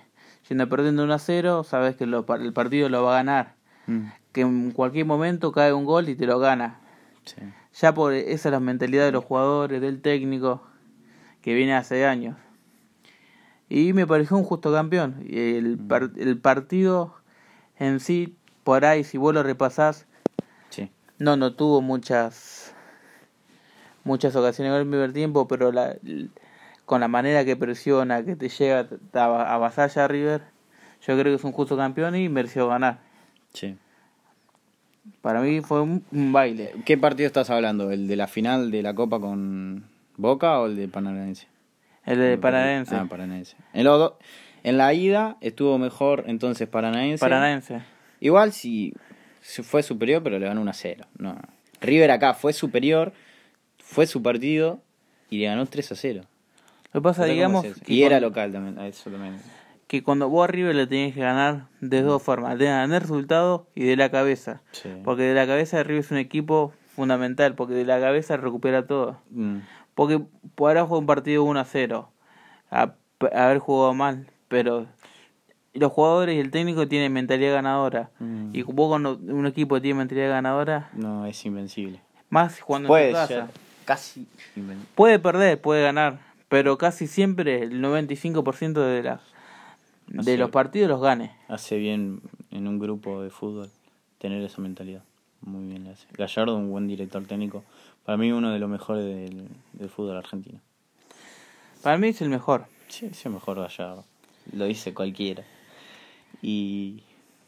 yendo 0.49 0.67
perdiendo 0.69 1.03
1 1.05 1.13
a 1.13 1.19
0, 1.19 1.65
sabes 1.65 1.97
que 1.97 2.07
lo- 2.07 2.25
el 2.37 2.53
partido 2.55 2.89
lo 2.89 3.03
va 3.03 3.13
a 3.13 3.17
ganar. 3.17 3.55
Mm, 3.87 4.07
Que 4.33 4.43
en 4.43 4.71
cualquier 4.73 5.07
momento 5.07 5.53
cae 5.53 5.73
un 5.73 5.85
gol 5.85 6.09
y 6.09 6.15
te 6.15 6.27
lo 6.27 6.39
gana. 6.39 6.81
sí. 7.25 7.37
Ya 7.81 7.95
por 7.95 8.13
esa 8.13 8.49
es 8.49 8.53
la 8.53 8.59
mentalidad 8.61 9.05
de 9.05 9.13
los 9.13 9.25
jugadores, 9.25 9.81
del 9.81 10.01
técnico, 10.03 10.63
que 11.43 11.55
viene 11.55 11.75
hace 11.75 12.07
años. 12.07 12.37
Y 13.69 13.93
me 13.93 14.07
pareció 14.07 14.37
un 14.37 14.43
justo 14.45 14.73
campeón. 14.73 15.25
El, 15.29 15.79
par- 15.79 16.11
el 16.17 16.39
partido 16.39 17.15
en 17.79 18.01
sí, 18.01 18.37
por 18.65 18.85
ahí, 18.85 19.05
si 19.05 19.17
vos 19.19 19.33
lo 19.33 19.43
repasás, 19.45 20.07
Sí. 20.71 20.91
no, 21.19 21.37
no 21.37 21.55
tuvo 21.55 21.81
muchas 21.81 22.75
muchas 24.05 24.35
ocasiones 24.37 24.73
en 24.73 24.81
el 24.81 24.89
primer 24.89 25.13
tiempo, 25.13 25.47
pero 25.47 25.71
la, 25.71 25.97
con 26.87 27.01
la 27.01 27.09
manera 27.09 27.45
que 27.45 27.57
presiona, 27.57 28.25
que 28.25 28.37
te 28.37 28.49
llega, 28.49 28.89
avasalla 29.13 30.05
a 30.05 30.09
River, 30.09 30.43
yo 31.03 31.15
creo 31.19 31.25
que 31.25 31.35
es 31.35 31.45
un 31.45 31.53
justo 31.53 31.77
campeón 31.77 32.17
y 32.17 32.29
mereció 32.29 32.67
ganar. 32.69 33.01
Sí. 33.53 33.77
Para 35.23 35.41
mí 35.41 35.61
fue 35.61 35.81
un, 35.83 36.05
un 36.13 36.33
baile. 36.33 36.73
¿Qué 36.85 36.97
partido 36.99 37.27
estás 37.27 37.51
hablando? 37.51 37.91
¿El 37.91 38.09
de 38.09 38.17
la 38.17 38.27
final 38.27 38.71
de 38.71 38.83
la 38.83 38.95
Copa 38.95 39.21
con 39.21 39.85
Boca 40.17 40.59
o 40.61 40.67
el 40.67 40.77
de 40.77 40.89
Paranaense? 40.89 41.47
El 42.07 42.19
de 42.19 42.39
Paranaense. 42.39 42.95
Ah, 42.95 43.07
Paranaense. 43.09 43.57
En, 43.73 43.85
los 43.85 43.99
do- 43.99 44.19
en 44.65 44.79
la 44.79 44.93
ida 44.95 45.37
estuvo 45.41 45.79
mejor 45.79 46.25
entonces 46.27 46.69
Paranaense. 46.69 47.21
Paranaense. 47.21 47.81
Igual 48.21 48.53
si 48.53 48.95
si 49.41 49.63
fue 49.63 49.83
superior, 49.83 50.23
pero 50.23 50.39
le 50.39 50.47
ganó 50.47 50.61
1 50.61 50.71
a 50.71 50.75
0. 50.75 51.05
No. 51.19 51.37
River 51.81 52.11
acá 52.11 52.35
fue 52.35 52.53
superior, 52.53 53.13
fue 53.79 54.07
su 54.07 54.23
partido 54.23 54.81
y 55.31 55.39
le 55.39 55.47
ganó 55.47 55.65
3 55.67 55.93
a 55.93 55.95
0. 55.95 56.23
Lo 56.93 57.01
que 57.01 57.05
pasa, 57.05 57.25
digamos, 57.35 57.65
Y 57.87 58.03
era 58.03 58.19
local 58.21 58.53
también, 58.53 58.79
eso 58.87 59.11
también. 59.11 59.37
Que 59.89 60.03
cuando 60.05 60.29
vos 60.29 60.45
a 60.45 60.53
River 60.53 60.75
le 60.77 60.87
tenés 60.87 61.15
que 61.15 61.21
ganar 61.21 61.67
de 61.81 62.03
dos 62.03 62.23
formas, 62.23 62.57
de 62.59 62.67
ganar 62.67 63.03
resultado 63.03 63.67
y 63.75 63.85
de 63.85 63.97
la 63.97 64.11
cabeza. 64.11 64.63
Sí. 64.73 64.91
Porque 65.03 65.23
de 65.25 65.35
la 65.35 65.47
cabeza 65.47 65.83
River 65.83 66.01
es 66.05 66.11
un 66.13 66.19
equipo 66.19 66.73
fundamental, 66.95 67.55
porque 67.55 67.75
de 67.75 67.85
la 67.85 67.99
cabeza 67.99 68.37
recupera 68.37 68.87
todo. 68.87 69.19
Mm, 69.31 69.59
Porque 69.95 70.21
podrá 70.55 70.85
jugar 70.85 71.01
un 71.01 71.07
partido 71.07 71.43
1 71.45 71.59
a 71.59 71.65
0, 71.65 72.09
a, 72.71 72.83
a 73.33 73.45
haber 73.47 73.59
jugado 73.59 73.95
mal, 73.95 74.27
pero 74.49 74.87
los 75.75 75.93
jugadores 75.93 76.37
y 76.37 76.41
el 76.41 76.51
técnico 76.51 76.87
tienen 76.87 77.13
mentalidad 77.13 77.55
ganadora. 77.55 78.11
Mm. 78.21 78.51
Y 78.55 78.63
vos 78.63 78.89
cuando 78.89 79.17
un 79.17 79.47
equipo 79.47 79.81
tiene 79.81 79.99
mentalidad 79.99 80.29
ganadora, 80.31 80.91
No, 80.93 81.25
es 81.27 81.45
invencible. 81.47 82.01
más 82.31 82.61
cuando 82.63 82.89
Puede 82.89 83.09
en 83.11 83.15
tu 83.15 83.27
ser 83.27 83.39
casa. 83.41 83.53
casi. 83.87 84.27
Puede 84.95 85.19
perder, 85.19 85.61
puede 85.61 85.83
ganar, 85.83 86.19
pero 86.49 86.77
casi 86.79 87.07
siempre 87.07 87.63
el 87.63 87.81
95% 87.83 88.81
de 88.81 89.03
las 89.03 89.21
de 90.09 90.37
los 90.37 90.51
partidos 90.51 90.89
los 90.89 91.01
gane. 91.01 91.33
Hace 91.49 91.79
bien 91.79 92.21
en 92.51 92.67
un 92.67 92.79
grupo 92.79 93.23
de 93.23 93.31
fútbol 93.31 93.71
tener 94.19 94.43
esa 94.43 94.61
mentalidad. 94.61 95.03
Muy 95.41 95.67
bien 95.67 95.85
le 95.85 95.91
hace. 95.91 96.07
Gallardo, 96.13 96.57
un 96.57 96.71
buen 96.71 96.89
director 96.89 97.25
técnico. 97.27 97.65
Para 98.05 98.19
mí 98.19 98.33
uno 98.33 98.51
de 98.51 98.59
los 98.59 98.69
mejores 98.69 99.05
del, 99.05 99.49
del 99.73 99.89
fútbol 99.89 100.17
argentino. 100.17 100.61
Para 101.83 101.99
mí 101.99 102.09
es 102.09 102.21
el 102.21 102.29
mejor. 102.29 102.67
Sí, 102.89 103.07
es 103.07 103.25
el 103.27 103.33
mejor 103.33 103.61
Gallardo. 103.61 104.05
Lo 104.53 104.65
dice 104.65 104.95
cualquiera. 104.95 105.45
Y 106.43 107.03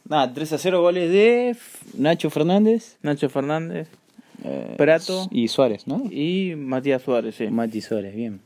nada, 0.04 0.32
3 0.32 0.52
a 0.52 0.58
0 0.58 0.82
goles 0.82 1.10
de 1.10 1.56
Nacho 1.94 2.30
Fernández. 2.30 2.98
Nacho 3.02 3.28
Fernández 3.28 3.88
eh, 4.44 4.74
Prato. 4.76 5.28
Y 5.30 5.48
Suárez, 5.48 5.86
¿no? 5.86 6.04
y 6.10 6.54
Matías 6.56 7.02
Suárez, 7.02 7.34
sí. 7.34 7.48
Mati 7.48 7.80
Suárez, 7.80 8.14
bien. 8.14 8.40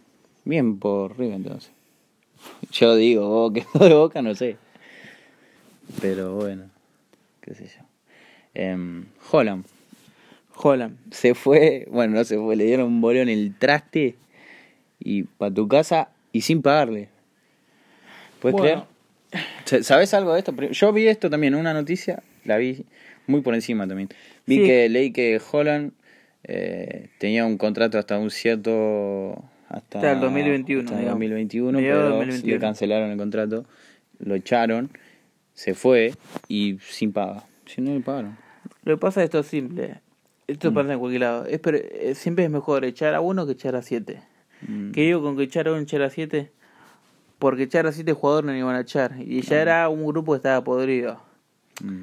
Bien 0.45 0.79
por 0.79 1.19
River 1.19 1.35
entonces. 1.35 1.71
Yo 2.73 2.97
digo, 2.97 3.53
que 3.53 3.63
sos 3.63 3.89
de 3.89 3.95
boca, 3.95 4.23
no 4.23 4.35
sé. 4.35 4.57
Pero 6.01 6.35
bueno, 6.37 6.65
qué 7.41 7.55
sé 7.55 7.67
yo. 7.67 7.85
Em, 8.55 9.07
Holland 9.31 9.65
Holland. 10.57 10.97
se 11.11 11.35
fue, 11.35 11.87
bueno, 11.91 12.15
no 12.15 12.25
se 12.25 12.39
fue, 12.39 12.55
le 12.57 12.65
dieron 12.65 12.87
un 12.87 13.01
bolón 13.01 13.29
en 13.29 13.39
el 13.39 13.55
traste 13.59 14.15
y 15.01 15.25
para 15.25 15.53
tu 15.53 15.67
casa 15.69 16.11
y 16.33 16.43
sin 16.43 16.63
pagarle. 16.63 17.09
¿Puedes 18.41 18.59
Bueno. 18.61 18.87
creer? 19.31 19.45
Sa- 19.65 19.83
¿Sabes 19.83 20.15
algo 20.15 20.33
de 20.33 20.39
esto? 20.39 20.55
Yo 20.71 20.93
vi 20.93 21.09
esto 21.09 21.29
también, 21.29 21.55
una 21.57 21.73
noticia, 21.75 22.23
la 22.45 22.57
vi 22.57 22.85
muy 23.27 23.41
por 23.41 23.55
encima 23.55 23.89
también. 23.89 24.09
Vi 24.47 24.59
Sí. 24.59 24.65
que 24.65 24.89
leí 24.89 25.13
que 25.13 25.41
Holland 25.51 25.93
eh, 26.45 27.09
tenía 27.19 27.45
un 27.47 27.59
contrato 27.59 27.99
hasta 27.99 28.19
un 28.19 28.31
cierto... 28.31 29.43
Hasta, 29.75 29.99
Hasta 29.99 30.13
el 30.13 30.21
2021, 30.21 30.81
hasta 30.83 30.95
el 30.95 31.01
digamos. 31.01 31.15
2021, 31.21 31.73
Mediados 31.79 32.03
pero 32.03 32.09
del 32.11 32.19
2021. 32.27 32.55
le 32.55 32.61
cancelaron 32.61 33.11
el 33.11 33.19
contrato, 33.19 33.65
lo 34.21 34.35
echaron, 34.35 34.91
se 35.53 35.75
fue 35.75 36.15
y 36.49 36.79
sin 36.81 37.13
paga. 37.13 37.45
Si 37.67 37.81
no 37.81 37.93
le 37.93 38.01
pagaron. 38.01 38.37
Lo 38.85 38.97
que 38.97 39.01
pasa 39.01 39.21
es 39.21 39.25
esto 39.25 39.41
es 39.41 39.47
simple. 39.47 40.01
Esto 40.47 40.71
Mm. 40.71 40.75
pasa 40.75 40.93
en 40.93 40.99
cualquier 40.99 41.21
lado. 41.23 41.47
Es, 41.47 41.59
pre- 41.61 42.11
eh, 42.11 42.15
siempre 42.15 42.45
es 42.45 42.51
mejor 42.51 42.85
echar 42.85 43.15
a 43.15 43.21
uno 43.21 43.47
que 43.47 43.53
echar 43.53 43.75
a 43.77 43.83
siete. 43.83 44.23
Mm. 44.69 44.93
¿Qué 44.93 45.01
digo 45.03 45.23
con 45.23 45.37
que 45.37 45.43
echar 45.45 45.67
a 45.69 45.73
uno 45.73 45.81
echar 45.81 46.03
a 46.03 46.11
siete? 46.11 46.53
Porque 47.39 47.65
echar 47.65 47.87
a 47.87 47.93
siete 47.93 48.13
jugadores 48.13 48.47
no 48.47 48.53
le 48.53 48.59
iban 48.59 48.77
a 48.77 48.81
echar. 48.81 49.15
Y 49.21 49.41
ya 49.43 49.61
era 49.61 49.89
un 49.89 50.07
grupo 50.07 50.33
que 50.33 50.37
estaba 50.37 50.63
podrido. 50.63 51.21
Mm. 51.83 52.03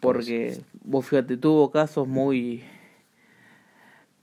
Porque 0.00 0.58
vos 0.82 1.06
fíjate, 1.06 1.36
tuvo 1.36 1.70
casos 1.70 2.06
muy 2.08 2.62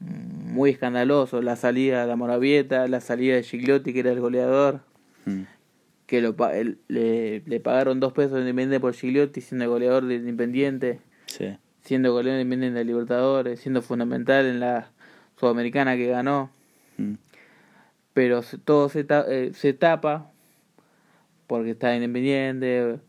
muy 0.02 0.72
escandalosos. 0.72 1.44
La 1.44 1.56
salida 1.56 2.06
de 2.06 2.12
Amorabieta, 2.12 2.88
la 2.88 3.00
salida 3.02 3.36
de 3.36 3.44
Gigliotti, 3.44 3.94
que 3.94 4.00
era 4.02 4.12
el 4.12 4.20
goleador. 4.20 4.82
Mm. 5.26 5.42
Que 6.08 6.20
lo, 6.22 6.36
le, 6.90 7.40
le 7.46 7.60
pagaron 7.62 8.00
dos 8.02 8.12
pesos 8.12 8.34
de 8.34 8.40
Independiente 8.42 8.80
por 8.82 8.94
Gigliotti, 8.94 9.40
siendo 9.42 9.70
goleador 9.70 10.06
de 10.06 10.16
Independiente. 10.16 11.00
Sí. 11.28 11.56
siendo 11.84 12.12
goleador 12.12 12.42
independiente 12.42 12.78
de 12.80 12.86
Libertadores, 12.86 13.60
siendo 13.62 13.82
fundamental 13.82 14.46
en 14.46 14.60
la 14.60 14.90
Sudamericana 15.40 15.96
que 15.96 16.08
ganó, 16.08 16.52
Mm. 16.98 17.14
pero 18.14 18.42
todo 18.66 18.90
se, 18.90 19.04
ta- 19.06 19.26
eh, 19.30 19.52
se 19.54 19.72
tapa 19.74 20.30
porque 21.48 21.72
está 21.72 21.96
independiente, 21.96 23.00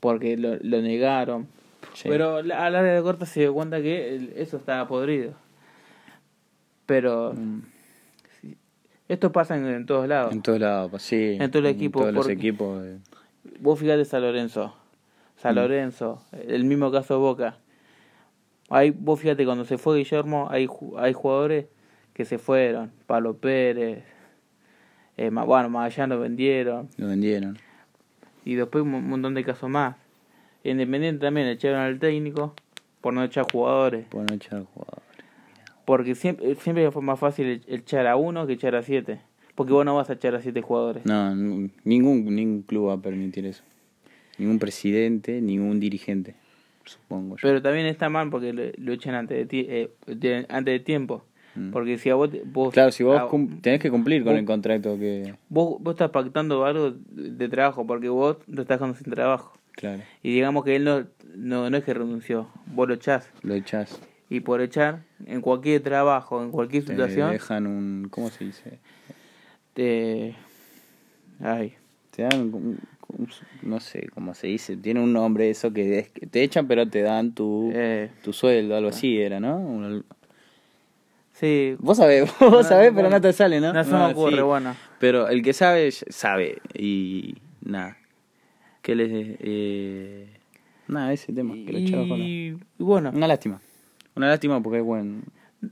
porque 0.00 0.36
lo, 0.36 0.56
lo 0.60 0.82
negaron. 0.82 1.46
Sí. 1.94 2.08
Pero 2.08 2.36
a 2.38 2.42
la 2.42 2.68
larga 2.70 2.92
de 2.92 3.02
corta 3.02 3.24
se 3.24 3.40
dio 3.40 3.54
cuenta 3.54 3.80
que 3.80 4.32
eso 4.36 4.56
estaba 4.56 4.86
podrido. 4.88 5.32
Pero 6.88 7.34
Mm. 7.34 7.60
esto 9.08 9.30
pasa 9.30 9.56
en, 9.58 9.66
en 9.66 9.84
todos 9.84 10.08
lados. 10.08 10.32
En 10.32 10.40
todos 10.40 10.58
lados, 10.58 10.90
pues, 10.90 11.02
sí. 11.02 11.36
En 11.38 11.50
todos 11.50 11.62
los 11.64 11.72
equipos, 11.72 12.00
todos 12.00 12.14
los 12.14 12.28
equipos. 12.30 12.82
eh, 12.82 12.96
Vos 13.60 13.78
fíjate 13.78 14.06
San 14.06 14.22
Lorenzo. 14.22 14.74
San 15.36 15.52
Mm. 15.54 15.58
Lorenzo, 15.58 16.22
el 16.46 16.64
mismo 16.64 16.90
caso 16.90 17.14
de 17.14 17.20
Boca. 17.20 17.58
Hay, 18.70 18.90
vos 18.90 19.20
fíjate, 19.20 19.44
cuando 19.44 19.64
se 19.66 19.76
fue 19.76 19.98
Guillermo, 19.98 20.48
hay, 20.50 20.66
hay 20.96 21.12
jugadores 21.12 21.66
que 22.14 22.24
se 22.24 22.38
fueron. 22.38 22.90
Pablo 23.06 23.36
Pérez, 23.36 24.02
eh, 25.18 25.30
bueno, 25.30 25.68
Magallanes 25.68 26.16
lo 26.16 26.20
vendieron. 26.22 26.88
Lo 26.96 27.06
vendieron. 27.08 27.58
Y 28.46 28.54
después 28.54 28.82
un 28.82 28.90
mon- 28.92 29.06
montón 29.08 29.34
de 29.34 29.44
casos 29.44 29.68
más. 29.68 29.96
Independiente 30.64 31.20
también 31.26 31.48
echaron 31.48 31.80
al 31.80 31.98
técnico 31.98 32.54
por 33.02 33.12
no 33.14 33.22
echar 33.22 33.44
jugadores. 33.50 34.06
Por 34.06 34.28
no 34.28 34.34
echar 34.34 34.64
jugadores. 34.64 35.07
Porque 35.88 36.14
siempre, 36.14 36.54
siempre 36.56 36.90
fue 36.90 37.00
más 37.00 37.18
fácil 37.18 37.62
echar 37.66 38.06
a 38.06 38.16
uno 38.16 38.46
que 38.46 38.52
echar 38.52 38.74
a 38.76 38.82
siete. 38.82 39.20
Porque 39.54 39.72
vos 39.72 39.86
no 39.86 39.94
vas 39.96 40.10
a 40.10 40.12
echar 40.12 40.34
a 40.34 40.42
siete 40.42 40.60
jugadores. 40.60 41.06
No, 41.06 41.34
ningún, 41.34 41.72
ningún 42.26 42.60
club 42.60 42.88
va 42.88 42.92
a 42.92 43.00
permitir 43.00 43.46
eso. 43.46 43.62
Ningún 44.36 44.58
presidente, 44.58 45.40
ningún 45.40 45.80
dirigente, 45.80 46.34
supongo 46.84 47.36
yo. 47.36 47.40
Pero 47.42 47.62
también 47.62 47.86
está 47.86 48.10
mal 48.10 48.28
porque 48.28 48.52
lo, 48.52 48.62
lo 48.76 48.92
echan 48.92 49.14
antes 49.14 49.38
de, 49.38 49.46
ti- 49.46 49.66
eh, 49.66 49.90
de- 50.06 50.44
antes 50.50 50.72
de 50.74 50.80
tiempo. 50.80 51.24
Mm. 51.54 51.70
Porque 51.70 51.96
si 51.96 52.10
a 52.10 52.16
vos, 52.16 52.30
te- 52.30 52.42
vos, 52.44 52.74
Claro, 52.74 52.92
si 52.92 53.02
vos 53.02 53.16
a- 53.18 53.28
tenés 53.62 53.80
que 53.80 53.90
cumplir 53.90 54.22
con 54.24 54.34
vos- 54.34 54.40
el 54.40 54.44
contrato 54.44 54.98
que... 54.98 55.34
vos, 55.48 55.78
vos 55.80 55.94
estás 55.94 56.10
pactando 56.10 56.66
algo 56.66 56.92
de, 57.10 57.48
trabajo 57.48 57.86
porque 57.86 58.10
vos 58.10 58.36
lo 58.46 58.60
estás 58.60 58.78
dejando 58.78 58.94
sin 59.02 59.10
trabajo. 59.10 59.54
Claro, 59.72 60.02
Y 60.22 60.34
digamos 60.34 60.64
que 60.64 60.76
él 60.76 60.84
no, 60.84 61.06
no, 61.34 61.70
no 61.70 61.76
es 61.78 61.82
que 61.84 61.94
renunció, 61.94 62.48
vos 62.66 62.86
lo 62.86 62.92
echás. 62.94 63.30
lo 63.42 63.54
echás. 63.54 63.98
Y 64.30 64.40
por 64.40 64.60
echar, 64.60 65.04
en 65.26 65.40
cualquier 65.40 65.82
trabajo, 65.82 66.42
en 66.42 66.50
cualquier 66.50 66.84
Te 66.84 66.92
situación, 66.92 67.32
dejan 67.32 67.66
un... 67.66 68.08
¿Cómo 68.10 68.30
se 68.30 68.44
dice? 68.44 68.78
te... 69.74 70.34
Ay, 71.40 71.74
Te 72.10 72.22
dan... 72.22 72.40
un- 72.54 72.78
un- 73.08 73.28
no 73.62 73.80
sé 73.80 74.06
cómo 74.12 74.34
se 74.34 74.48
dice. 74.48 74.76
Tiene 74.76 75.00
un 75.00 75.12
nombre 75.14 75.48
eso 75.48 75.72
que, 75.72 75.98
es 76.00 76.10
que 76.10 76.26
te 76.26 76.42
echan 76.42 76.66
pero 76.68 76.86
te 76.88 77.00
dan 77.02 77.32
tu, 77.32 77.70
eh, 77.74 78.10
tu 78.22 78.32
sueldo, 78.34 78.76
algo 78.76 78.90
así 78.90 79.18
era, 79.18 79.40
¿no? 79.40 79.56
Un- 79.56 80.04
sí, 81.32 81.76
Vos 81.78 81.96
sabés, 81.96 82.30
vos 82.40 82.66
sabés, 82.66 82.92
pero 82.94 83.08
no 83.08 83.20
te 83.20 83.32
sale, 83.32 83.60
¿no? 83.60 83.72
no 83.72 83.84
se 83.84 83.90
me 83.90 83.96
Ah, 83.96 84.08
ocurre, 84.08 84.36
sí. 84.36 84.42
bueno. 84.42 84.74
Pero 84.98 85.28
el 85.28 85.42
que 85.42 85.52
sabe, 85.54 85.90
sabe. 85.92 86.58
Y 86.74 87.36
nada. 87.62 87.96
¿Qué 88.82 88.94
les... 88.94 89.10
Eh... 89.40 90.28
Nada, 90.88 91.12
ese 91.12 91.32
tema. 91.32 91.54
Que 91.54 91.72
lo 91.72 91.78
echaba 91.78 92.06
con 92.08 92.18
la- 92.20 92.24
Y, 92.26 92.48
y 92.78 92.82
bueno, 92.82 93.10
Una 93.14 93.26
lástima. 93.28 93.60
Una 94.18 94.28
lástima 94.28 94.62
porque 94.62 94.78
es 94.78 94.84
buen... 94.84 95.22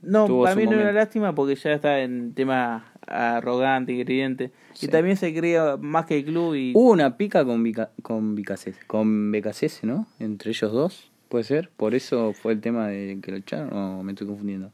no, 0.02 0.26
para 0.42 0.54
mí 0.56 0.64
no 0.64 0.70
era 0.72 0.80
momento. 0.80 0.92
lástima 0.92 1.34
porque 1.34 1.54
ya 1.56 1.72
está 1.72 2.00
en 2.00 2.32
tema 2.34 2.92
arrogante 3.06 3.92
y 3.92 4.02
creyente. 4.04 4.50
Sí. 4.72 4.86
Y 4.86 4.88
también 4.88 5.16
se 5.16 5.34
creía 5.34 5.76
más 5.78 6.06
que 6.06 6.18
el 6.18 6.24
club 6.24 6.54
y... 6.54 6.72
Hubo 6.74 6.90
una 6.92 7.16
pica 7.16 7.44
con 7.44 7.62
Vica, 7.62 7.90
con 8.02 8.34
Vicacese, 8.34 8.80
con 8.86 9.30
Becasese, 9.30 9.86
¿no? 9.86 10.06
Entre 10.18 10.50
ellos 10.50 10.72
dos, 10.72 11.10
puede 11.28 11.44
ser. 11.44 11.70
Por 11.76 11.94
eso 11.94 12.32
fue 12.32 12.52
el 12.52 12.60
tema 12.60 12.88
de 12.88 13.18
que 13.22 13.30
lo 13.30 13.36
echaron, 13.36 13.72
o 13.72 14.02
me 14.02 14.12
estoy 14.12 14.26
confundiendo. 14.26 14.72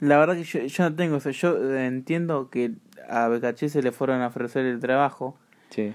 La 0.00 0.18
verdad 0.18 0.34
que 0.34 0.44
yo, 0.44 0.60
yo 0.60 0.90
no 0.90 0.96
tengo 0.96 1.16
eso. 1.18 1.30
Yo 1.30 1.74
eh, 1.74 1.86
entiendo 1.86 2.50
que 2.50 2.72
a 3.08 3.28
BKC 3.28 3.68
se 3.68 3.82
le 3.82 3.92
fueron 3.92 4.20
a 4.20 4.28
ofrecer 4.28 4.64
el 4.66 4.80
trabajo 4.80 5.36
Sí. 5.70 5.92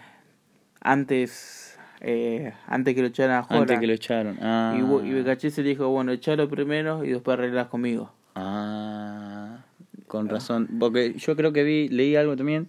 antes 0.81 1.66
eh, 2.01 2.53
antes 2.67 2.95
que 2.95 3.01
lo 3.01 3.07
echaran 3.07 3.37
a 3.37 3.43
Jola. 3.43 3.61
Antes 3.61 3.79
que 3.79 3.87
lo 3.87 3.93
echaron. 3.93 4.37
Ah. 4.41 4.75
Y, 4.75 4.79
y 5.07 5.21
BKC 5.21 5.49
se 5.49 5.63
le 5.63 5.69
dijo, 5.69 5.87
bueno, 5.89 6.11
echalo 6.11 6.47
primero 6.49 7.03
y 7.03 7.09
después 7.09 7.37
arreglas 7.37 7.67
conmigo. 7.67 8.11
Ah. 8.35 9.59
Con 10.07 10.29
razón. 10.29 10.67
Porque 10.79 11.13
yo 11.17 11.35
creo 11.35 11.51
que 11.51 11.63
vi, 11.63 11.89
leí 11.89 12.15
algo 12.15 12.35
también 12.35 12.67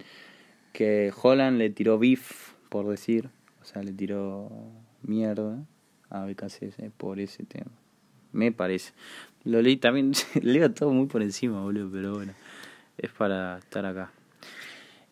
que 0.73 1.13
Holland 1.23 1.59
le 1.59 1.71
tiró 1.71 1.99
beef, 1.99 2.53
por 2.69 2.87
decir. 2.89 3.31
O 3.61 3.65
sea, 3.65 3.83
le 3.83 3.93
tiró 3.93 4.49
mierda 5.03 5.59
a 6.11 6.25
BKC 6.25 6.91
por 6.97 7.21
ese 7.21 7.45
tema. 7.45 7.71
Me 8.33 8.53
parece. 8.53 8.93
Lo 9.45 9.61
leí 9.63 9.77
también, 9.77 10.13
leo 10.43 10.71
todo 10.73 10.91
muy 10.91 11.07
por 11.07 11.23
encima, 11.23 11.61
boludo, 11.63 11.91
pero 11.91 12.15
bueno. 12.15 12.33
Es 12.97 13.11
para 13.11 13.59
estar 13.59 13.87
acá. 13.87 14.13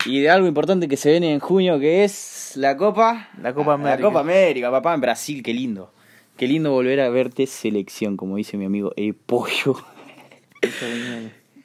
Y 0.07 0.21
de 0.21 0.29
algo 0.29 0.47
importante 0.47 0.87
que 0.87 0.97
se 0.97 1.11
viene 1.11 1.33
en 1.33 1.39
junio, 1.39 1.79
que 1.79 2.03
es 2.03 2.53
la 2.55 2.77
Copa. 2.77 3.29
La 3.41 3.53
Copa 3.53 3.73
América. 3.73 3.97
La 3.97 4.01
Copa 4.07 4.19
América, 4.21 4.71
papá, 4.71 4.93
en 4.93 5.01
Brasil, 5.01 5.43
qué 5.43 5.53
lindo. 5.53 5.91
Qué 6.37 6.47
lindo 6.47 6.71
volver 6.71 7.01
a 7.01 7.09
verte 7.09 7.45
selección, 7.47 8.15
como 8.15 8.37
dice 8.37 8.57
mi 8.57 8.65
amigo 8.65 8.93
El 8.95 9.13
Pollo. 9.15 9.75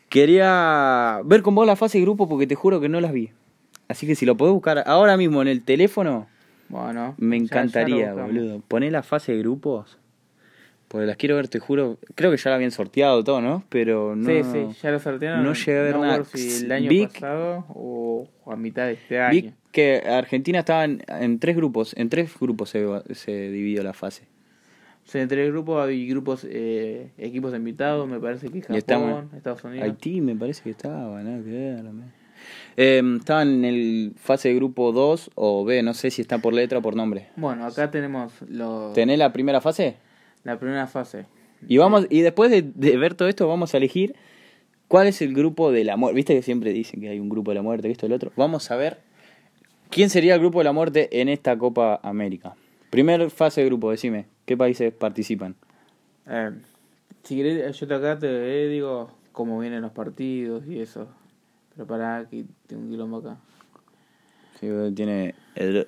Quería 0.09 1.20
ver 1.24 1.43
con 1.43 1.55
vos 1.55 1.66
la 1.66 1.76
fase 1.76 1.99
de 1.99 2.03
grupo 2.05 2.28
porque 2.28 2.47
te 2.47 2.55
juro 2.55 2.80
que 2.80 2.88
no 2.88 3.01
las 3.01 3.12
vi. 3.12 3.30
Así 3.88 4.07
que 4.07 4.14
si 4.14 4.26
lo 4.26 4.36
podés 4.36 4.55
buscar 4.55 4.82
ahora 4.86 5.16
mismo 5.16 5.43
en 5.43 5.49
el 5.49 5.62
teléfono, 5.62 6.26
Bueno. 6.68 7.14
me 7.18 7.38
ya- 7.38 7.40
ya 7.40 7.45
encantaría, 7.61 8.07
buscamos. 8.12 8.26
boludo. 8.34 8.61
Poné 8.66 8.90
la 8.90 9.03
fase 9.03 9.32
de 9.32 9.38
grupos. 9.38 9.99
Porque 10.93 11.07
las 11.07 11.16
quiero 11.16 11.36
ver, 11.36 11.49
te 11.49 11.59
juro. 11.59 11.97
Creo 12.14 12.30
que 12.30 12.36
ya 12.36 12.51
la 12.51 12.57
habían 12.57 12.70
sorteado 12.70 13.24
todo, 13.24 13.40
¿no? 13.40 13.64
Pero 13.70 14.14
no. 14.14 14.28
Sí, 14.28 14.43
sí, 14.45 14.66
ya 14.82 14.90
lo 14.90 14.99
sortearon. 15.01 15.43
no 15.43 15.55
llegué 15.55 15.78
a 15.78 15.82
ver 15.84 15.95
me 15.95 16.01
nada. 16.03 16.24
si 16.26 16.64
el 16.66 16.70
año 16.70 16.90
pasado 17.11 17.64
o 17.70 18.28
a 18.45 18.57
mitad 18.57 18.84
de 18.88 18.93
este 18.93 19.14
Vi 19.30 19.38
año. 19.38 19.53
que 19.72 20.03
Argentina 20.07 20.59
estaba 20.59 20.84
en, 20.84 21.03
en 21.09 21.38
tres 21.38 21.57
grupos. 21.57 21.95
En 21.97 22.11
tres 22.11 22.30
grupos 22.38 22.68
se, 22.68 22.86
se 23.14 23.51
dividió 23.51 23.82
la 23.82 23.95
fase. 23.95 24.24
O 25.07 25.09
sea, 25.09 25.22
entre 25.22 25.47
el 25.47 25.51
grupo 25.51 25.80
hay 25.80 26.07
grupos, 26.07 26.47
eh, 26.47 27.11
equipos 27.16 27.55
invitados, 27.55 28.07
me 28.07 28.20
parece 28.20 28.51
que 28.51 28.61
Japón, 28.61 28.76
estamos- 28.76 29.32
Estados 29.34 29.64
Unidos. 29.64 29.84
Haití 29.84 30.20
me 30.20 30.36
parece 30.36 30.62
que 30.62 30.70
estaba, 30.70 31.22
nada 31.22 31.43
que 31.43 31.80
Eh, 32.76 33.03
estaban 33.16 33.49
en 33.49 33.64
el 33.64 34.12
fase 34.16 34.51
de 34.51 34.57
grupo 34.57 34.93
2 34.93 35.30
o 35.36 35.64
B, 35.64 35.82
no 35.82 35.95
sé 35.95 36.11
si 36.11 36.20
está 36.20 36.36
por 36.36 36.53
letra 36.53 36.80
o 36.80 36.82
por 36.82 36.95
nombre. 36.97 37.28
Bueno, 37.36 37.64
acá 37.64 37.90
tenemos 37.90 38.32
los, 38.47 38.93
¿Tenés 38.93 39.18
la 39.18 39.32
primera 39.32 39.62
fase? 39.62 39.97
La 40.45 40.59
primera 40.59 40.86
fase. 40.86 41.26
Y 41.68 41.78
vamos 41.78 42.07
y 42.11 42.20
después 42.22 42.51
de, 42.51 42.62
de 42.62 42.97
ver 42.97 43.14
todo 43.14 43.28
esto 43.28 43.47
vamos 43.47 43.72
a 43.74 43.76
elegir 43.76 44.14
cuál 44.88 45.07
es 45.07 45.22
el 45.22 45.32
grupo 45.34 45.70
de 45.72 45.84
la 45.84 45.97
muerte. 45.97 46.16
Viste 46.16 46.34
que 46.34 46.43
siempre 46.43 46.72
dicen 46.72 47.01
que 47.01 47.09
hay 47.09 47.20
un 47.20 47.28
grupo 47.28 47.51
de 47.51 47.57
la 47.57 47.62
muerte, 47.62 47.88
que 47.88 47.93
esto 47.93 48.07
y 48.07 48.09
el 48.09 48.12
otro. 48.14 48.32
Vamos 48.36 48.70
a 48.70 48.76
ver 48.76 48.99
quién 49.90 50.11
sería 50.11 50.34
el 50.34 50.40
grupo 50.40 50.59
de 50.59 50.64
la 50.64 50.72
muerte 50.72 51.20
en 51.20 51.28
esta 51.28 51.57
Copa 51.57 52.01
América. 52.03 52.55
Primer 52.90 53.30
fase 53.30 53.61
de 53.62 53.68
grupo, 53.68 53.90
decime, 53.90 54.26
¿qué 54.45 54.57
países 54.57 54.93
participan? 54.93 55.55
Eh, 56.26 56.51
si 57.22 57.36
querés, 57.36 57.78
yo 57.78 57.86
te 57.86 57.95
acá 57.95 58.18
te 58.18 58.26
eh, 58.64 58.68
digo 58.68 59.11
cómo 59.32 59.59
vienen 59.61 59.80
los 59.82 59.93
partidos 59.93 60.66
y 60.66 60.80
eso. 60.80 61.09
Pero 61.74 61.86
pará, 61.86 62.26
que 62.30 62.45
tengo 62.66 62.82
un 62.82 62.90
quilombo 62.90 63.18
acá. 63.18 63.38
Sí, 64.61 64.68
tiene 64.95 65.34
er- 65.55 65.86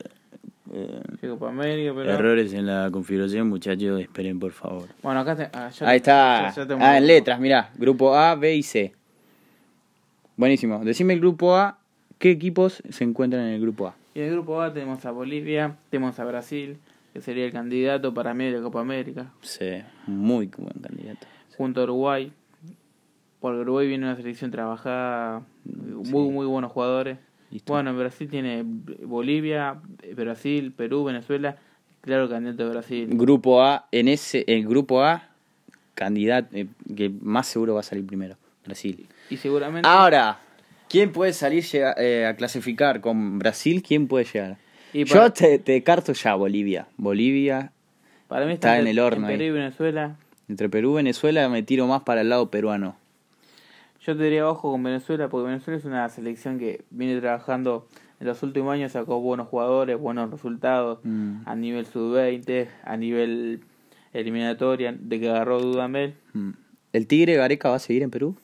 eh, 0.72 1.02
para 1.38 1.50
América, 1.52 1.92
pero... 1.94 2.10
errores 2.12 2.52
en 2.54 2.66
la 2.66 2.88
configuración, 2.90 3.48
muchachos, 3.48 4.00
esperen 4.00 4.38
por 4.38 4.52
favor. 4.52 4.88
Bueno, 5.02 5.20
acá 5.20 5.36
te- 5.36 5.50
ah, 5.52 5.70
Ahí 5.82 5.96
está. 5.98 6.48
ya- 6.54 6.54
ya 6.54 6.66
te 6.66 6.74
Ah, 6.82 6.96
en 6.98 7.06
letras, 7.06 7.38
mirá. 7.40 7.70
Grupo 7.76 8.14
A, 8.16 8.34
B 8.34 8.54
y 8.56 8.62
C. 8.62 8.94
Buenísimo. 10.36 10.84
Decime 10.84 11.12
el 11.14 11.20
grupo 11.20 11.54
A, 11.56 11.78
¿qué 12.18 12.30
equipos 12.30 12.82
se 12.88 13.04
encuentran 13.04 13.42
en 13.46 13.54
el 13.54 13.60
grupo 13.60 13.88
A? 13.88 13.94
Y 14.14 14.20
en 14.20 14.26
el 14.26 14.32
grupo 14.32 14.60
A 14.60 14.72
tenemos 14.72 15.04
a 15.04 15.10
Bolivia, 15.10 15.76
tenemos 15.90 16.18
a 16.18 16.24
Brasil, 16.24 16.78
que 17.12 17.20
sería 17.20 17.44
el 17.44 17.52
candidato 17.52 18.12
para 18.14 18.34
mí 18.34 18.44
de 18.46 18.52
la 18.58 18.62
Copa 18.62 18.80
América, 18.80 19.30
Sí, 19.42 19.82
muy 20.06 20.46
buen 20.56 20.72
candidato. 20.80 21.26
junto 21.56 21.80
a 21.80 21.84
Uruguay. 21.84 22.32
Porque 23.40 23.60
Uruguay 23.60 23.86
viene 23.86 24.06
una 24.06 24.16
selección 24.16 24.50
trabajada, 24.50 25.42
muy, 25.64 26.30
muy 26.30 26.46
buenos 26.46 26.72
jugadores. 26.72 27.18
Listo. 27.54 27.72
Bueno, 27.72 27.90
en 27.90 27.98
Brasil 27.98 28.28
tiene 28.28 28.64
Bolivia, 28.64 29.80
Brasil, 30.16 30.72
Perú, 30.76 31.04
Venezuela. 31.04 31.56
Claro, 32.00 32.28
candidato 32.28 32.64
de 32.64 32.70
Brasil. 32.70 33.08
Grupo 33.12 33.62
A, 33.62 33.86
en 33.92 34.08
ese, 34.08 34.44
el 34.48 34.66
grupo 34.66 35.02
A, 35.04 35.28
candidato 35.94 36.48
eh, 36.52 36.66
que 36.96 37.10
más 37.22 37.46
seguro 37.46 37.74
va 37.74 37.80
a 37.80 37.84
salir 37.84 38.04
primero, 38.04 38.36
Brasil. 38.66 39.06
Y 39.30 39.36
seguramente. 39.36 39.88
Ahora, 39.88 40.38
¿quién 40.88 41.12
puede 41.12 41.32
salir 41.32 41.62
llega- 41.64 41.94
eh, 41.96 42.26
a 42.26 42.34
clasificar 42.34 43.00
con 43.00 43.38
Brasil? 43.38 43.82
¿Quién 43.86 44.08
puede 44.08 44.24
llegar? 44.26 44.56
Y 44.92 45.04
Yo 45.04 45.32
te, 45.32 45.58
te 45.60 45.80
carto 45.84 46.12
ya 46.12 46.34
Bolivia. 46.34 46.88
Bolivia, 46.96 47.70
para 48.28 48.46
mí 48.46 48.52
está 48.54 48.72
en 48.74 48.78
entre- 48.80 48.90
el 48.90 48.98
horno 48.98 49.26
Perú 49.28 49.40
ahí. 49.42 49.46
y 49.46 49.50
Venezuela. 49.52 50.16
entre 50.48 50.68
Perú 50.68 50.90
y 50.92 50.96
Venezuela, 50.96 51.48
me 51.48 51.62
tiro 51.62 51.86
más 51.86 52.02
para 52.02 52.20
el 52.22 52.28
lado 52.30 52.50
peruano. 52.50 52.96
Yo 54.06 54.16
te 54.16 54.24
diría 54.24 54.48
ojo 54.48 54.70
con 54.70 54.82
Venezuela, 54.82 55.28
porque 55.28 55.46
Venezuela 55.48 55.78
es 55.78 55.84
una 55.84 56.08
selección 56.08 56.58
que 56.58 56.82
viene 56.90 57.20
trabajando 57.20 57.88
en 58.20 58.26
los 58.26 58.42
últimos 58.42 58.72
años, 58.74 58.92
sacó 58.92 59.20
buenos 59.20 59.48
jugadores, 59.48 59.98
buenos 59.98 60.30
resultados 60.30 60.98
Mm. 61.04 61.42
a 61.46 61.54
nivel 61.56 61.86
sub-20, 61.86 62.68
a 62.84 62.96
nivel 62.96 63.60
eliminatoria, 64.12 64.94
de 64.98 65.20
que 65.20 65.30
agarró 65.30 65.60
Dudamel. 65.60 66.14
Mm. 66.34 66.50
¿El 66.92 67.06
Tigre 67.06 67.34
Gareca 67.36 67.70
va 67.70 67.76
a 67.76 67.80
seguir 67.80 68.02
en 68.02 68.10
Perú? 68.10 68.36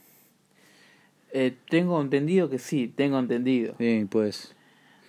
Eh, 1.32 1.54
tengo 1.68 2.00
entendido 2.00 2.48
que 2.50 2.58
sí, 2.58 2.88
tengo 2.88 3.18
entendido. 3.18 3.74
Sí, 3.78 4.06
pues. 4.11 4.56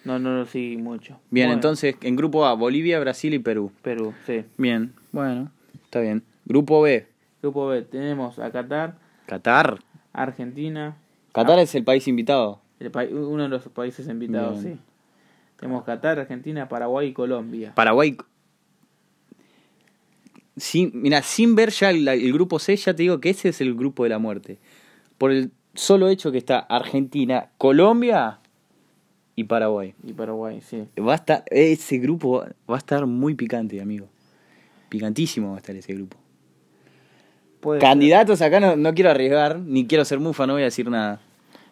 No, 0.03 0.19
no 0.19 0.35
lo 0.35 0.45
seguí 0.45 0.77
mucho. 0.77 1.19
Bien, 1.29 1.47
Bueno, 1.47 1.53
entonces 1.53 1.95
en 2.01 2.15
grupo 2.15 2.45
A, 2.45 2.53
Bolivia, 2.53 2.99
Brasil 2.99 3.33
y 3.33 3.39
Perú. 3.39 3.71
Perú, 3.81 4.13
sí. 4.25 4.43
Bien, 4.57 4.93
bueno, 5.11 5.51
está 5.85 6.01
bien. 6.01 6.23
Grupo 6.45 6.81
B, 6.81 7.07
Grupo 7.41 7.67
B, 7.67 7.81
tenemos 7.83 8.37
a 8.37 8.51
Qatar, 8.51 8.97
Qatar. 9.27 9.79
Argentina, 10.13 10.97
Qatar 11.33 11.59
es 11.59 11.73
el 11.75 11.83
país 11.83 12.07
invitado. 12.07 12.61
el 12.79 12.91
pa- 12.91 13.05
uno 13.05 13.43
de 13.43 13.49
los 13.49 13.63
países 13.69 14.07
invitados, 14.07 14.61
Bien. 14.61 14.77
sí. 14.77 14.81
Tenemos 15.59 15.83
Qatar, 15.83 16.19
Argentina, 16.19 16.67
Paraguay 16.67 17.09
y 17.09 17.13
Colombia. 17.13 17.73
Paraguay. 17.75 18.17
Sin, 20.57 20.91
mira, 20.93 21.21
sin 21.21 21.55
ver 21.55 21.69
ya 21.69 21.91
el, 21.91 22.07
el 22.07 22.33
grupo 22.33 22.59
C, 22.59 22.75
ya 22.75 22.93
te 22.95 23.03
digo 23.03 23.19
que 23.19 23.29
ese 23.29 23.49
es 23.49 23.61
el 23.61 23.73
grupo 23.75 24.03
de 24.03 24.09
la 24.09 24.19
muerte. 24.19 24.57
Por 25.17 25.31
el 25.31 25.51
solo 25.73 26.09
hecho 26.09 26.31
que 26.31 26.37
está 26.39 26.59
Argentina, 26.59 27.49
Colombia 27.57 28.39
y 29.35 29.45
Paraguay. 29.45 29.93
Y 30.03 30.13
Paraguay, 30.13 30.61
sí. 30.61 30.87
Va 30.99 31.13
a 31.13 31.15
estar, 31.15 31.43
ese 31.47 31.97
grupo 31.99 32.43
va 32.69 32.75
a 32.75 32.79
estar 32.79 33.05
muy 33.05 33.35
picante, 33.35 33.79
amigo. 33.81 34.07
Picantísimo 34.89 35.49
va 35.51 35.55
a 35.55 35.59
estar 35.59 35.75
ese 35.75 35.93
grupo. 35.93 36.17
Ser. 37.61 37.79
Candidatos 37.79 38.41
acá 38.41 38.59
no, 38.59 38.75
no 38.75 38.93
quiero 38.93 39.11
arriesgar, 39.11 39.59
ni 39.59 39.85
quiero 39.87 40.03
ser 40.05 40.19
mufa, 40.19 40.47
no 40.47 40.53
voy 40.53 40.61
a 40.63 40.65
decir 40.65 40.89
nada. 40.89 41.19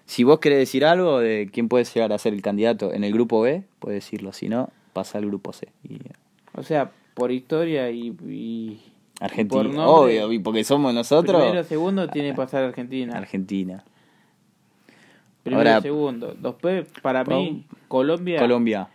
Si 0.06 0.24
vos 0.24 0.40
querés 0.40 0.58
decir 0.60 0.86
algo 0.86 1.20
de 1.20 1.50
quién 1.52 1.68
puede 1.70 1.84
llegar 1.86 2.12
a 2.14 2.18
ser 2.18 2.34
el 2.34 2.42
candidato 2.42 2.94
en 2.94 3.04
el 3.04 3.14
grupo 3.14 3.42
B, 3.42 3.64
puedes 3.80 4.04
decirlo. 4.04 4.34
Si 4.34 4.50
no, 4.50 4.70
pasa 4.94 5.18
al 5.20 5.26
grupo 5.28 5.54
C. 5.54 5.68
Y 5.84 6.00
O 6.56 6.64
sea, 6.64 6.92
por 7.14 7.32
historia 7.32 7.90
y. 7.92 8.16
y 8.28 8.82
Argentina, 9.20 9.62
por 9.64 9.66
nombre, 9.74 10.24
obvio, 10.24 10.32
y 10.34 10.40
porque 10.40 10.64
somos 10.64 10.94
nosotros. 10.94 11.42
Primero, 11.42 11.64
segundo, 11.64 12.08
tiene 12.08 12.30
que 12.30 12.36
pasar 12.38 12.64
Argentina. 12.64 13.18
Argentina. 13.18 13.84
Primero, 15.44 15.70
Ahora- 15.70 15.82
segundo. 15.82 16.36
Después, 16.40 16.88
para 17.02 17.24
mí, 17.24 17.66
Colombia, 17.88 18.40
Colombia. 18.40 18.90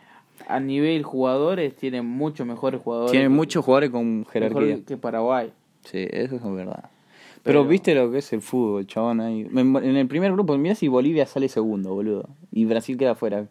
a 0.49 0.61
nivel 0.61 1.03
jugadores, 1.03 1.75
tiene 1.77 2.03
muchos 2.03 2.47
mejores 2.47 2.81
jugadores. 2.81 3.13
Tiene 3.13 3.29
muchos 3.29 3.65
jugadores 3.65 3.91
con 3.91 4.19
mejor 4.21 4.33
jerarquía. 4.33 4.79
que 4.87 4.97
Paraguay. 4.97 5.53
Sí, 5.85 6.07
eso 6.11 6.37
es 6.37 6.43
verdad. 6.43 6.91
Pero, 7.43 7.61
Pero- 7.61 7.67
viste 7.67 7.95
lo 7.95 8.11
que 8.11 8.19
es 8.19 8.33
el 8.33 8.41
fútbol, 8.43 8.87
chabón. 8.87 9.21
Ahí. 9.21 9.47
En 9.55 9.97
el 9.97 10.07
primer 10.09 10.33
grupo, 10.33 10.57
mirá 10.57 10.75
si 10.75 10.89
Bolivia 10.89 11.27
sale 11.27 11.49
segundo, 11.49 11.93
boludo. 11.95 12.29
Y 12.51 12.65
Brasil 12.65 12.97
queda 12.97 13.13
afuera. 13.13 13.47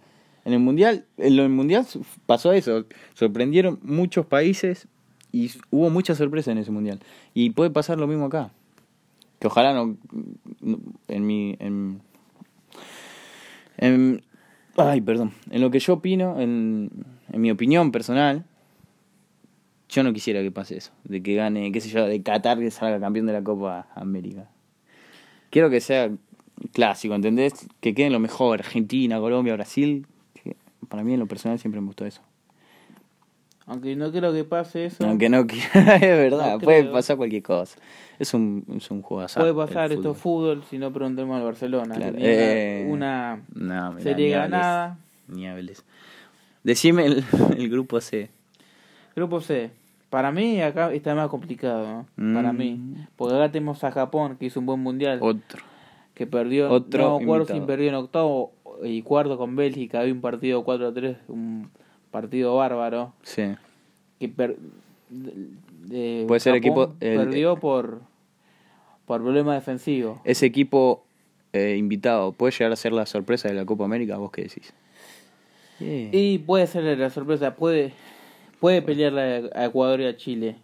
En 0.46 0.54
el 0.54 0.60
mundial, 0.60 1.06
en 1.18 1.40
el 1.40 1.50
mundial 1.50 1.86
pasó 2.26 2.52
eso. 2.54 2.86
Sorprendieron 3.14 3.80
muchos 3.84 4.26
países 4.26 4.88
y 5.32 5.52
hubo 5.70 5.90
mucha 5.90 6.16
sorpresa 6.16 6.52
en 6.52 6.58
ese 6.58 6.72
mundial. 6.72 7.00
Y 7.34 7.52
puede 7.52 7.70
pasar 7.70 7.98
lo 8.00 8.08
mismo 8.08 8.26
acá. 8.26 8.52
Que 9.40 9.48
ojalá 9.48 9.74
no. 9.74 9.96
no- 10.62 10.80
En 11.08 11.26
mi. 11.28 11.56
En, 11.60 12.02
en- 13.78 14.24
ay, 14.78 15.02
perdón. 15.02 15.32
En 15.52 15.62
lo 15.62 15.70
que 15.72 15.80
yo 15.80 15.94
opino, 15.94 16.40
en, 16.40 16.90
en 17.32 17.42
mi 17.42 17.52
opinión 17.52 17.92
personal, 17.92 18.46
yo 19.94 20.04
no 20.04 20.12
quisiera 20.12 20.42
que 20.42 20.52
pase 20.52 20.78
eso, 20.78 20.92
de 21.04 21.22
que 21.22 21.36
gane, 21.36 21.72
qué 21.72 21.80
sé 21.80 21.90
yo, 21.90 22.06
de 22.06 22.22
Qatar 22.24 22.58
que 22.58 22.72
salga 22.72 23.00
campeón 23.00 23.28
de 23.28 23.34
la 23.34 23.44
Copa 23.44 23.88
América. 23.96 24.50
Quiero 25.52 25.70
que 25.70 25.82
sea 25.82 26.10
clásico, 26.72 27.14
¿entendés? 27.14 27.68
Que 27.80 27.94
queden 27.94 28.12
lo 28.12 28.20
mejor, 28.20 28.60
Argentina, 28.60 29.20
Colombia, 29.20 29.54
Brasil. 29.54 30.08
para 30.90 31.04
mí 31.04 31.14
en 31.14 31.20
lo 31.20 31.28
personal 31.28 31.60
siempre 31.60 31.80
me 31.80 31.88
gustó 31.88 32.06
eso. 32.06 32.22
Aunque 33.66 33.96
no 33.96 34.12
creo 34.12 34.34
que 34.34 34.44
pase 34.44 34.86
eso. 34.86 35.06
Aunque 35.06 35.30
no 35.30 35.46
quiera, 35.48 35.96
es 35.96 36.02
verdad, 36.02 36.54
No 36.54 36.60
puede 36.60 36.84
pasar 36.86 37.16
cualquier 37.16 37.44
cosa. 37.44 37.78
Es 38.20 38.34
un, 38.34 38.66
es 38.76 38.90
un 38.92 39.02
juego 39.02 39.24
azar, 39.24 39.44
puede 39.44 39.54
pasar 39.54 39.92
esto 39.92 40.14
fútbol. 40.14 40.58
fútbol 40.58 40.64
si 40.70 40.78
no 40.78 40.92
preguntemos 40.92 41.38
al 41.38 41.44
Barcelona. 41.44 41.96
Claro, 41.96 42.16
eh, 42.18 42.86
una 42.90 43.42
No, 43.54 43.92
mirá, 43.92 44.04
serie 44.04 44.28
ni 44.28 44.34
hables, 44.34 44.52
ganada. 44.52 44.98
Ni 45.28 45.48
hables. 45.48 45.86
Decime 46.64 47.06
el, 47.06 47.24
el 47.58 47.70
grupo 47.70 48.02
C. 48.02 48.30
Grupo 49.16 49.40
C. 49.40 49.72
Para 50.14 50.32
mí 50.32 50.62
acá 50.62 50.94
está 50.94 51.16
más 51.16 51.28
complicado, 51.28 52.06
¿no? 52.18 52.34
Para 52.36 52.54
Mm. 52.54 52.58
mí. 52.58 52.80
Porque 53.16 53.34
acá 53.36 53.52
tenemos 53.52 53.84
a 53.84 53.92
Japón, 53.92 54.38
que 54.40 54.46
hizo 54.46 54.60
un 54.60 54.68
buen 54.68 54.80
mundial. 54.80 55.18
Otro. 55.22 55.64
que 56.14 56.28
perdió, 56.28 56.70
Otro 56.70 57.04
no 57.10 57.18
me 57.18 57.24
acuerdo 57.24 57.46
si 57.48 57.54
invitado. 57.54 57.68
perdió 57.68 57.90
en 57.90 57.96
octavo 57.96 58.52
y 58.84 59.02
cuarto 59.02 59.36
con 59.40 59.56
Bélgica, 59.56 60.02
había 60.02 60.14
un 60.14 60.22
partido 60.22 60.64
4-3, 60.64 61.18
un 61.28 61.72
partido 62.12 62.56
bárbaro, 62.56 63.14
Sí. 63.24 63.56
que 64.20 64.30
per- 64.30 64.58
de- 65.10 65.48
de- 65.88 66.26
Puede 66.28 66.40
ser 66.40 66.54
equipo- 66.54 66.94
el- 67.00 67.18
perdió 67.18 67.56
por 67.56 68.02
por 69.08 69.22
problemas 69.24 69.56
defensivos. 69.56 70.20
Ese 70.24 70.46
equipo 70.46 71.04
eh, 71.52 71.78
invitado, 71.80 72.32
¿puede 72.34 72.52
llegar 72.52 72.72
a 72.72 72.76
ser 72.76 72.94
la 72.94 73.08
sorpresa 73.08 73.48
de 73.48 73.56
la 73.56 73.66
Copa 73.66 73.84
América? 73.86 74.18
¿Vos 74.18 74.30
qué 74.32 74.44
decís? 74.44 74.72
Yeah. 75.80 76.10
Y 76.12 76.38
puede 76.38 76.68
ser 76.68 76.84
la 77.00 77.10
sorpresa, 77.10 77.56
puede 77.56 77.92
puede 78.64 78.82
pelear 78.82 79.20
a 79.54 79.66
Ecuador 79.66 80.00
y 80.00 80.06
a 80.06 80.16
Chile. 80.16 80.56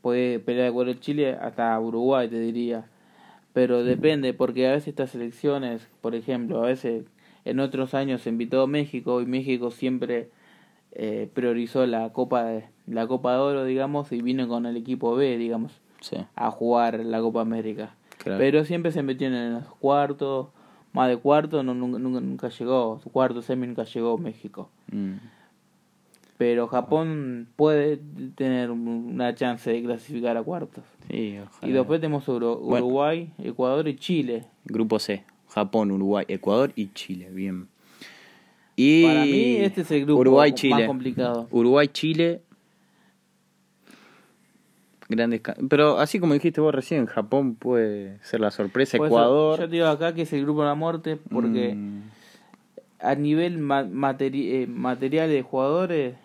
Puede 0.00 0.40
pelear 0.40 0.66
a 0.66 0.68
Ecuador 0.70 0.88
y 0.88 0.98
a 0.98 1.00
Chile 1.00 1.38
hasta 1.40 1.78
Uruguay, 1.78 2.26
te 2.26 2.40
diría. 2.40 2.86
Pero 3.52 3.84
depende, 3.84 4.34
porque 4.34 4.66
a 4.66 4.72
veces 4.72 4.88
estas 4.88 5.10
selecciones, 5.10 5.86
por 6.00 6.16
ejemplo, 6.16 6.64
a 6.64 6.66
veces 6.66 7.04
en 7.44 7.60
otros 7.60 7.94
años 7.94 8.22
se 8.22 8.30
invitó 8.30 8.62
a 8.62 8.66
México 8.66 9.20
y 9.20 9.26
México 9.26 9.70
siempre 9.70 10.30
eh, 10.90 11.30
priorizó 11.32 11.86
la 11.86 12.12
Copa 12.12 12.42
de, 12.42 12.64
la 12.88 13.06
Copa 13.06 13.34
de 13.34 13.38
Oro, 13.38 13.64
digamos, 13.64 14.10
y 14.10 14.20
vino 14.20 14.48
con 14.48 14.66
el 14.66 14.76
equipo 14.76 15.14
B, 15.14 15.38
digamos, 15.38 15.80
Sí, 16.00 16.16
a 16.34 16.50
jugar 16.50 16.98
la 17.04 17.20
Copa 17.20 17.42
América. 17.42 17.94
claro. 18.18 18.40
Pero 18.40 18.64
siempre 18.64 18.90
se 18.90 19.04
metieron 19.04 19.38
en 19.38 19.54
los 19.54 19.66
cuartos, 19.76 20.48
más 20.92 21.08
de 21.08 21.18
cuarto, 21.18 21.62
no, 21.62 21.72
nunca, 21.72 22.00
nunca, 22.00 22.20
nunca 22.20 22.48
llegó, 22.48 23.00
cuarto, 23.12 23.42
semi 23.42 23.68
nunca 23.68 23.84
llegó 23.84 24.18
México. 24.18 24.70
Mm. 24.90 25.18
Pero 26.42 26.66
Japón 26.66 27.46
puede 27.54 28.00
tener 28.34 28.72
una 28.72 29.32
chance 29.32 29.70
de 29.70 29.80
clasificar 29.80 30.36
a 30.36 30.42
cuartos. 30.42 30.82
Sí, 31.08 31.38
ojalá. 31.38 31.70
Y 31.70 31.72
después 31.72 32.00
tenemos 32.00 32.26
Bueno. 32.26 32.56
Uruguay, 32.86 33.30
Ecuador 33.38 33.86
y 33.86 33.94
Chile. 33.94 34.46
Grupo 34.64 34.98
C. 34.98 35.22
Japón, 35.48 35.92
Uruguay, 35.92 36.24
Ecuador 36.26 36.72
y 36.74 36.88
Chile. 36.94 37.28
Bien. 37.30 37.68
Y 38.74 39.04
Para 39.04 39.24
mí 39.24 39.54
este 39.58 39.82
es 39.82 39.90
el 39.92 40.04
grupo 40.04 40.20
Uruguay, 40.20 40.50
más 40.50 40.60
Chile. 40.60 40.86
complicado. 40.86 41.46
Uruguay, 41.52 41.86
Chile. 41.86 42.40
Grandes 45.08 45.42
Pero 45.68 45.98
así 46.00 46.18
como 46.18 46.34
dijiste 46.34 46.60
vos 46.60 46.74
recién, 46.74 47.06
Japón 47.06 47.54
puede 47.54 48.18
ser 48.24 48.40
la 48.40 48.50
sorpresa. 48.50 48.96
Por 48.98 49.06
eso 49.06 49.14
Ecuador. 49.16 49.58
Yo 49.60 49.68
te 49.68 49.74
digo 49.76 49.86
acá 49.86 50.12
que 50.12 50.22
es 50.22 50.32
el 50.32 50.42
grupo 50.42 50.62
de 50.62 50.66
la 50.68 50.74
muerte 50.74 51.18
porque 51.30 51.74
Mm, 51.76 52.00
a 52.98 53.14
nivel 53.14 53.58
ma- 53.58 53.84
materi- 53.84 54.62
eh, 54.62 54.66
material 54.66 55.28
de 55.28 55.42
jugadores, 55.42 56.16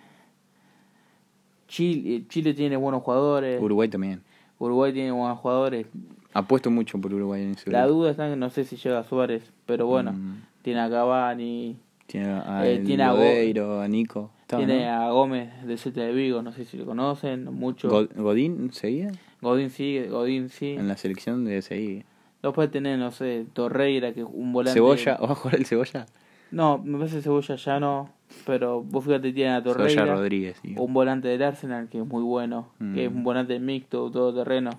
Chile, 1.67 2.23
Chile 2.29 2.53
tiene 2.53 2.77
buenos 2.77 3.03
jugadores, 3.03 3.61
Uruguay 3.61 3.87
también. 3.89 4.21
Uruguay 4.59 4.93
tiene 4.93 5.11
buenos 5.11 5.39
jugadores. 5.39 5.87
Apuesto 6.33 6.69
mucho 6.71 6.99
por 6.99 7.13
Uruguay 7.13 7.41
en 7.43 7.51
ese 7.51 7.71
La 7.71 7.87
duda 7.87 8.11
está 8.11 8.25
en 8.27 8.33
que 8.33 8.37
no 8.37 8.49
sé 8.49 8.63
si 8.65 8.75
llega 8.75 9.03
Suárez, 9.03 9.43
pero 9.65 9.87
bueno, 9.87 10.13
Mm. 10.13 10.41
tiene 10.61 10.79
a 10.81 10.89
Cavani, 10.89 11.77
Tiene 12.07 12.27
a, 12.29 12.65
Eh, 12.65 12.79
tiene 12.85 13.03
a 13.03 13.11
Go- 13.11 13.17
Lodeiro, 13.17 13.81
a 13.81 13.87
Nico. 13.89 14.31
Tiene 14.47 14.85
¿no? 14.85 14.91
a 14.91 15.11
Gómez 15.11 15.49
de 15.65 15.75
Celta 15.77 16.01
de 16.01 16.13
Vigo, 16.13 16.41
no 16.41 16.53
sé 16.53 16.63
si 16.63 16.77
lo 16.77 16.85
conocen, 16.85 17.43
mucho. 17.53 17.89
God- 17.89 18.09
Godín 18.15 18.71
seguía 18.71 19.11
Godín 19.41 19.69
sí, 19.69 19.99
Godín 20.09 20.47
sí. 20.49 20.69
en 20.71 20.87
la 20.87 20.95
selección 20.95 21.43
de 21.43 21.61
seguir. 21.61 22.05
Después 22.41 22.71
tenés, 22.71 22.97
no 22.97 23.11
sé, 23.11 23.45
Torreira, 23.51 24.13
que 24.13 24.21
es 24.21 24.27
un 24.31 24.53
volante. 24.53 24.79
Cebolla, 24.79 25.17
¿va 25.17 25.31
a 25.31 25.35
jugar 25.35 25.55
el 25.55 25.65
Cebolla? 25.65 26.05
No, 26.51 26.77
me 26.77 26.97
parece 26.97 27.21
Cebolla 27.21 27.55
ya 27.55 27.79
no, 27.79 28.09
pero 28.45 28.81
vos 28.81 29.03
fíjate, 29.05 29.33
tienen 29.33 29.53
a 29.55 29.63
Torreira, 29.63 30.05
Rodríguez. 30.05 30.57
digo. 30.63 30.83
un 30.83 30.93
volante 30.93 31.27
del 31.27 31.43
Arsenal 31.43 31.89
que 31.89 31.99
es 31.99 32.05
muy 32.05 32.23
bueno, 32.23 32.69
que 32.93 33.05
es 33.05 33.11
Mm. 33.11 33.17
un 33.17 33.23
volante 33.23 33.59
mixto, 33.59 34.09
todo 34.11 34.33
terreno. 34.33 34.71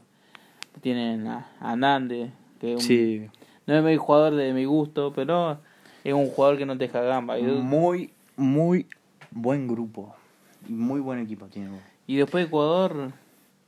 Tienen 0.81 1.27
a, 1.27 1.47
a 1.61 1.77
Nández, 1.77 2.31
que 2.61 2.73
es 2.75 2.77
un- 2.77 2.83
Sí, 2.83 3.27
no 3.67 3.75
es 3.77 3.83
mi 3.85 3.97
jugador 3.97 4.35
de 4.35 4.53
mi 4.53 4.65
gusto, 4.65 5.13
pero 5.15 5.59
es 6.05 6.15
un 6.15 6.29
jugador 6.29 6.57
que 6.57 6.67
no 6.67 6.79
te 6.79 6.87
deja 6.87 7.01
gamba. 7.03 7.39
Y, 7.39 7.43
muy, 7.43 8.11
muy 8.37 8.87
buen 9.31 9.67
grupo. 9.69 10.15
Muy 10.69 11.01
buen 11.01 11.19
equipo 11.21 11.47
tiene. 11.47 11.71
y 12.07 12.17
después 12.17 12.47
Ecuador, 12.47 13.13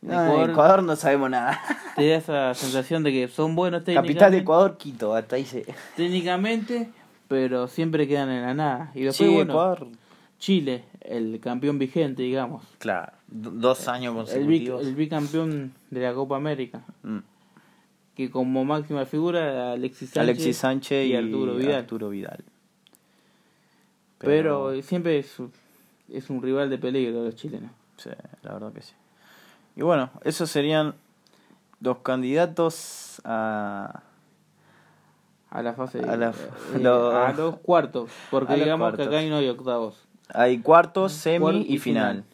No, 0.03 0.13
Ecuador, 0.13 0.51
Ecuador 0.51 0.83
no 0.83 0.97
sabemos 0.97 1.29
nada. 1.31 1.61
te 1.97 2.09
da 2.09 2.17
esa 2.17 2.55
sensación 2.55 3.03
de 3.03 3.13
que 3.13 3.29
son 3.29 3.55
buenos 3.55 3.81
Capital 3.83 4.03
de 4.05 4.09
técnicamente, 4.09 4.39
Ecuador, 4.39 4.77
Quito, 4.79 5.15
hasta 5.15 5.37
ahí 5.37 5.45
se... 5.45 5.67
técnicamente, 5.97 6.89
pero 7.31 7.69
siempre 7.69 8.09
quedan 8.09 8.29
en 8.29 8.43
la 8.43 8.55
nada. 8.55 8.93
Y 8.93 9.03
después, 9.05 9.29
Sí, 9.29 9.33
bueno, 9.33 9.53
Ecuador. 9.53 9.87
Chile, 10.41 10.83
el 11.03 11.39
campeón 11.39 11.79
vigente, 11.79 12.25
digamos. 12.25 12.65
Claro, 12.79 13.13
do- 13.29 13.53
dos 13.53 13.87
años 13.87 14.15
consecutivos. 14.17 14.85
el 14.85 14.97
bicampeón 14.97 15.73
de 15.91 16.01
la 16.01 16.13
Copa 16.13 16.35
América. 16.37 16.83
Mm. 17.05 17.19
Que 18.17 18.31
como 18.33 18.65
máxima 18.65 19.07
figura, 19.07 19.73
Alexis 19.75 20.11
Sánchez. 20.11 20.23
Alexis 20.23 20.57
Sánchez 20.57 21.07
y, 21.07 21.13
y 21.13 21.15
Arturo 21.15 21.55
Vidal. 21.55 21.75
Arturo 21.77 22.09
Vidal. 22.11 22.43
Pero, 24.19 24.83
siempre 24.83 25.19
es, 25.21 25.37
es 26.13 26.31
un 26.31 26.43
rival 26.43 26.69
de 26.69 26.79
peligro 26.79 27.23
los 27.25 27.37
chilenos. 27.37 27.71
Sí, 27.97 28.11
la 28.43 28.55
verdad 28.55 28.73
que 28.73 28.83
sí. 28.83 28.93
Y 29.77 29.83
bueno, 29.83 30.11
esos 30.25 30.51
serían 30.51 30.95
los 31.81 31.99
candidatos 31.99 33.23
a, 33.25 34.03
a 35.51 35.63
la 35.63 35.73
fase 35.75 35.99
A 36.01 36.17
la- 36.17 36.31
eh, 36.31 36.79
lo- 36.81 37.11
a 37.17 37.33
los 37.33 37.57
cuartos, 37.59 38.11
porque 38.31 38.53
los 38.57 38.61
digamos 38.65 38.95
que 38.95 39.03
acá 39.03 39.19
hay 39.19 39.29
no 39.29 39.37
hay 39.39 39.49
octavos. 39.49 40.07
Hay 40.33 40.59
cuartos, 40.59 41.13
semi 41.13 41.67
y 41.69 41.79
final. 41.79 42.25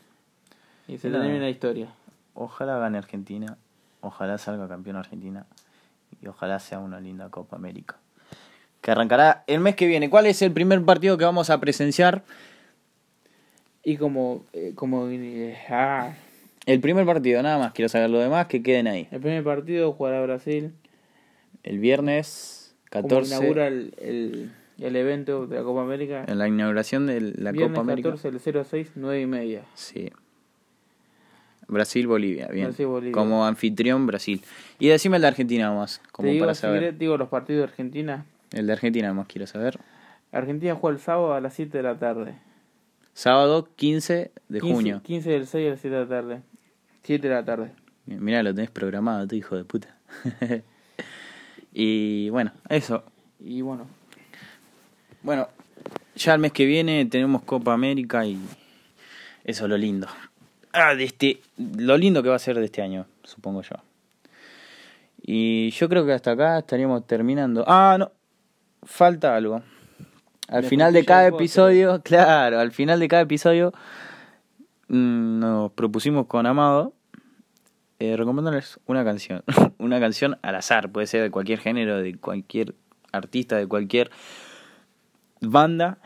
Y 0.86 0.98
se 0.98 1.08
Nada. 1.08 1.24
termina 1.24 1.44
la 1.44 1.50
historia. 1.50 1.88
Ojalá 2.34 2.78
gane 2.78 2.98
Argentina. 2.98 3.56
Ojalá 4.02 4.36
salga 4.38 4.68
campeón 4.68 4.96
Argentina. 4.96 5.46
Y 6.22 6.28
ojalá 6.28 6.58
sea 6.60 6.78
una 6.78 7.00
linda 7.00 7.30
Copa 7.30 7.56
América. 7.56 7.96
Que 8.82 8.90
arrancará 8.90 9.42
el 9.46 9.60
mes 9.60 9.74
que 9.76 9.86
viene. 9.86 10.10
¿Cuál 10.10 10.26
es 10.26 10.42
el 10.42 10.52
primer 10.52 10.84
partido 10.84 11.16
que 11.16 11.24
vamos 11.24 11.48
a 11.50 11.58
presenciar? 11.58 12.22
Y 13.82 13.96
como 13.96 14.44
eh, 14.52 14.72
como 14.74 15.08
eh, 15.08 15.56
ah, 15.70 16.12
El 16.66 16.80
primer 16.80 17.06
partido, 17.06 17.42
nada 17.42 17.58
más. 17.58 17.72
Quiero 17.72 17.88
saber 17.88 18.10
lo 18.10 18.18
demás, 18.18 18.46
que 18.46 18.62
queden 18.62 18.86
ahí. 18.88 19.08
el 19.10 19.20
primer 19.20 19.42
partido 19.42 19.92
jugará 19.92 20.20
Brasil. 20.22 20.74
El 21.62 21.78
viernes 21.78 22.65
Como 22.90 23.08
14. 23.08 23.34
inaugura 23.34 23.66
el, 23.68 23.94
el, 23.98 24.52
el 24.78 24.96
evento 24.96 25.46
de 25.46 25.56
la 25.56 25.62
Copa 25.62 25.82
América. 25.82 26.24
En 26.26 26.38
la 26.38 26.48
inauguración 26.48 27.06
de 27.06 27.20
la 27.20 27.52
Copa 27.52 27.80
América. 27.80 28.10
14, 28.10 28.28
el 28.28 28.40
0 28.40 28.60
a 28.60 28.64
6, 28.64 28.92
9 28.94 29.20
y 29.20 29.26
media. 29.26 29.62
Sí. 29.74 30.10
Brasil-Bolivia, 31.68 32.48
bien. 32.48 32.66
Brasil-Bolivia. 32.66 33.12
Como 33.12 33.44
anfitrión, 33.44 34.06
Brasil. 34.06 34.40
Y 34.78 34.88
decime 34.88 35.16
el 35.16 35.22
de 35.22 35.28
Argentina 35.28 35.72
más, 35.72 36.00
como 36.12 36.28
Te 36.28 36.32
digo, 36.34 36.44
para 36.44 36.54
si 36.54 36.60
saber. 36.62 36.80
querés, 36.80 36.98
digo 36.98 37.16
los 37.16 37.28
partidos 37.28 37.58
de 37.60 37.64
Argentina. 37.64 38.24
El 38.52 38.66
de 38.68 38.72
Argentina 38.72 39.12
más 39.12 39.26
quiero 39.26 39.46
saber. 39.46 39.78
Argentina 40.30 40.74
juega 40.76 40.96
el 40.96 41.02
sábado 41.02 41.34
a 41.34 41.40
las 41.40 41.54
7 41.54 41.76
de 41.76 41.82
la 41.82 41.98
tarde. 41.98 42.34
Sábado 43.14 43.68
15 43.76 44.30
de 44.48 44.60
15, 44.60 44.74
junio. 44.74 45.00
15 45.02 45.30
del 45.30 45.46
6 45.46 45.66
a 45.66 45.70
las 45.70 45.80
7 45.80 45.96
de 45.96 46.02
la 46.02 46.08
tarde. 46.08 46.42
7 47.02 47.28
de 47.28 47.34
la 47.34 47.44
tarde. 47.44 47.70
Mirá, 48.04 48.42
lo 48.42 48.54
tenés 48.54 48.70
programado, 48.70 49.26
tu 49.26 49.34
hijo 49.34 49.56
de 49.56 49.64
puta. 49.64 49.96
y 51.78 52.30
bueno, 52.30 52.52
eso. 52.70 53.04
Y 53.38 53.60
bueno, 53.60 53.86
Bueno, 55.20 55.46
ya 56.14 56.32
el 56.32 56.40
mes 56.40 56.52
que 56.52 56.64
viene 56.64 57.04
tenemos 57.04 57.42
Copa 57.42 57.74
América 57.74 58.24
y 58.24 58.38
eso 59.44 59.64
es 59.64 59.70
lo 59.70 59.76
lindo. 59.76 60.08
Ah, 60.72 60.94
de 60.94 61.04
este, 61.04 61.42
lo 61.58 61.98
lindo 61.98 62.22
que 62.22 62.30
va 62.30 62.36
a 62.36 62.38
ser 62.38 62.58
de 62.58 62.64
este 62.64 62.80
año, 62.80 63.04
supongo 63.24 63.60
yo. 63.60 63.76
Y 65.20 65.70
yo 65.72 65.90
creo 65.90 66.06
que 66.06 66.14
hasta 66.14 66.30
acá 66.30 66.60
estaríamos 66.60 67.06
terminando. 67.06 67.62
Ah, 67.66 67.96
no, 67.98 68.10
falta 68.82 69.36
algo. 69.36 69.60
Al 70.48 70.64
final 70.64 70.94
de 70.94 71.04
cada 71.04 71.26
episodio, 71.26 72.00
claro, 72.04 72.58
al 72.58 72.72
final 72.72 73.00
de 73.00 73.08
cada 73.08 73.20
episodio 73.20 73.74
mm, 74.88 75.40
nos 75.40 75.72
propusimos 75.72 76.26
con 76.26 76.46
Amado 76.46 76.94
eh, 77.98 78.16
recomendándoles 78.16 78.78
una 78.86 79.04
canción. 79.04 79.42
una 79.78 80.00
canción 80.00 80.38
al 80.42 80.54
azar, 80.56 80.90
puede 80.90 81.06
ser 81.06 81.22
de 81.22 81.30
cualquier 81.30 81.58
género, 81.58 81.98
de 81.98 82.16
cualquier 82.16 82.74
artista, 83.12 83.56
de 83.56 83.66
cualquier 83.66 84.10
banda. 85.40 85.98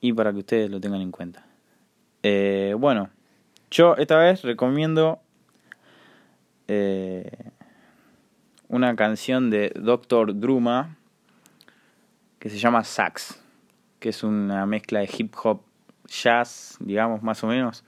Y 0.00 0.12
para 0.12 0.32
que 0.32 0.38
ustedes 0.38 0.70
lo 0.70 0.80
tengan 0.80 1.00
en 1.00 1.10
cuenta. 1.10 1.44
Eh, 2.22 2.74
bueno, 2.78 3.10
yo 3.70 3.96
esta 3.96 4.16
vez 4.18 4.42
recomiendo 4.42 5.20
eh, 6.68 7.50
una 8.68 8.94
canción 8.96 9.50
de 9.50 9.72
Dr. 9.74 10.38
Druma 10.38 10.96
que 12.38 12.50
se 12.50 12.58
llama 12.58 12.84
Sax, 12.84 13.42
que 13.98 14.10
es 14.10 14.22
una 14.22 14.66
mezcla 14.66 15.00
de 15.00 15.10
hip 15.16 15.34
hop, 15.42 15.62
jazz, 16.06 16.76
digamos, 16.80 17.22
más 17.22 17.42
o 17.42 17.46
menos. 17.46 17.84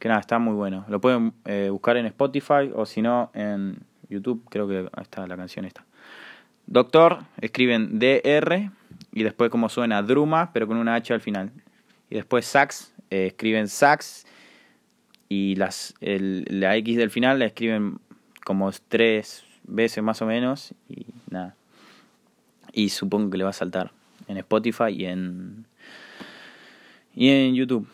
Que 0.00 0.08
nada, 0.08 0.20
está 0.20 0.38
muy 0.40 0.54
bueno. 0.54 0.84
Lo 0.88 1.00
pueden 1.00 1.32
eh, 1.44 1.68
buscar 1.70 1.96
en 1.96 2.06
Spotify 2.06 2.72
o 2.74 2.86
si 2.86 3.02
no 3.02 3.30
en 3.34 3.78
YouTube, 4.08 4.42
creo 4.50 4.66
que 4.66 4.90
está 5.00 5.26
la 5.28 5.36
canción 5.36 5.64
esta. 5.64 5.84
Doctor, 6.66 7.18
escriben 7.40 7.98
DR 8.00 8.70
y 9.12 9.22
después 9.22 9.50
como 9.50 9.68
suena 9.68 10.02
Druma, 10.02 10.52
pero 10.52 10.66
con 10.66 10.78
una 10.78 10.94
H 10.96 11.12
al 11.14 11.20
final. 11.20 11.52
Y 12.08 12.16
después 12.16 12.46
Sax, 12.46 12.92
eh, 13.10 13.26
escriben 13.26 13.68
Sax 13.68 14.26
y 15.28 15.54
las, 15.56 15.94
el- 16.00 16.44
la 16.48 16.74
X 16.76 16.96
del 16.96 17.10
final 17.10 17.38
la 17.38 17.44
escriben 17.46 17.98
como 18.44 18.70
tres 18.88 19.44
veces 19.64 20.02
más 20.02 20.22
o 20.22 20.26
menos 20.26 20.74
y 20.88 21.06
nada. 21.28 21.54
Y 22.72 22.88
supongo 22.88 23.30
que 23.30 23.38
le 23.38 23.44
va 23.44 23.50
a 23.50 23.52
saltar 23.52 23.92
en 24.28 24.38
Spotify 24.38 24.90
y 24.90 25.04
en 25.06 25.66
y 27.14 27.28
en 27.28 27.54
YouTube. 27.54 27.86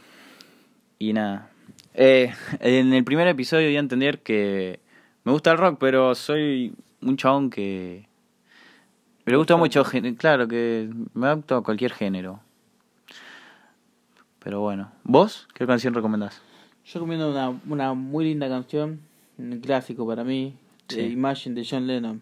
Y 0.98 1.12
nada. 1.12 1.50
Eh, 1.98 2.30
en 2.60 2.92
el 2.92 3.04
primer 3.04 3.26
episodio 3.26 3.68
di 3.68 3.76
a 3.76 3.80
entender 3.80 4.20
que 4.20 4.80
me 5.24 5.32
gusta 5.32 5.52
el 5.52 5.58
rock, 5.58 5.78
pero 5.80 6.14
soy 6.14 6.74
un 7.00 7.16
chabón 7.16 7.48
que 7.48 8.06
me 9.24 9.34
gusta 9.36 9.56
mucho, 9.56 9.82
claro, 10.18 10.46
que 10.46 10.90
me 11.14 11.26
adapto 11.26 11.56
a 11.56 11.62
cualquier 11.62 11.92
género. 11.94 12.40
Pero 14.40 14.60
bueno, 14.60 14.92
¿vos 15.04 15.48
qué 15.54 15.66
canción 15.66 15.94
recomendás? 15.94 16.42
yo 16.84 17.00
recomiendo 17.00 17.30
una, 17.30 17.48
una 17.68 17.94
muy 17.94 18.26
linda 18.26 18.48
canción, 18.48 19.00
un 19.38 19.58
clásico 19.60 20.06
para 20.06 20.22
mí, 20.22 20.54
Sí. 20.88 20.98
de 20.98 21.08
Imagine 21.08 21.56
de 21.56 21.66
John 21.68 21.86
Lennon. 21.88 22.20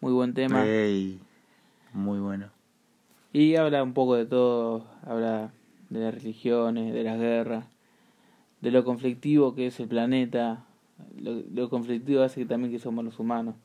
Muy 0.00 0.12
buen 0.12 0.32
tema. 0.32 0.64
Ey, 0.64 1.18
muy 1.92 2.18
bueno. 2.18 2.48
Y 3.32 3.56
habla 3.56 3.82
un 3.82 3.92
poco 3.92 4.14
de 4.14 4.24
todo, 4.24 4.86
habla 5.04 5.50
de 5.90 6.00
las 6.00 6.14
religiones, 6.14 6.94
de 6.94 7.02
las 7.02 7.18
guerras, 7.18 7.66
de 8.64 8.70
lo 8.70 8.82
conflictivo 8.82 9.54
que 9.54 9.66
es 9.66 9.78
el 9.78 9.88
planeta, 9.88 10.64
lo, 11.20 11.42
lo 11.52 11.68
conflictivo 11.68 12.22
hace 12.22 12.40
que 12.40 12.46
también 12.46 12.72
que 12.72 12.78
somos 12.78 13.04
los 13.04 13.20
humanos. 13.20 13.56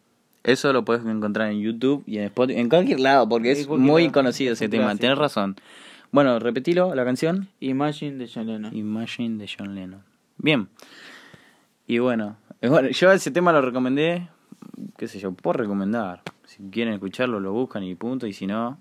Eso 0.44 0.74
lo 0.74 0.84
puedes 0.84 1.06
encontrar 1.06 1.52
en 1.52 1.62
YouTube 1.62 2.04
y 2.06 2.18
en 2.18 2.26
Spotify, 2.26 2.60
en 2.60 2.68
cualquier 2.68 3.00
lado, 3.00 3.30
porque 3.30 3.52
es 3.52 3.68
muy 3.70 4.04
lado, 4.04 4.14
conocido 4.14 4.52
es 4.52 4.60
ese 4.62 4.68
tema. 4.68 4.84
clásico. 4.84 5.02
Tenés 5.02 5.18
razón. 5.18 5.56
Bueno, 6.12 6.38
repetilo, 6.40 6.94
la 6.96 7.06
canción. 7.06 7.48
Imagine 7.62 8.18
de 8.18 8.30
John 8.34 8.48
Lennon. 8.48 8.76
Imagine 8.76 9.38
de 9.38 9.50
John 9.58 9.74
Lennon. 9.74 10.04
Bien. 10.38 10.68
Y 11.88 12.00
bueno, 12.00 12.36
bueno, 12.62 12.90
yo 12.90 13.12
ese 13.14 13.32
tema 13.32 13.54
lo 13.54 13.62
recomendé, 13.62 14.28
qué 14.98 15.08
sé 15.08 15.20
yo, 15.20 15.32
por 15.32 15.58
recomendar. 15.58 16.24
Si 16.46 16.62
quieren 16.70 16.94
escucharlo, 16.94 17.40
lo 17.40 17.54
buscan 17.54 17.84
y 17.84 17.96
punto. 17.96 18.28
Y 18.28 18.34
si 18.34 18.48
no, 18.48 18.78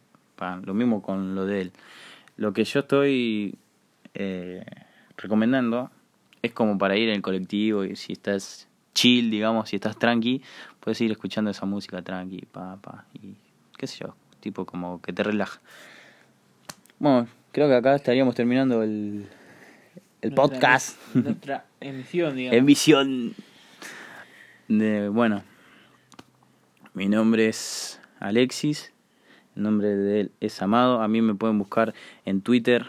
lo 0.64 0.74
mismo 0.74 1.00
con 1.00 1.36
lo 1.36 1.46
de 1.46 1.60
él. 1.60 1.72
Lo 2.36 2.52
que 2.52 2.64
yo 2.64 2.80
estoy 2.80 3.54
eh, 4.14 4.64
recomendando 5.16 5.92
es 6.42 6.52
como 6.52 6.78
para 6.78 6.96
ir 6.96 7.08
en 7.08 7.16
el 7.16 7.22
colectivo 7.22 7.84
y 7.84 7.96
si 7.96 8.12
estás 8.12 8.68
chill, 8.94 9.30
digamos, 9.30 9.68
si 9.68 9.76
estás 9.76 9.98
tranqui, 9.98 10.42
puedes 10.80 11.00
ir 11.00 11.10
escuchando 11.10 11.50
esa 11.50 11.66
música 11.66 12.02
tranqui, 12.02 12.46
pa, 12.50 12.76
pa, 12.80 13.04
y 13.14 13.34
qué 13.76 13.86
sé 13.86 13.98
yo, 14.04 14.14
tipo 14.40 14.64
como 14.66 15.00
que 15.00 15.12
te 15.12 15.22
relaja. 15.22 15.60
Bueno, 16.98 17.28
creo 17.52 17.68
que 17.68 17.74
acá 17.76 17.94
estaríamos 17.94 18.34
terminando 18.34 18.82
el, 18.82 19.26
el 20.20 20.34
Nuestra- 20.34 20.34
podcast. 20.34 20.98
Nuestra 21.14 21.64
emisión, 21.80 22.34
digamos. 22.36 22.58
En 22.58 22.66
visión 22.66 23.34
de, 24.68 25.08
bueno, 25.08 25.42
mi 26.94 27.08
nombre 27.08 27.48
es 27.48 28.00
Alexis, 28.20 28.92
el 29.56 29.62
nombre 29.62 29.88
de 29.94 30.20
él 30.22 30.32
es 30.40 30.60
Amado, 30.62 31.00
a 31.02 31.08
mí 31.08 31.22
me 31.22 31.34
pueden 31.34 31.58
buscar 31.58 31.94
en 32.24 32.40
Twitter, 32.42 32.86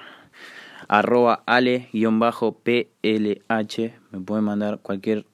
arroba 0.89 1.43
ale-plh, 1.45 1.93
me 4.11 4.19
pueden 4.19 4.43
mandar 4.43 4.79
cualquier 4.79 5.25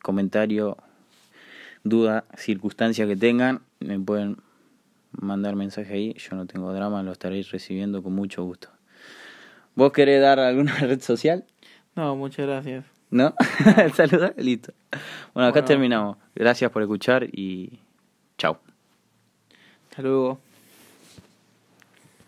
comentario, 0.00 0.78
duda, 1.84 2.24
circunstancia 2.36 3.06
que 3.06 3.16
tengan, 3.16 3.60
me 3.80 3.98
pueden 3.98 4.38
mandar 5.10 5.56
mensaje 5.56 5.92
ahí, 5.92 6.14
yo 6.14 6.36
no 6.36 6.46
tengo 6.46 6.72
drama, 6.72 7.02
lo 7.02 7.12
estaréis 7.12 7.50
recibiendo 7.50 8.02
con 8.02 8.14
mucho 8.14 8.44
gusto. 8.44 8.68
¿Vos 9.74 9.92
querés 9.92 10.22
dar 10.22 10.38
alguna 10.38 10.74
red 10.80 11.00
social? 11.00 11.44
No, 11.94 12.14
muchas 12.16 12.46
gracias. 12.46 12.84
¿No? 13.10 13.34
Saluda, 13.94 14.34
listo. 14.36 14.72
Bueno, 15.34 15.48
acá 15.48 15.60
Bueno. 15.60 15.66
terminamos. 15.66 16.16
Gracias 16.34 16.70
por 16.70 16.82
escuchar 16.82 17.24
y 17.24 17.80
chao. 18.38 18.60
Hasta 19.90 20.02
luego. 20.02 20.45